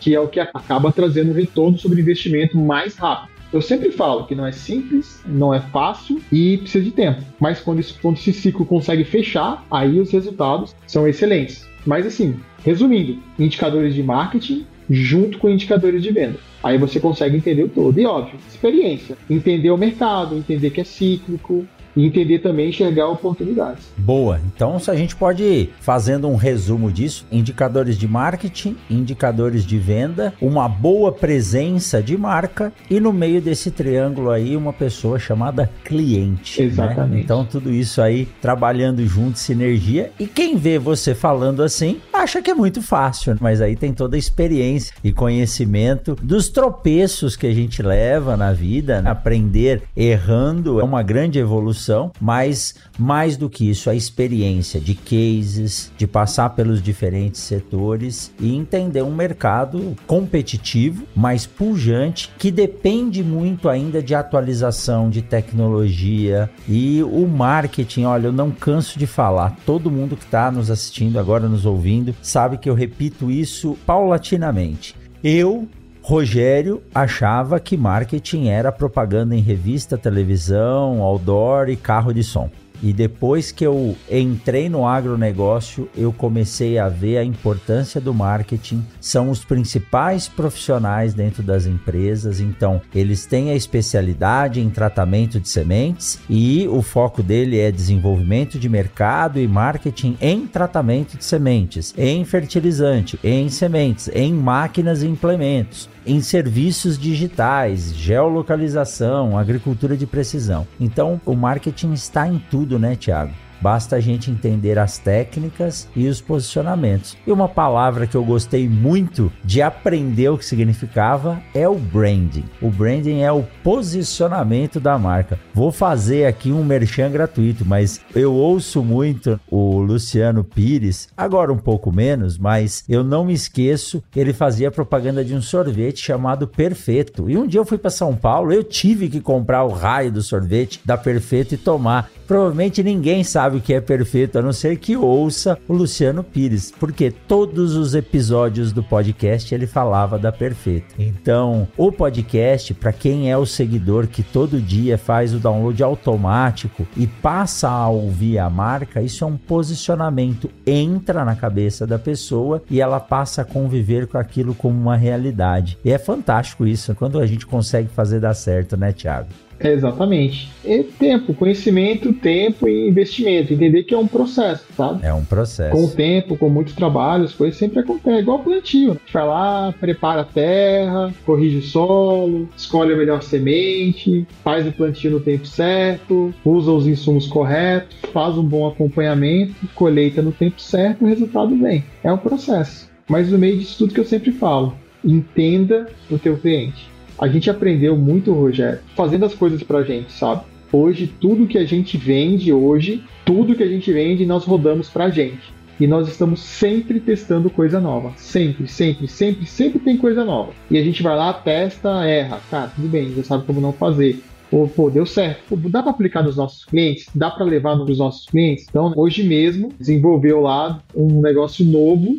que 0.06 0.14
é 0.14 0.20
o 0.20 0.28
que 0.28 0.40
acaba 0.40 0.92
trazendo 0.92 1.34
retorno 1.34 1.80
sobre 1.80 2.00
investimento 2.00 2.56
mais 2.56 2.96
rápido. 2.96 3.34
Eu 3.52 3.60
sempre 3.60 3.90
falo 3.92 4.28
que 4.28 4.36
não 4.36 4.46
é 4.46 4.52
simples, 4.52 5.20
não 5.26 5.52
é 5.52 5.60
fácil 5.60 6.22
e 6.32 6.60
precisa 6.60 6.84
de 6.84 6.92
tempo. 6.92 7.24
Mas 7.40 7.60
quando, 7.60 7.80
isso, 7.80 7.98
quando 8.00 8.16
esse 8.16 8.32
ciclo 8.32 8.68
consegue 8.68 9.04
fechar, 9.04 9.66
aí 9.72 10.00
os 10.00 10.12
resultados 10.12 10.76
são 10.86 11.08
excelentes. 11.08 11.68
Mas 11.88 12.06
assim, 12.06 12.40
resumindo, 12.64 13.18
indicadores 13.40 13.96
de 13.96 14.04
marketing 14.04 14.68
junto 14.88 15.40
com 15.40 15.50
indicadores 15.50 16.04
de 16.04 16.12
venda. 16.12 16.38
Aí 16.62 16.78
você 16.78 17.00
consegue 17.00 17.38
entender 17.38 17.64
o 17.64 17.70
todo. 17.70 18.00
E 18.00 18.06
óbvio, 18.06 18.38
experiência. 18.48 19.18
Entender 19.28 19.72
o 19.72 19.78
mercado, 19.78 20.38
entender 20.38 20.70
que 20.70 20.82
é 20.82 20.84
cíclico, 20.84 21.66
e 21.96 22.06
entender 22.06 22.40
também 22.40 22.70
enxergar 22.70 23.08
oportunidades. 23.08 23.86
Boa. 23.98 24.40
Então, 24.54 24.78
se 24.80 24.92
a 24.92 24.96
gente 24.96 25.16
pode 25.16 25.44
ir 25.44 25.74
fazendo 25.80 26.28
um 26.28 26.36
resumo 26.36 26.92
disso, 26.92 27.26
indicadores 27.32 27.98
de 27.98 28.08
marketing, 28.08 28.76
indicadores 28.90 29.66
de 29.66 29.78
venda, 29.78 30.34
uma 30.42 30.68
boa 30.68 31.12
presença 31.12 32.02
de 32.02 32.18
marca 32.18 32.74
e 32.90 33.00
no 33.00 33.14
meio 33.14 33.42
desse 33.42 33.72
triângulo 33.72 34.30
aí 34.30 34.56
uma 34.56 34.74
pessoa 34.74 35.18
chamada 35.20 35.70
cliente. 35.84 36.62
Né? 36.62 36.68
Exatamente. 36.68 37.16
Né? 37.16 37.22
Então, 37.22 37.46
tudo 37.46 37.72
isso 37.72 38.02
aí 38.02 38.28
trabalhando 38.42 39.06
junto, 39.06 39.40
sinergia. 39.40 40.12
E 40.20 40.28
quem 40.28 40.58
vê 40.58 40.78
você 40.78 41.16
falando 41.16 41.64
assim, 41.64 42.00
acha 42.26 42.42
que 42.42 42.52
é 42.52 42.56
muito 42.56 42.82
fácil, 42.82 43.38
mas 43.40 43.62
aí 43.62 43.76
tem 43.76 43.94
toda 43.94 44.16
a 44.16 44.20
experiência 44.20 44.94
e 45.04 45.14
conhecimento 45.14 46.16
dos 46.22 46.50
tropeços 46.50 47.36
que 47.36 47.48
a 47.48 47.54
gente 47.54 47.82
leva 47.82 48.36
na 48.36 48.52
vida, 48.52 49.02
né? 49.02 49.10
aprender 49.10 49.84
errando 49.96 50.80
é 50.80 50.84
uma 50.84 51.04
grande 51.04 51.40
evolução 51.40 52.12
mas 52.20 52.74
mais 52.98 53.38
do 53.38 53.50
que 53.50 53.70
isso, 53.70 53.90
a 53.90 53.96
experiência 53.96 54.80
de 54.80 54.96
cases, 54.96 55.92
de 55.96 56.08
passar 56.08 56.50
pelos 56.50 56.82
diferentes 56.82 57.42
setores 57.42 58.32
e 58.40 58.56
entender 58.56 59.04
um 59.04 59.14
mercado 59.14 59.96
competitivo, 60.08 61.06
mais 61.16 61.46
pujante, 61.46 62.32
que 62.40 62.50
depende 62.50 63.24
muito 63.24 63.70
ainda 63.70 64.02
de 64.02 64.16
atualização 64.16 65.10
de 65.10 65.22
tecnologia 65.22 66.50
e 66.68 67.04
o 67.04 67.28
marketing. 67.28 68.06
Olha, 68.06 68.28
eu 68.28 68.34
não 68.34 68.50
canso 68.50 68.98
de 68.98 69.06
falar, 69.06 69.56
todo 69.66 69.92
mundo 69.92 70.16
que 70.16 70.26
está 70.26 70.50
nos 70.50 70.72
assistindo 70.72 71.20
agora, 71.20 71.48
nos 71.48 71.66
ouvindo, 71.66 72.15
sabe 72.22 72.58
que 72.58 72.70
eu 72.70 72.74
repito 72.74 73.30
isso 73.32 73.78
paulatinamente. 73.86 74.96
Eu 75.24 75.68
Rogério 76.02 76.84
achava 76.94 77.60
que 77.60 77.76
marketing 77.76 78.50
era 78.50 78.72
propaganda 78.72 79.36
em 79.36 79.40
revista, 79.40 79.98
televisão, 79.98 81.02
outdoor 81.02 81.68
e 81.68 81.76
carro 81.76 82.14
de 82.14 82.24
som. 82.24 82.48
E 82.82 82.94
depois 82.94 83.52
que 83.52 83.66
eu 83.66 83.96
entrei 84.10 84.70
no 84.70 84.88
agronegócio, 84.88 85.90
eu 85.96 86.12
comecei 86.12 86.78
a 86.78 86.90
ver 86.90 87.18
a 87.18 87.24
importância 87.24 88.00
do 88.00 88.14
marketing. 88.14 88.86
São 89.00 89.30
os 89.30 89.44
principais 89.44 90.28
profissionais 90.28 91.14
dentro 91.14 91.42
das 91.42 91.66
empresas, 91.66 92.40
então 92.40 92.82
eles 92.94 93.26
têm 93.26 93.52
a 93.52 93.56
especialidade 93.56 94.60
em 94.60 94.70
tratamento 94.70 95.40
de 95.40 95.50
sementes 95.50 96.20
e 96.30 96.68
o 96.68 96.82
foco 96.82 97.24
dele 97.24 97.60
é 97.60 97.72
desenvolvimento 97.72 98.60
de 98.60 98.70
mercado 98.70 99.40
e 99.40 99.48
marketing 99.48 100.18
em 100.22 100.46
tratamento 100.46 101.18
de 101.18 101.26
sementes, 101.26 101.94
em 101.98 102.24
fertilizante, 102.26 103.20
em 103.24 103.50
sementes, 103.50 104.10
em 104.14 104.34
máquinas 104.34 105.02
e 105.02 105.08
implementos 105.08 105.95
em 106.06 106.22
serviços 106.22 106.98
digitais, 106.98 107.96
geolocalização, 107.96 109.38
agricultura 109.38 109.98
de 109.98 110.06
precisão. 110.06 110.68
Então, 110.80 111.20
o 111.26 111.36
marketing 111.36 111.94
está 111.94 112.28
em 112.28 112.38
tudo, 112.38 112.78
né, 112.78 112.96
Tiago? 112.96 113.34
Basta 113.66 113.96
a 113.96 114.00
gente 114.00 114.30
entender 114.30 114.78
as 114.78 115.00
técnicas 115.00 115.88
e 115.96 116.08
os 116.08 116.22
posicionamentos. 116.22 117.18
E 117.26 117.32
uma 117.32 117.50
palavra 117.50 118.06
que 118.06 118.14
eu 118.14 118.24
gostei 118.24 118.70
muito 118.70 119.34
de 119.44 119.60
aprender 119.60 120.30
o 120.30 120.38
que 120.38 120.46
significava 120.46 121.42
é 121.52 121.68
o 121.68 121.74
branding. 121.74 122.44
O 122.62 122.70
branding 122.70 123.22
é 123.22 123.32
o 123.32 123.44
posicionamento 123.64 124.80
da 124.80 125.00
marca. 125.00 125.40
Vou 125.52 125.72
fazer 125.72 126.28
aqui 126.28 126.52
um 126.52 126.64
merchan 126.64 127.10
gratuito, 127.10 127.66
mas 127.66 128.02
eu 128.14 128.36
ouço 128.36 128.84
muito 128.84 129.40
o 129.50 129.80
Luciano 129.80 130.44
Pires, 130.44 131.08
agora 131.18 131.52
um 131.52 131.58
pouco 131.58 131.92
menos, 131.92 132.38
mas 132.38 132.84
eu 132.88 133.04
não 133.04 133.26
me 133.26 133.34
esqueço, 133.34 134.04
ele 134.16 134.32
fazia 134.32 134.70
propaganda 134.70 135.26
de 135.26 135.34
um 135.34 135.42
sorvete 135.42 136.06
chamado 136.06 136.48
Perfeito. 136.48 137.28
E 137.28 137.36
um 137.36 137.48
dia 137.48 137.62
eu 137.62 137.66
fui 137.66 137.80
para 137.80 137.90
São 137.90 138.16
Paulo, 138.16 138.54
eu 138.54 138.64
tive 138.64 139.10
que 139.10 139.20
comprar 139.20 139.64
o 139.64 139.70
raio 139.70 140.12
do 140.12 140.22
sorvete 140.22 140.80
da 140.86 140.96
Perfeito 140.96 141.56
e 141.56 141.58
tomar. 141.58 142.12
Provavelmente 142.28 142.82
ninguém 142.84 143.24
sabe 143.24 143.58
o 143.58 143.62
que 143.62 143.74
é 143.74 143.82
perfeito, 143.82 144.40
a 144.40 144.42
não 144.42 144.52
ser 144.52 144.78
que 144.78 144.98
ouça 144.98 145.58
o 145.68 145.74
Luciano 145.74 146.24
Pires, 146.24 146.74
porque 146.80 147.12
todos 147.12 147.76
os 147.76 147.94
episódios 147.94 148.72
do 148.72 148.84
podcast 148.84 149.54
ele 149.54 149.68
falava 149.68 150.18
da 150.18 150.32
Perfeito. 150.32 150.96
Então, 150.98 151.68
o 151.78 151.92
podcast, 151.92 152.74
para 152.74 152.92
quem 152.92 153.32
é 153.32 153.38
o 153.38 153.46
seguidor 153.46 154.08
que 154.08 154.24
todo 154.24 154.62
dia 154.62 154.98
faz 154.98 155.34
o 155.34 155.40
download 155.40 155.82
automático 155.84 156.88
e 156.98 157.08
passa 157.08 157.70
a 157.70 157.88
ouvir 157.90 158.40
a 158.40 158.50
marca, 158.50 159.02
isso 159.02 159.24
é 159.24 159.28
um 159.28 159.38
posicionamento. 159.38 160.50
Entra 160.66 161.24
na 161.24 161.36
cabeça 161.36 161.86
da 161.86 162.00
pessoa 162.00 162.62
e 162.70 162.82
ela 162.82 163.00
passa 163.00 163.44
a 163.44 163.46
conviver 163.46 164.08
com 164.08 164.18
aquilo 164.18 164.56
como 164.56 164.80
uma 164.80 164.98
realidade. 164.98 165.78
E 165.86 165.92
é 165.92 165.98
fantástico 165.98 166.66
isso, 166.66 166.96
quando 166.96 167.20
a 167.20 167.26
gente 167.26 167.46
consegue 167.46 167.90
fazer 167.90 168.20
dar 168.20 168.34
certo, 168.34 168.76
né, 168.76 168.92
Thiago? 168.92 169.30
Exatamente. 169.60 170.52
E 170.64 170.84
tempo, 170.84 171.34
conhecimento, 171.34 172.12
tempo 172.14 172.68
e 172.68 172.90
investimento. 172.90 173.54
Entender 173.54 173.84
que 173.84 173.94
é 173.94 173.98
um 173.98 174.08
processo, 174.08 174.66
sabe? 174.76 175.06
É 175.06 175.14
um 175.14 175.24
processo. 175.24 175.72
Com 175.72 175.86
o 175.86 175.90
tempo, 175.90 176.38
com 176.38 176.50
muito 176.50 176.76
trabalho, 176.76 177.24
as 177.26 177.34
coisas 177.34 177.58
sempre 177.58 177.80
acontecem. 177.80 178.16
É 178.16 178.20
igual 178.20 178.40
plantio. 178.40 178.92
A 178.92 178.94
gente 178.94 179.14
vai 179.14 179.26
lá, 179.26 179.74
prepara 179.80 180.22
a 180.22 180.26
terra, 180.26 181.14
corrige 181.26 181.58
o 181.58 181.62
solo, 181.62 182.50
escolhe 182.56 182.94
a 182.94 182.98
melhor 182.98 183.22
semente, 183.22 184.28
faz 184.44 184.68
o 184.68 184.72
plantio 184.72 185.12
no 185.12 185.20
tempo 185.20 185.46
certo, 185.46 186.34
usa 186.44 186.72
os 186.72 186.88
insumos 186.88 187.28
corretos, 187.28 187.98
faz 188.12 188.38
um 188.38 188.44
bom 188.44 188.68
acompanhamento, 188.68 189.56
colheita 189.74 190.22
no 190.22 190.32
tempo 190.32 190.62
certo, 190.62 191.04
o 191.04 191.08
resultado 191.08 191.56
vem. 191.58 191.84
É 192.04 192.12
um 192.12 192.18
processo. 192.18 192.90
Mas 193.08 193.32
no 193.32 193.38
meio 193.38 193.58
disso 193.58 193.78
tudo 193.78 193.94
que 193.94 194.00
eu 194.00 194.06
sempre 194.06 194.32
falo, 194.32 194.74
entenda 195.04 195.88
o 196.10 196.18
teu 196.18 196.38
cliente 196.38 196.95
a 197.20 197.28
gente 197.28 197.50
aprendeu 197.50 197.96
muito, 197.96 198.34
Rogério, 198.34 198.80
fazendo 198.96 199.26
as 199.26 199.34
coisas 199.34 199.64
pra 199.64 199.84
gente, 199.84 200.12
sabe? 200.12 200.44
Hoje, 200.72 201.08
tudo 201.20 201.48
que 201.48 201.58
a 201.58 201.66
gente 201.66 201.98
vende 201.98 202.52
hoje, 202.52 203.04
tudo 203.24 203.56
que 203.56 203.64
a 203.64 203.68
gente 203.68 203.92
vende, 203.92 204.26
nós 204.26 204.44
rodamos 204.44 204.90
pra 204.90 205.10
gente. 205.10 205.54
E 205.80 205.86
nós 205.86 206.08
estamos 206.08 206.40
sempre 206.40 207.00
testando 207.00 207.50
coisa 207.50 207.80
nova. 207.80 208.14
Sempre, 208.16 208.68
sempre, 208.68 209.08
sempre, 209.08 209.46
sempre 209.46 209.80
tem 209.80 209.98
coisa 209.98 210.24
nova. 210.24 210.52
E 210.72 210.78
a 210.78 210.84
gente 210.84 211.04
vai 211.04 211.16
lá, 211.16 211.34
testa, 211.34 212.06
erra. 212.06 212.40
Tá, 212.50 212.72
tudo 212.74 212.88
bem, 212.88 213.14
já 213.14 213.24
sabe 213.24 213.46
como 213.46 213.60
não 213.60 213.74
fazer. 213.74 214.22
Pô, 214.50 214.68
pô, 214.68 214.90
deu 214.90 215.06
certo. 215.06 215.44
Pô, 215.50 215.70
dá 215.70 215.82
para 215.82 215.92
aplicar 215.92 216.24
nos 216.24 216.38
nossos 216.38 216.64
clientes? 216.64 217.08
Dá 217.14 217.30
para 217.30 217.44
levar 217.44 217.76
nos 217.76 217.98
nossos 217.98 218.26
clientes? 218.26 218.66
Então, 218.70 218.94
hoje 218.96 219.24
mesmo, 219.24 219.74
desenvolveu 219.78 220.42
lá 220.42 220.82
um 220.96 221.22
negócio 221.22 221.66
novo 221.66 222.16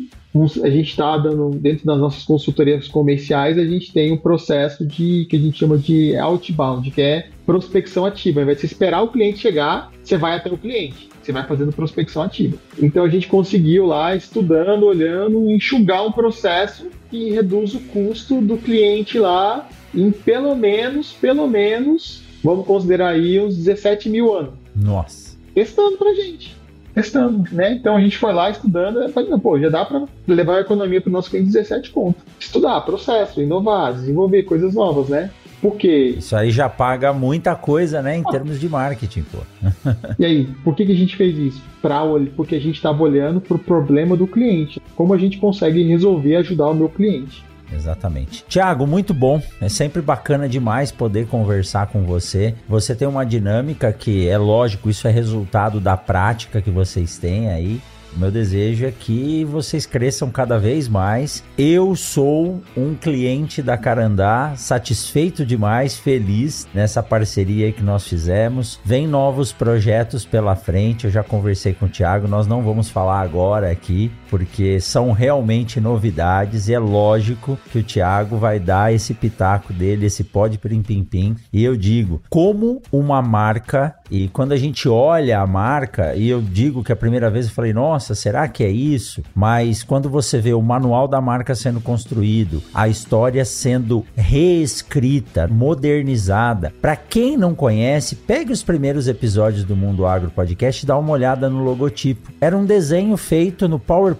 a 0.63 0.69
gente 0.69 0.89
está 0.89 1.17
dando 1.17 1.49
dentro 1.51 1.85
das 1.85 1.97
nossas 1.97 2.23
consultorias 2.23 2.87
comerciais, 2.87 3.57
a 3.57 3.65
gente 3.65 3.91
tem 3.91 4.11
um 4.11 4.17
processo 4.17 4.85
de 4.85 5.25
que 5.29 5.35
a 5.35 5.39
gente 5.39 5.57
chama 5.57 5.77
de 5.77 6.15
outbound, 6.17 6.91
que 6.91 7.01
é 7.01 7.29
prospecção 7.45 8.05
ativa. 8.05 8.39
Ao 8.39 8.43
invés 8.43 8.57
de 8.57 8.67
você 8.67 8.73
esperar 8.73 9.01
o 9.01 9.07
cliente 9.07 9.39
chegar, 9.39 9.91
você 10.03 10.17
vai 10.17 10.35
até 10.35 10.51
o 10.51 10.57
cliente. 10.57 11.09
Você 11.21 11.31
vai 11.31 11.43
fazendo 11.45 11.73
prospecção 11.73 12.21
ativa. 12.21 12.57
Então 12.79 13.03
a 13.03 13.09
gente 13.09 13.27
conseguiu 13.27 13.85
lá, 13.85 14.15
estudando, 14.15 14.83
olhando, 14.83 15.49
enxugar 15.49 16.05
um 16.05 16.11
processo 16.11 16.87
que 17.09 17.31
reduz 17.31 17.73
o 17.73 17.79
custo 17.79 18.41
do 18.41 18.57
cliente 18.57 19.17
lá 19.17 19.67
em 19.95 20.11
pelo 20.11 20.55
menos, 20.55 21.13
pelo 21.13 21.47
menos, 21.47 22.21
vamos 22.43 22.65
considerar 22.65 23.09
aí 23.09 23.39
uns 23.39 23.55
17 23.55 24.09
mil 24.09 24.33
anos. 24.33 24.53
Nossa. 24.75 25.37
Testando 25.53 25.97
pra 25.97 26.13
gente 26.13 26.56
testando, 26.97 27.43
né? 27.51 27.73
Então 27.73 27.95
a 27.95 28.01
gente 28.01 28.17
foi 28.17 28.33
lá 28.33 28.49
estudando, 28.49 29.07
falei, 29.09 29.29
pô, 29.37 29.59
já 29.59 29.69
dá 29.69 29.85
para 29.85 30.05
levar 30.27 30.57
a 30.57 30.61
economia 30.61 30.99
para 30.99 31.09
o 31.09 31.13
nosso 31.13 31.29
cliente 31.29 31.51
17 31.51 31.91
pontos. 31.91 32.23
Estudar, 32.39 32.81
processo, 32.81 33.39
inovar, 33.39 33.93
desenvolver 33.93 34.41
coisas 34.43 34.73
novas, 34.73 35.07
né? 35.07 35.29
Porque. 35.61 36.15
Isso 36.17 36.35
aí 36.35 36.49
já 36.49 36.67
paga 36.67 37.13
muita 37.13 37.55
coisa, 37.55 38.01
né, 38.01 38.17
em 38.17 38.23
ah. 38.25 38.31
termos 38.31 38.59
de 38.59 38.67
marketing, 38.67 39.23
pô. 39.23 39.37
e 40.17 40.25
aí, 40.25 40.45
por 40.63 40.75
que, 40.75 40.87
que 40.87 40.91
a 40.91 40.95
gente 40.95 41.15
fez 41.15 41.37
isso? 41.37 41.61
Pra, 41.81 42.01
porque 42.35 42.55
a 42.55 42.59
gente 42.59 42.75
estava 42.75 43.01
olhando 43.03 43.39
para 43.39 43.55
o 43.55 43.59
problema 43.59 44.17
do 44.17 44.25
cliente. 44.25 44.81
Como 44.95 45.13
a 45.13 45.17
gente 45.17 45.37
consegue 45.37 45.83
resolver 45.83 46.35
ajudar 46.37 46.69
o 46.69 46.73
meu 46.73 46.89
cliente. 46.89 47.45
Exatamente. 47.71 48.45
Tiago, 48.47 48.87
muito 48.87 49.13
bom. 49.13 49.41
É 49.59 49.69
sempre 49.69 50.01
bacana 50.01 50.47
demais 50.47 50.91
poder 50.91 51.27
conversar 51.27 51.87
com 51.87 52.03
você. 52.03 52.55
Você 52.67 52.95
tem 52.95 53.07
uma 53.07 53.25
dinâmica 53.25 53.91
que 53.91 54.27
é 54.27 54.37
lógico, 54.37 54.89
isso 54.89 55.07
é 55.07 55.11
resultado 55.11 55.79
da 55.79 55.97
prática 55.97 56.61
que 56.61 56.71
vocês 56.71 57.17
têm 57.17 57.49
aí. 57.49 57.81
O 58.15 58.19
meu 58.19 58.31
desejo 58.31 58.83
é 58.83 58.91
que 58.91 59.45
vocês 59.45 59.85
cresçam 59.85 60.31
cada 60.31 60.57
vez 60.57 60.87
mais. 60.87 61.43
Eu 61.55 61.95
sou 61.95 62.61
um 62.75 62.95
cliente 62.95 63.61
da 63.61 63.77
Carandá, 63.77 64.53
satisfeito 64.55 65.45
demais, 65.45 65.97
feliz 65.97 66.67
nessa 66.73 67.03
parceria 67.03 67.71
que 67.71 67.83
nós 67.83 68.07
fizemos. 68.07 68.79
Vem 68.83 69.07
novos 69.07 69.51
projetos 69.51 70.25
pela 70.25 70.55
frente. 70.55 71.05
Eu 71.05 71.11
já 71.11 71.23
conversei 71.23 71.73
com 71.73 71.85
o 71.85 71.89
Thiago, 71.89 72.27
nós 72.27 72.47
não 72.47 72.63
vamos 72.63 72.89
falar 72.89 73.21
agora 73.21 73.69
aqui, 73.69 74.11
porque 74.29 74.79
são 74.79 75.11
realmente 75.11 75.79
novidades 75.79 76.67
e 76.67 76.73
é 76.73 76.79
lógico 76.79 77.57
que 77.71 77.79
o 77.79 77.83
Thiago 77.83 78.37
vai 78.37 78.59
dar 78.59 78.93
esse 78.93 79.13
pitaco 79.13 79.73
dele, 79.73 80.05
esse 80.05 80.23
pode 80.23 80.57
pim 80.57 80.81
pim 80.81 81.03
pim. 81.03 81.35
E 81.51 81.63
eu 81.63 81.75
digo, 81.75 82.21
como 82.29 82.81
uma 82.91 83.21
marca 83.21 83.95
e 84.09 84.29
quando 84.29 84.53
a 84.53 84.57
gente 84.57 84.87
olha 84.87 85.39
a 85.39 85.47
marca, 85.47 86.15
e 86.15 86.29
eu 86.29 86.41
digo 86.41 86.83
que 86.83 86.91
a 86.91 86.95
primeira 86.95 87.29
vez 87.29 87.47
eu 87.47 87.51
falei, 87.51 87.73
nossa, 87.73 88.15
será 88.15 88.47
que 88.47 88.63
é 88.63 88.69
isso? 88.69 89.21
Mas 89.35 89.83
quando 89.83 90.09
você 90.09 90.39
vê 90.39 90.53
o 90.53 90.61
manual 90.61 91.07
da 91.07 91.19
marca 91.19 91.53
sendo 91.53 91.81
construído, 91.81 92.63
a 92.73 92.87
história 92.87 93.43
sendo 93.43 94.05
reescrita, 94.15 95.47
modernizada, 95.47 96.73
para 96.81 96.95
quem 96.95 97.35
não 97.35 97.53
conhece, 97.53 98.15
pegue 98.15 98.51
os 98.51 98.63
primeiros 98.63 99.07
episódios 99.07 99.63
do 99.63 99.75
Mundo 99.75 100.05
Agro 100.05 100.31
Podcast 100.31 100.83
e 100.83 100.87
dá 100.87 100.97
uma 100.97 101.11
olhada 101.11 101.49
no 101.49 101.63
logotipo. 101.63 102.31
Era 102.39 102.57
um 102.57 102.65
desenho 102.65 103.17
feito 103.17 103.67
no 103.67 103.79
PowerPoint 103.79 104.16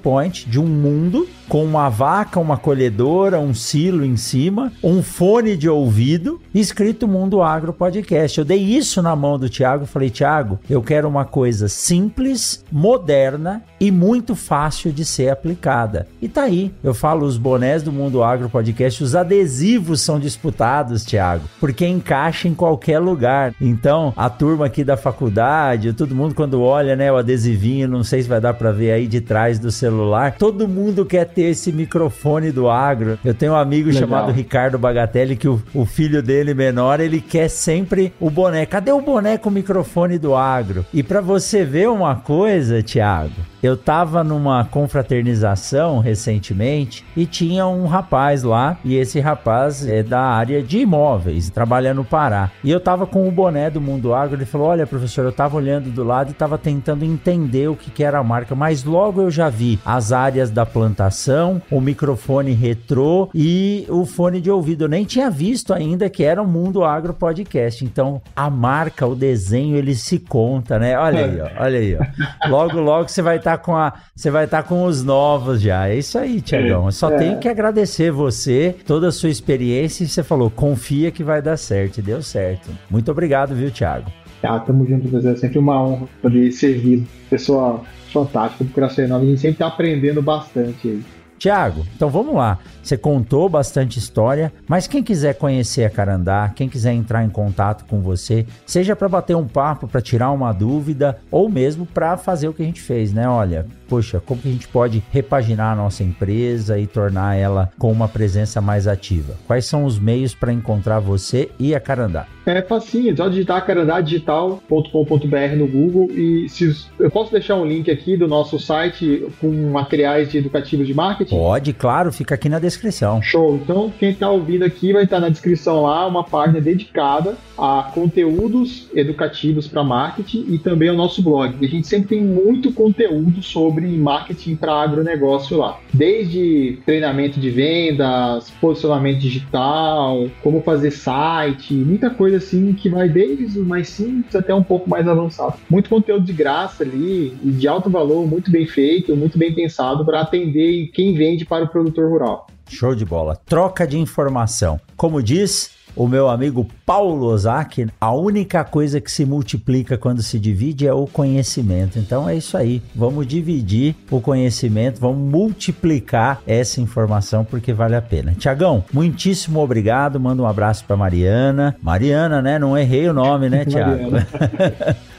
de 0.47 0.59
um 0.59 0.65
mundo 0.65 1.27
com 1.47 1.63
uma 1.63 1.89
vaca, 1.89 2.39
uma 2.39 2.57
colhedora, 2.57 3.39
um 3.39 3.53
silo 3.53 4.03
em 4.03 4.17
cima, 4.17 4.71
um 4.83 5.01
fone 5.01 5.55
de 5.55 5.69
ouvido, 5.69 6.41
escrito 6.53 7.07
Mundo 7.07 7.41
Agro 7.41 7.73
Podcast. 7.73 8.37
Eu 8.37 8.45
dei 8.45 8.59
isso 8.59 9.01
na 9.01 9.15
mão 9.15 9.37
do 9.39 9.49
Thiago 9.49 9.85
e 9.85 9.87
falei: 9.87 10.09
Thiago, 10.09 10.59
eu 10.69 10.81
quero 10.81 11.07
uma 11.07 11.25
coisa 11.25 11.67
simples, 11.67 12.63
moderna 12.71 13.63
e 13.79 13.91
muito 13.91 14.35
fácil 14.35 14.91
de 14.91 15.05
ser 15.05 15.29
aplicada. 15.29 16.07
E 16.21 16.27
tá 16.27 16.43
aí. 16.43 16.73
Eu 16.83 16.93
falo 16.93 17.25
os 17.25 17.37
bonés 17.37 17.83
do 17.83 17.91
Mundo 17.91 18.23
Agro 18.23 18.49
Podcast, 18.49 19.03
os 19.03 19.15
adesivos 19.15 20.01
são 20.01 20.19
disputados, 20.19 21.03
Thiago, 21.03 21.45
porque 21.59 21.85
encaixa 21.85 22.47
em 22.47 22.53
qualquer 22.53 22.99
lugar. 22.99 23.53
Então, 23.61 24.13
a 24.15 24.29
turma 24.29 24.65
aqui 24.65 24.83
da 24.83 24.97
faculdade, 24.97 25.93
todo 25.93 26.15
mundo 26.15 26.35
quando 26.35 26.61
olha, 26.61 26.95
né, 26.95 27.11
o 27.11 27.17
adesivinho, 27.17 27.87
não 27.87 28.03
sei 28.03 28.23
se 28.23 28.29
vai 28.29 28.41
dar 28.41 28.53
para 28.53 28.71
ver 28.71 28.91
aí 28.91 29.07
de 29.07 29.21
trás 29.21 29.59
do 29.59 29.71
celular, 29.71 30.35
todo 30.37 30.67
mundo 30.67 31.05
quer 31.05 31.25
ter 31.37 31.43
esse 31.43 31.71
microfone 31.71 32.51
do 32.51 32.67
agro. 32.67 33.19
Eu 33.23 33.31
tenho 33.31 33.51
um 33.51 33.55
amigo 33.55 33.89
Legal. 33.89 34.01
chamado 34.01 34.31
Ricardo 34.31 34.79
Bagatelli 34.79 35.35
que 35.35 35.47
o, 35.47 35.61
o 35.71 35.85
filho 35.85 36.23
dele 36.23 36.55
menor, 36.55 36.99
ele 36.99 37.21
quer 37.21 37.47
sempre 37.47 38.11
o 38.19 38.27
boné. 38.27 38.65
Cadê 38.65 38.91
o 38.91 38.99
boné 38.99 39.37
com 39.37 39.49
o 39.49 39.53
microfone 39.53 40.17
do 40.17 40.35
agro? 40.35 40.83
E 40.91 41.03
para 41.03 41.21
você 41.21 41.63
ver 41.63 41.89
uma 41.89 42.15
coisa, 42.15 42.81
Thiago, 42.81 43.35
eu 43.61 43.75
tava 43.75 44.23
numa 44.23 44.65
confraternização 44.65 45.99
recentemente 45.99 47.05
e 47.15 47.25
tinha 47.25 47.67
um 47.67 47.85
rapaz 47.85 48.43
lá, 48.43 48.77
e 48.83 48.95
esse 48.95 49.19
rapaz 49.19 49.87
é 49.87 50.03
da 50.03 50.21
área 50.21 50.61
de 50.61 50.79
imóveis, 50.79 51.49
trabalha 51.49 51.93
no 51.93 52.05
Pará. 52.05 52.51
E 52.63 52.71
eu 52.71 52.79
tava 52.79 53.05
com 53.05 53.27
o 53.27 53.31
boné 53.31 53.69
do 53.69 53.81
Mundo 53.81 54.13
Agro, 54.13 54.35
ele 54.35 54.45
falou: 54.45 54.67
"Olha, 54.67 54.87
professor, 54.87 55.25
eu 55.25 55.31
tava 55.31 55.57
olhando 55.57 55.89
do 55.89 56.03
lado 56.03 56.31
e 56.31 56.33
tava 56.33 56.57
tentando 56.57 57.03
entender 57.03 57.67
o 57.67 57.75
que 57.75 57.91
que 57.91 58.03
era 58.03 58.19
a 58.19 58.23
marca, 58.23 58.55
mas 58.55 58.83
logo 58.83 59.21
eu 59.21 59.31
já 59.31 59.49
vi 59.49 59.79
as 59.85 60.11
áreas 60.11 60.51
da 60.51 60.65
plantação, 60.65 61.61
o 61.71 61.81
microfone 61.81 62.51
retrô 62.53 63.29
e 63.33 63.85
o 63.89 64.05
fone 64.05 64.39
de 64.41 64.51
ouvido. 64.51 64.85
Eu 64.85 64.89
nem 64.89 65.03
tinha 65.05 65.29
visto 65.29 65.73
ainda 65.73 66.09
que 66.09 66.23
era 66.23 66.41
o 66.41 66.47
Mundo 66.47 66.83
Agro 66.83 67.13
Podcast. 67.13 67.83
Então, 67.83 68.21
a 68.35 68.49
marca, 68.49 69.05
o 69.05 69.15
desenho, 69.15 69.75
ele 69.75 69.95
se 69.95 70.19
conta, 70.19 70.77
né? 70.77 70.97
Olha 70.97 71.25
aí, 71.25 71.41
ó, 71.41 71.63
olha 71.63 71.79
aí, 71.79 71.97
ó. 71.97 72.49
Logo 72.49 72.79
logo 72.79 73.09
você 73.09 73.21
vai 73.21 73.39
estar 73.47 73.57
tá 73.57 73.63
com 73.63 73.75
a, 73.75 73.93
você 74.15 74.29
vai 74.29 74.45
estar 74.45 74.63
tá 74.63 74.67
com 74.67 74.83
os 74.83 75.03
novos 75.03 75.61
já. 75.61 75.87
É 75.87 75.97
isso 75.97 76.17
aí, 76.17 76.41
Tiagão. 76.41 76.85
Eu 76.85 76.91
só 76.91 77.09
é. 77.11 77.17
tenho 77.17 77.39
que 77.39 77.47
agradecer 77.47 78.11
você, 78.11 78.75
toda 78.85 79.07
a 79.07 79.11
sua 79.11 79.29
experiência. 79.29 80.03
E 80.03 80.07
você 80.07 80.23
falou, 80.23 80.49
confia 80.49 81.11
que 81.11 81.23
vai 81.23 81.41
dar 81.41 81.57
certo. 81.57 81.99
E 81.99 82.01
deu 82.01 82.21
certo. 82.21 82.69
Muito 82.89 83.09
obrigado, 83.09 83.55
viu, 83.55 83.71
Tiago? 83.71 84.11
Ah, 84.43 84.59
tamo 84.59 84.85
junto. 84.85 85.15
É 85.27 85.35
sempre 85.35 85.57
uma 85.57 85.81
honra 85.81 86.07
poder 86.21 86.51
servir. 86.51 87.07
Pessoa 87.29 87.81
fantástica, 88.11 88.63
do 88.63 88.71
coração 88.71 89.05
enorme. 89.05 89.27
A 89.27 89.29
gente 89.29 89.41
sempre 89.41 89.57
tá 89.57 89.67
aprendendo 89.67 90.21
bastante 90.21 90.87
aí. 90.87 91.03
Tiago, 91.37 91.85
então 91.95 92.09
vamos 92.09 92.35
lá. 92.35 92.59
Você 92.81 92.97
contou 92.97 93.49
bastante 93.49 93.99
história, 93.99 94.51
mas 94.65 94.87
quem 94.87 95.03
quiser 95.03 95.35
conhecer 95.35 95.83
a 95.83 95.89
Carandá, 95.89 96.51
quem 96.55 96.69
quiser 96.69 96.93
entrar 96.93 97.23
em 97.23 97.29
contato 97.29 97.85
com 97.85 98.01
você, 98.01 98.45
seja 98.65 98.95
para 98.95 99.09
bater 99.09 99.35
um 99.35 99.45
papo, 99.45 99.89
para 99.89 99.99
tirar 99.99 100.31
uma 100.31 100.53
dúvida, 100.53 101.17
ou 101.29 101.49
mesmo 101.49 101.85
para 101.85 102.15
fazer 102.15 102.47
o 102.47 102.53
que 102.53 102.63
a 102.63 102.65
gente 102.65 102.79
fez, 102.79 103.11
né? 103.11 103.27
Olha, 103.27 103.65
poxa, 103.89 104.21
como 104.25 104.41
que 104.41 104.47
a 104.47 104.51
gente 104.51 104.69
pode 104.69 105.03
repaginar 105.11 105.73
a 105.73 105.75
nossa 105.75 106.01
empresa 106.01 106.79
e 106.79 106.87
tornar 106.87 107.35
ela 107.35 107.69
com 107.77 107.91
uma 107.91 108.07
presença 108.07 108.61
mais 108.61 108.87
ativa? 108.87 109.35
Quais 109.45 109.65
são 109.65 109.83
os 109.83 109.99
meios 109.99 110.33
para 110.33 110.53
encontrar 110.53 110.99
você 110.99 111.49
e 111.59 111.75
a 111.75 111.79
Carandá? 111.79 112.25
É 112.45 112.61
facinho, 112.61 113.15
só 113.15 113.27
digitar 113.27 113.65
carandadigital.com.br 113.65 115.55
no 115.57 115.67
Google 115.67 116.09
e 116.11 116.47
se, 116.47 116.73
eu 116.97 117.11
posso 117.11 117.29
deixar 117.31 117.55
um 117.55 117.65
link 117.65 117.91
aqui 117.91 118.15
do 118.15 118.25
nosso 118.25 118.57
site 118.57 119.27
com 119.41 119.51
materiais 119.69 120.31
de 120.31 120.37
educativos 120.37 120.87
de 120.87 120.93
marketing? 120.93 121.26
Pode, 121.29 121.73
claro, 121.73 122.11
fica 122.11 122.35
aqui 122.35 122.49
na 122.49 122.59
descrição. 122.59 123.21
Show. 123.21 123.55
Então, 123.55 123.91
quem 123.99 124.11
está 124.11 124.29
ouvindo 124.29 124.63
aqui 124.63 124.93
vai 124.93 125.03
estar 125.03 125.19
na 125.19 125.29
descrição 125.29 125.83
lá 125.83 126.07
uma 126.07 126.23
página 126.23 126.61
dedicada 126.61 127.35
a 127.57 127.89
conteúdos 127.93 128.87
educativos 128.93 129.67
para 129.67 129.83
marketing 129.83 130.45
e 130.49 130.59
também 130.59 130.89
ao 130.89 130.95
nosso 130.95 131.23
blog. 131.23 131.55
A 131.65 131.67
gente 131.67 131.87
sempre 131.87 132.09
tem 132.09 132.21
muito 132.23 132.71
conteúdo 132.71 133.41
sobre 133.41 133.87
marketing 133.87 134.55
para 134.55 134.73
agronegócio 134.73 135.57
lá. 135.57 135.79
Desde 135.91 136.77
treinamento 136.85 137.39
de 137.39 137.49
vendas, 137.49 138.51
posicionamento 138.61 139.19
digital, 139.19 140.27
como 140.43 140.61
fazer 140.61 140.91
site, 140.91 141.73
muita 141.73 142.09
coisa 142.09 142.37
assim 142.37 142.73
que 142.73 142.89
vai 142.89 143.09
desde 143.09 143.59
o 143.59 143.65
mais 143.65 143.89
simples 143.89 144.35
até 144.35 144.53
um 144.53 144.63
pouco 144.63 144.89
mais 144.89 145.07
avançado. 145.07 145.55
Muito 145.69 145.89
conteúdo 145.89 146.25
de 146.25 146.33
graça 146.33 146.83
ali 146.83 147.33
e 147.43 147.49
de 147.49 147.67
alto 147.67 147.89
valor, 147.89 148.27
muito 148.27 148.51
bem 148.51 148.67
feito, 148.67 149.15
muito 149.15 149.37
bem 149.37 149.53
pensado 149.53 150.05
para 150.05 150.21
atender 150.21 150.89
quem 150.93 151.13
vende 151.17 151.45
para 151.45 151.65
o 151.65 151.67
produtor 151.67 152.09
rural. 152.09 152.47
Show 152.69 152.95
de 152.95 153.05
bola. 153.05 153.35
Troca 153.45 153.87
de 153.87 153.97
informação. 153.97 154.79
Como 154.95 155.21
diz 155.21 155.71
o 155.97 156.07
meu 156.07 156.29
amigo 156.29 156.67
Paulo 156.85 157.25
Ozaki, 157.25 157.87
a 157.99 158.11
única 158.13 158.63
coisa 158.63 159.01
que 159.01 159.11
se 159.11 159.25
multiplica 159.25 159.97
quando 159.97 160.21
se 160.21 160.37
divide 160.37 160.85
é 160.85 160.93
o 160.93 161.07
conhecimento. 161.07 161.97
Então 161.97 162.29
é 162.29 162.35
isso 162.35 162.55
aí. 162.55 162.83
Vamos 162.95 163.25
dividir 163.25 163.95
o 164.11 164.21
conhecimento, 164.21 164.99
vamos 165.01 165.17
multiplicar 165.17 166.41
essa 166.45 166.79
informação 166.79 167.43
porque 167.43 167.73
vale 167.73 167.95
a 167.95 168.01
pena. 168.01 168.35
Tiagão, 168.37 168.85
muitíssimo 168.93 169.59
obrigado. 169.59 170.19
Manda 170.19 170.43
um 170.43 170.47
abraço 170.47 170.85
para 170.85 170.95
Mariana. 170.95 171.75
Mariana, 171.81 172.41
né? 172.43 172.59
Não 172.59 172.77
errei 172.77 173.09
o 173.09 173.13
nome, 173.13 173.49
né, 173.49 173.65
Tiago? 173.65 174.11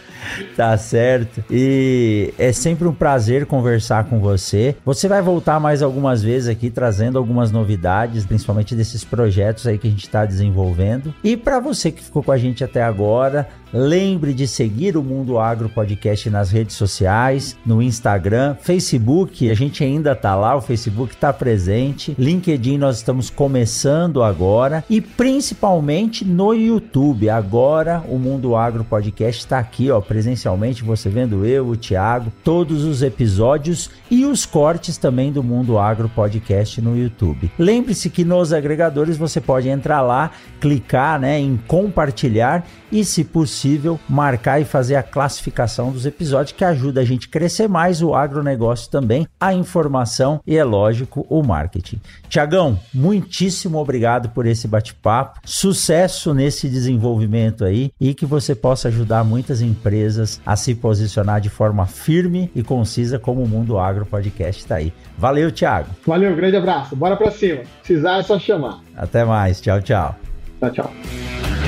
tá 0.57 0.77
certo. 0.77 1.45
E 1.51 2.33
é 2.39 2.53
sempre 2.53 2.87
um 2.87 2.93
prazer 2.93 3.47
conversar 3.47 4.05
com 4.05 4.19
você. 4.19 4.77
Você 4.85 5.09
vai 5.09 5.23
voltar 5.23 5.61
mais 5.61 5.83
algumas 5.83 6.23
vezes 6.23 6.49
aqui 6.49 6.71
trazendo 6.71 7.19
algumas 7.19 7.51
novidades, 7.51 8.27
principalmente 8.27 8.75
desses 8.75 9.05
projetos 9.05 9.67
aí 9.67 9.79
que 9.79 9.87
a 9.87 9.91
gente 9.91 10.05
está 10.05 10.25
desenvolvendo. 10.25 11.15
E 11.23 11.37
para 11.37 11.61
você 11.61 11.91
que 11.91 12.03
ficou 12.03 12.23
com 12.23 12.33
a 12.33 12.39
gente 12.39 12.65
até 12.65 12.83
agora, 12.83 13.49
lembre 13.73 14.33
de 14.33 14.47
seguir 14.47 14.97
o 14.97 15.03
Mundo 15.03 15.39
Agro 15.39 15.69
Podcast 15.69 16.29
nas 16.31 16.51
redes 16.51 16.77
sociais, 16.77 17.57
no 17.65 17.83
Instagram, 17.83 18.57
Facebook, 18.61 19.51
a 19.51 19.55
gente 19.55 19.85
ainda 19.85 20.15
tá 20.15 20.35
lá, 20.35 20.57
o 20.57 20.61
Facebook 20.61 21.17
tá 21.17 21.33
presente. 21.33 22.15
LinkedIn 22.19 22.79
nós 22.79 22.97
estamos 22.97 23.31
começando 23.31 24.23
agora 24.23 24.85
e 24.89 25.01
principalmente 25.01 26.25
no 26.25 26.55
YouTube. 26.55 27.29
Agora 27.29 28.03
o 28.09 28.19
Mundo 28.19 28.57
Agro 28.57 28.85
Podcast 28.85 29.43
está 29.43 29.59
aqui, 29.59 29.91
ó, 29.91 30.01
presencialmente, 30.19 30.83
você 30.83 31.09
vendo 31.09 31.47
eu, 31.47 31.69
o 31.69 31.77
Thiago, 31.77 32.33
todos 32.43 32.83
os 32.83 33.03
episódios 33.03 33.89
e 34.11 34.27
os 34.27 34.45
cortes 34.45 34.97
também 34.97 35.31
do 35.31 35.45
Mundo 35.45 35.79
Agro 35.79 36.09
Podcast 36.09 36.81
no 36.83 36.99
YouTube. 36.99 37.53
Lembre-se 37.57 38.11
que 38.11 38.25
nos 38.25 38.53
agregadores 38.53 39.17
você 39.17 39.41
pode 39.41 39.69
entrar 39.69 40.01
lá, 40.01 40.33
clicar 40.61 41.21
né, 41.21 41.39
em 41.39 41.57
compartilhar 41.57 42.67
e, 42.91 43.05
se 43.05 43.23
possível, 43.23 44.01
marcar 44.09 44.61
e 44.61 44.65
fazer 44.65 44.97
a 44.97 45.05
classificação 45.05 45.93
dos 45.93 46.05
episódios, 46.05 46.57
que 46.57 46.65
ajuda 46.65 47.01
a 47.01 47.05
gente 47.05 47.29
a 47.29 47.31
crescer 47.31 47.69
mais 47.69 48.03
o 48.03 48.13
agronegócio 48.13 48.91
também, 48.91 49.25
a 49.39 49.55
informação 49.55 50.41
e, 50.45 50.57
é 50.57 50.65
lógico, 50.65 51.25
o 51.31 51.45
marketing. 51.45 52.01
Tiagão, 52.29 52.81
muitíssimo 52.93 53.79
obrigado 53.79 54.31
por 54.31 54.47
esse 54.47 54.67
bate-papo. 54.67 55.39
Sucesso 55.45 56.35
nesse 56.35 56.69
desenvolvimento 56.69 57.65
aí 57.65 57.93
e 58.01 58.15
que 58.15 58.27
você 58.27 58.53
possa 58.55 58.89
ajudar 58.89 59.23
muitas 59.23 59.61
empresas 59.61 60.08
a 60.45 60.57
se 60.57 60.75
posicionar 60.75 61.41
de 61.41 61.49
forma 61.49 61.87
firme 61.87 62.51
e 62.55 62.63
concisa 62.63 63.19
como 63.19 63.43
o 63.43 63.49
Mundo 63.49 63.79
Agro 63.79 64.07
Podcast 64.07 64.63
está 64.63 64.77
aí. 64.77 64.93
Valeu, 65.17 65.51
Thiago. 65.51 65.89
Valeu, 66.07 66.35
grande 66.35 66.57
abraço. 66.57 66.97
Bora 66.97 67.17
para 67.17 67.31
cima. 67.31 67.63
Precisar 67.79 68.19
é 68.19 68.23
só 68.23 68.39
chamar. 68.39 68.81
Até 68.97 69.25
mais. 69.25 69.61
Tchau, 69.61 69.81
tchau. 69.83 70.17
Tchau, 70.61 70.71
tchau. 70.71 71.68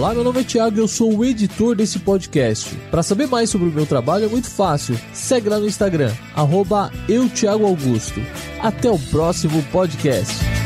Olá, 0.00 0.14
meu 0.14 0.24
nome 0.24 0.40
é 0.40 0.44
Thiago 0.44 0.78
e 0.78 0.80
eu 0.80 0.88
sou 0.88 1.14
o 1.14 1.22
editor 1.22 1.76
desse 1.76 1.98
podcast. 1.98 2.74
Para 2.90 3.02
saber 3.02 3.26
mais 3.26 3.50
sobre 3.50 3.68
o 3.68 3.70
meu 3.70 3.84
trabalho 3.84 4.24
é 4.24 4.28
muito 4.28 4.48
fácil. 4.48 4.98
Segue 5.12 5.50
lá 5.50 5.58
no 5.58 5.66
Instagram, 5.66 6.10
arroba. 6.34 6.90
Até 8.62 8.90
o 8.90 8.98
próximo 8.98 9.62
podcast. 9.64 10.59